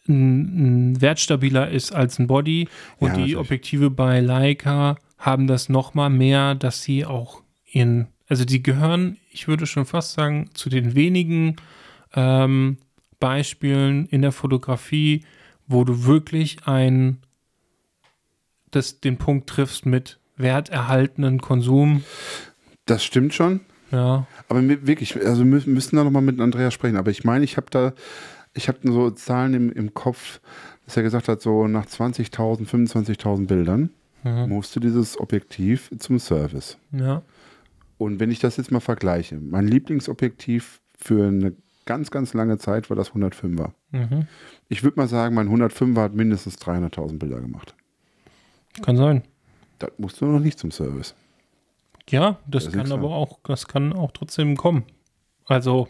[0.09, 2.69] ein, ein wertstabiler ist als ein Body
[2.99, 3.37] und Ja, die natürlich.
[3.37, 9.19] Objektive bei Leica haben das noch mal mehr, dass sie auch in, also die gehören,
[9.31, 11.57] ich würde schon fast sagen, zu den wenigen
[12.15, 12.79] ähm,
[13.21, 15.25] Beispielen in der Fotografie,
[15.67, 17.19] wo du wirklich ein,
[18.71, 22.03] das, den Punkt triffst mit werterhaltenen Konsum.
[22.87, 23.61] Das stimmt schon.
[23.91, 26.97] Ja, Aber wirklich, also wir müssen da nochmal mit Andreas sprechen.
[26.97, 27.93] Aber ich meine, ich habe da,
[28.55, 30.41] ich habe so Zahlen im, im Kopf,
[30.87, 33.91] dass er gesagt hat, so nach 20.000, 25.000 Bildern
[34.25, 34.51] Mhm.
[34.51, 36.79] musste dieses Objektiv zum Service.
[36.93, 37.23] ja.
[37.99, 41.55] Und wenn ich das jetzt mal vergleiche, mein Lieblingsobjektiv für eine
[41.87, 43.71] ganz, ganz lange Zeit war das 105er.
[43.91, 44.27] Mhm.
[44.69, 47.75] Ich würde mal sagen, mein 105er hat mindestens 300.000 Bilder gemacht.
[48.83, 49.23] Kann sein.
[49.81, 51.15] Das musste noch nicht zum Service.
[52.11, 54.85] Ja, das kann aber auch, das kann auch trotzdem kommen.
[55.47, 55.89] Also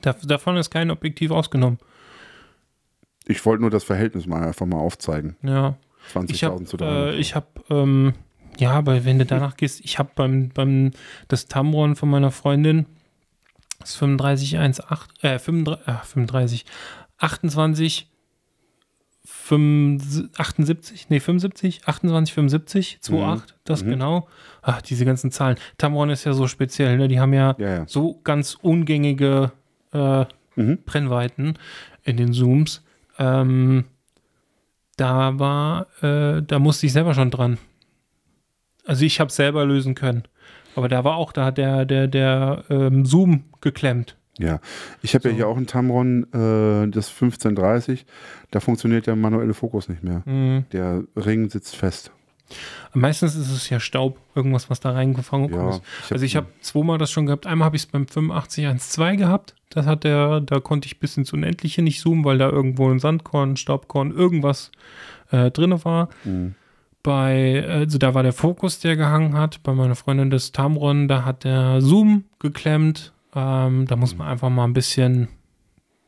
[0.00, 1.78] da, davon ist kein Objektiv ausgenommen.
[3.26, 5.36] Ich wollte nur das Verhältnis mal einfach mal aufzeigen.
[5.42, 5.76] Ja,
[6.28, 7.14] ich 20.000 habe, zu 300.
[7.14, 8.14] äh, ich habe, ähm,
[8.58, 10.90] ja, aber wenn du danach gehst, ich habe beim, beim,
[11.28, 12.86] das Tamron von meiner Freundin,
[13.80, 16.66] das 3518, äh, 35, äh, 35,
[17.18, 18.10] 28,
[19.24, 23.90] 75, 78, nee, 75, 28, 75, 28, das Mhm.
[23.90, 24.28] genau.
[24.62, 25.56] Ach, diese ganzen Zahlen.
[25.78, 27.08] Tamron ist ja so speziell, ne?
[27.08, 27.84] Die haben ja, ja, ja.
[27.86, 29.52] so ganz ungängige
[29.92, 30.24] äh,
[30.56, 30.78] Mhm.
[30.84, 31.58] Brennweiten
[32.04, 32.84] in den Zooms.
[33.18, 33.84] Ähm,
[34.96, 37.58] da war, äh, da musste ich selber schon dran.
[38.86, 40.24] Also ich habe selber lösen können.
[40.76, 44.16] Aber da war auch da der, der, der ähm, Zoom geklemmt.
[44.38, 44.58] Ja,
[45.02, 45.36] ich habe ja So.
[45.36, 48.04] hier auch ein Tamron, äh, das 1530.
[48.50, 50.22] Da funktioniert der manuelle Fokus nicht mehr.
[50.24, 50.64] Mhm.
[50.72, 52.10] Der Ring sitzt fest.
[52.92, 55.82] Meistens ist es ja Staub, irgendwas, was da reingefangen Ja, ist.
[56.06, 57.46] ich also ich habe zweimal das schon gehabt.
[57.46, 59.54] Einmal habe ich es beim 8512 gehabt.
[59.70, 62.98] Das hat der, da konnte ich bis ins Unendliche nicht zoomen, weil da irgendwo ein
[62.98, 64.70] Sandkorn, ein Staubkorn, irgendwas
[65.30, 66.10] äh, drin war.
[66.24, 66.54] Mhm.
[67.02, 69.62] Bei, also da war der Fokus, der gehangen hat.
[69.62, 73.12] Bei meiner Freundin des Tamron, da hat der Zoom geklemmt.
[73.34, 75.28] Ähm, da muss man einfach mal ein bisschen,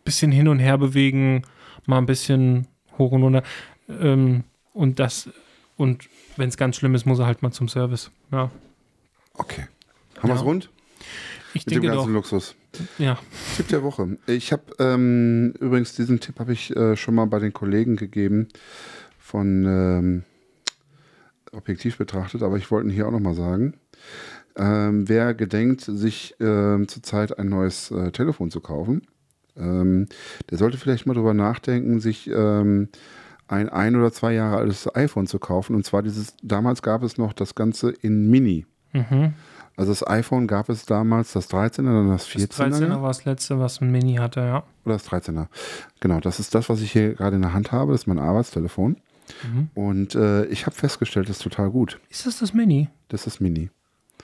[0.04, 1.42] bisschen hin und her bewegen,
[1.86, 2.66] mal ein bisschen
[2.98, 3.42] hoch und runter.
[3.88, 5.28] Ähm, und das,
[5.76, 8.10] und wenn es ganz schlimm ist, muss er halt mal zum Service.
[8.32, 8.50] Ja,
[9.38, 9.66] Okay.
[10.18, 10.46] Haben wir es Ja.
[10.46, 10.70] rund?
[11.52, 12.14] ich Mit dem denke ganzen doch.
[12.14, 12.54] Luxus.
[12.98, 13.18] Ja,
[13.56, 14.16] Tipp der Woche.
[14.26, 18.48] Ich habe ähm, übrigens diesen Tipp habe ich äh, schon mal bei den Kollegen gegeben
[19.18, 20.24] von ähm,
[21.52, 23.74] Objektiv betrachtet, aber ich wollte ihn hier auch noch mal sagen.
[24.56, 29.02] Ähm, wer gedenkt, sich ähm, zurzeit ein neues äh, Telefon zu kaufen,
[29.56, 30.08] ähm,
[30.50, 32.88] der sollte vielleicht mal drüber nachdenken, sich ähm,
[33.48, 35.74] ein ein oder zwei Jahre altes iPhone zu kaufen.
[35.74, 38.66] Und zwar dieses, damals gab es noch das Ganze in Mini.
[38.92, 39.34] mhm.
[39.78, 42.80] Also das iPhone gab es damals das 13er, dann das das 14er.
[42.80, 44.64] 13er war das letzte, was ein Mini hatte, ja.
[44.86, 45.48] Oder das 13er.
[46.00, 47.92] Genau, das ist das, was ich hier gerade in der Hand habe.
[47.92, 48.96] Das ist mein Arbeitstelefon.
[49.42, 49.68] Mhm.
[49.74, 52.00] Und äh, ich habe festgestellt, das ist total gut.
[52.08, 52.88] Ist das das Mini?
[53.08, 53.68] Das ist Mini.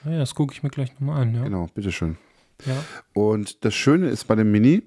[0.05, 1.43] Ja, das gucke ich mir gleich nochmal an, ja.
[1.43, 2.17] Genau, bitteschön.
[2.65, 2.75] ja.
[3.13, 4.83] Und das Schöne ist bei dem Mini,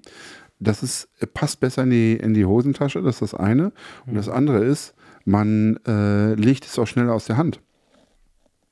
[0.59, 3.71] das ist, passt besser in die, in die Hosentasche, das ist das eine.
[4.05, 4.95] Und das andere ist,
[5.25, 7.61] man äh, legt es auch schneller aus der Hand.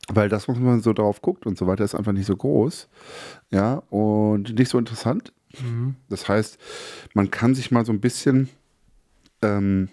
[0.07, 2.87] Weil das, was man so drauf guckt und so weiter, ist einfach nicht so groß.
[3.51, 5.33] Ja, und nicht so interessant.
[5.59, 5.95] Mhm.
[6.09, 6.59] Das heißt,
[7.13, 8.49] man kann sich mal so ein bisschen
[9.41, 9.89] ähm,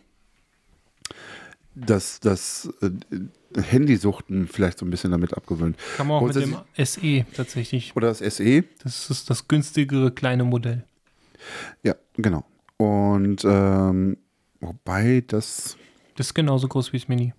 [1.74, 2.90] das, das äh,
[3.60, 5.76] Handysuchten vielleicht so ein bisschen damit abgewöhnt.
[5.96, 7.94] Kann man auch mit dem SE tatsächlich.
[7.96, 8.64] Oder das SE.
[8.82, 10.84] Das ist das günstigere kleine Modell.
[11.82, 12.44] Ja, genau.
[12.76, 14.16] Und ähm,
[14.60, 15.76] wobei das
[16.16, 17.32] Das ist genauso groß wie das Mini.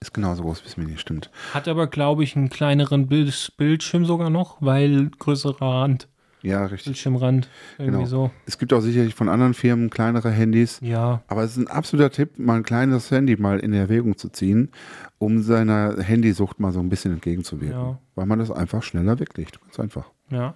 [0.00, 1.30] ist genauso groß wie das Mini, stimmt.
[1.52, 6.08] Hat aber, glaube ich, einen kleineren Bild Bildschirm sogar noch, weil größerer Rand,
[6.42, 6.84] Ja, richtig.
[6.84, 7.48] Bildschirmrand.
[7.78, 8.06] Irgendwie Genau.
[8.08, 8.30] so.
[8.46, 10.78] Es gibt auch sicherlich von anderen Firmen kleinere Handys.
[10.82, 14.28] Ja, Aber es ist ein absoluter Tipp, mal ein kleines Handy mal in Erwägung zu
[14.30, 14.70] ziehen,
[15.18, 17.78] um seiner Handysucht mal so ein bisschen entgegenzuwirken.
[17.78, 17.98] Ja.
[18.14, 19.60] Weil man das einfach schneller weglegt.
[19.60, 20.10] Ganz einfach.
[20.30, 20.54] ja.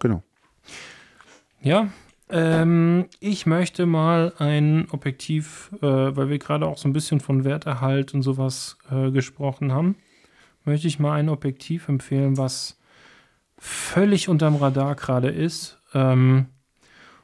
[0.00, 0.22] Genau.
[1.60, 1.88] Ja,
[2.30, 5.86] ähm, ich möchte mal ein Objektiv, äh,
[6.16, 9.96] weil wir gerade auch so ein bisschen von Werterhalt und sowas äh, gesprochen haben,
[10.64, 12.78] möchte ich mal ein Objektiv empfehlen, was
[13.60, 15.78] völlig unterm Radar gerade ist.
[15.94, 16.46] Ähm,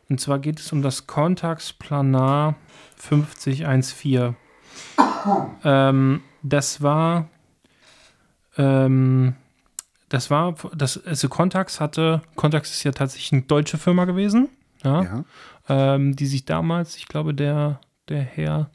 [0.08, 2.54] und zwar geht es um das Contax Planar
[2.96, 4.36] 5014.
[5.64, 7.28] ähm, das war
[8.56, 9.34] ähm,
[10.08, 14.48] das war, das, also Contax hatte, Contax ist ja tatsächlich eine deutsche Firma gewesen,
[14.84, 15.24] ja, Ja.
[15.68, 18.70] Ähm, die sich damals, ich glaube, der, der Herr,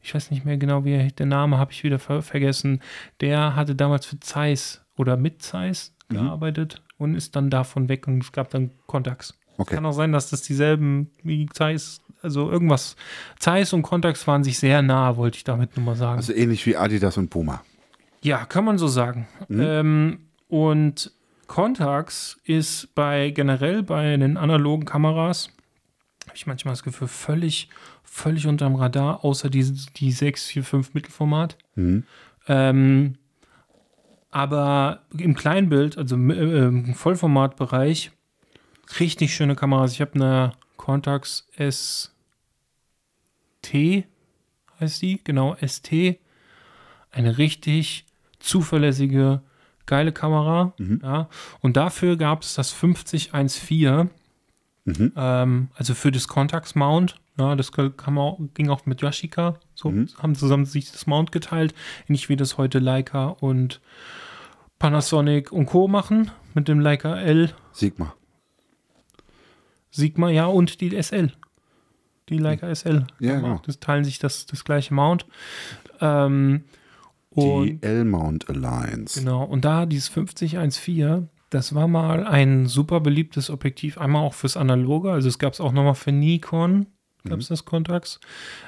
[0.00, 2.80] ich weiß nicht mehr genau, wie er, der Name habe ich wieder ver vergessen,
[3.20, 6.16] der hatte damals für Zeiss oder mit Zeiss Mhm.
[6.16, 9.34] gearbeitet und ist dann davon weg und es gab dann Contax.
[9.56, 9.74] Okay.
[9.74, 12.96] Kann auch sein, dass das dieselben wie Zeiss, also irgendwas,
[13.38, 16.18] Zeiss und Contax waren sich sehr nah, wollte ich damit nur mal sagen.
[16.18, 17.62] Also ähnlich wie Adidas und Puma.
[18.22, 19.26] Ja, kann man so sagen.
[19.48, 19.60] Mhm.
[19.60, 20.18] Ähm,
[20.48, 21.12] und
[21.48, 25.50] Contax ist bei generell bei den analogen Kameras,
[26.26, 27.68] habe ich manchmal das Gefühl, völlig,
[28.04, 29.64] völlig unterm Radar, außer die,
[29.96, 31.56] die 6, 4, 5 Mittelformat.
[31.74, 32.04] Mhm.
[32.46, 33.16] Ähm,
[34.30, 38.10] aber im Kleinbild, also im äh, im Vollformatbereich,
[39.00, 39.92] richtig schöne Kameras.
[39.92, 42.12] Ich habe eine Contax ST,
[44.80, 46.18] heißt die, genau, ST.
[47.10, 48.06] Eine richtig
[48.38, 49.42] zuverlässige,
[49.86, 50.74] geile Kamera.
[51.02, 51.28] Ja.
[51.60, 54.10] Und dafür gab es das 5014,
[54.84, 55.12] Mhm.
[55.16, 57.16] ähm, also für das Contax Mount.
[57.38, 59.58] Ja, das man, auch- ging auch mit Yashica.
[59.74, 59.92] So
[60.22, 61.74] haben zusammen sich das Mount geteilt.
[62.08, 63.80] Nicht wie das heute Leica und
[64.78, 65.88] Panasonic und Co.
[65.88, 68.14] machen mit dem Leica L, Sigma.
[69.90, 71.32] Sigma, ja, und die SL.
[72.28, 73.06] Die Leica SL.
[73.20, 73.62] Ja, auch- genau.
[73.64, 75.26] Das teilen sich das, das gleiche Mount.
[76.00, 76.64] Ähm,
[77.36, 79.20] Die L-Mount Alliance.
[79.20, 84.56] Genau, und da dieses 5014, das war mal ein super beliebtes Objektiv, einmal auch fürs
[84.56, 86.86] Analoge, also es gab es auch nochmal für Nikon,
[87.24, 88.20] gab es das Contax.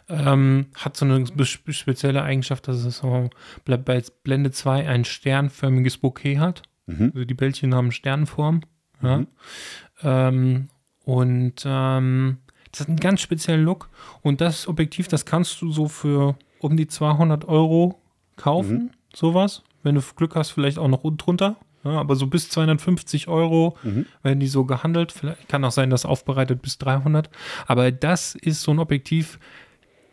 [0.09, 3.31] Ähm, hat so eine spe- spezielle Eigenschaft, dass es so
[3.65, 3.77] bei
[4.23, 6.63] Blende 2 ein sternförmiges Bouquet hat.
[6.87, 7.13] Mhm.
[7.15, 8.63] Also die Bällchen haben Sternform.
[9.03, 9.25] Ja.
[10.03, 10.69] Ähm,
[11.05, 12.39] und ähm,
[12.71, 13.89] das hat einen ganz speziellen Look.
[14.23, 18.01] Und das Objektiv, das kannst du so für um die 200 Euro
[18.37, 19.63] kaufen, sowas.
[19.83, 21.57] Wenn du Glück hast, vielleicht auch noch drunter.
[21.85, 23.77] Ja, aber so bis 250 Euro
[24.23, 25.13] werden die so gehandelt.
[25.13, 27.31] Vielleicht kann auch sein, dass aufbereitet bis 300.
[27.67, 29.39] Aber das ist so ein Objektiv,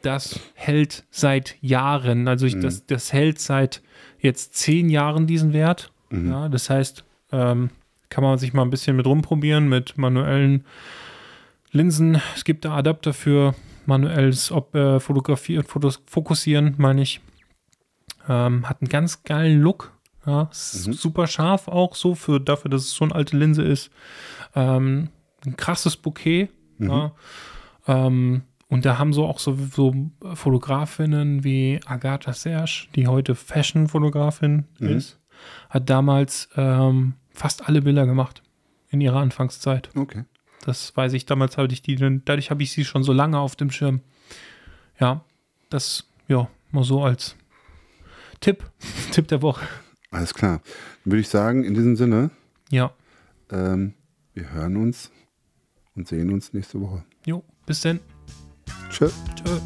[0.01, 2.27] das hält seit Jahren.
[2.27, 3.81] Also ich, das, das hält seit
[4.19, 5.91] jetzt zehn Jahren diesen Wert.
[6.29, 7.03] Ja, das heißt,
[7.33, 7.69] ähm,
[8.09, 10.63] kann man sich mal ein bisschen mit rumprobieren mit manuellen
[11.71, 12.21] Linsen.
[12.35, 13.53] Es gibt da Adapter für
[13.85, 17.19] manuelles Ob äh, Fotografie und Fotos fokussieren, meine ich.
[18.29, 19.91] Ähm, hat einen ganz geilen Look.
[20.27, 23.89] Ja, ist super scharf auch so für dafür, dass es so eine alte Linse ist.
[24.55, 25.09] Ähm,
[25.45, 26.49] ein krasses Bouquet.
[26.79, 27.13] Ja.
[27.87, 29.95] Ähm, und da haben so auch so, so
[30.33, 35.17] Fotografinnen wie Agatha Serge, die heute Fashion-Fotografin ist,
[35.69, 38.43] hat damals ähm, fast alle Bilder gemacht
[38.89, 39.89] in ihrer Anfangszeit.
[39.95, 40.25] Okay.
[40.65, 43.55] Das weiß ich, damals hatte ich die, dadurch habe ich sie schon so lange auf
[43.55, 44.01] dem Schirm.
[44.99, 45.23] Ja,
[45.69, 47.37] das, ja, mal so als
[48.41, 48.69] Tipp,
[49.11, 49.65] Tipp der Woche.
[50.11, 50.61] Alles klar.
[51.03, 52.29] Dann würde ich sagen, in diesem Sinne,
[52.69, 52.91] Ja,
[53.51, 53.93] ähm,
[54.33, 55.11] wir hören uns
[55.95, 57.03] und sehen uns nächste Woche.
[57.25, 57.99] jo, bis denn.
[58.89, 59.09] Tschö.
[59.35, 59.59] Tschö.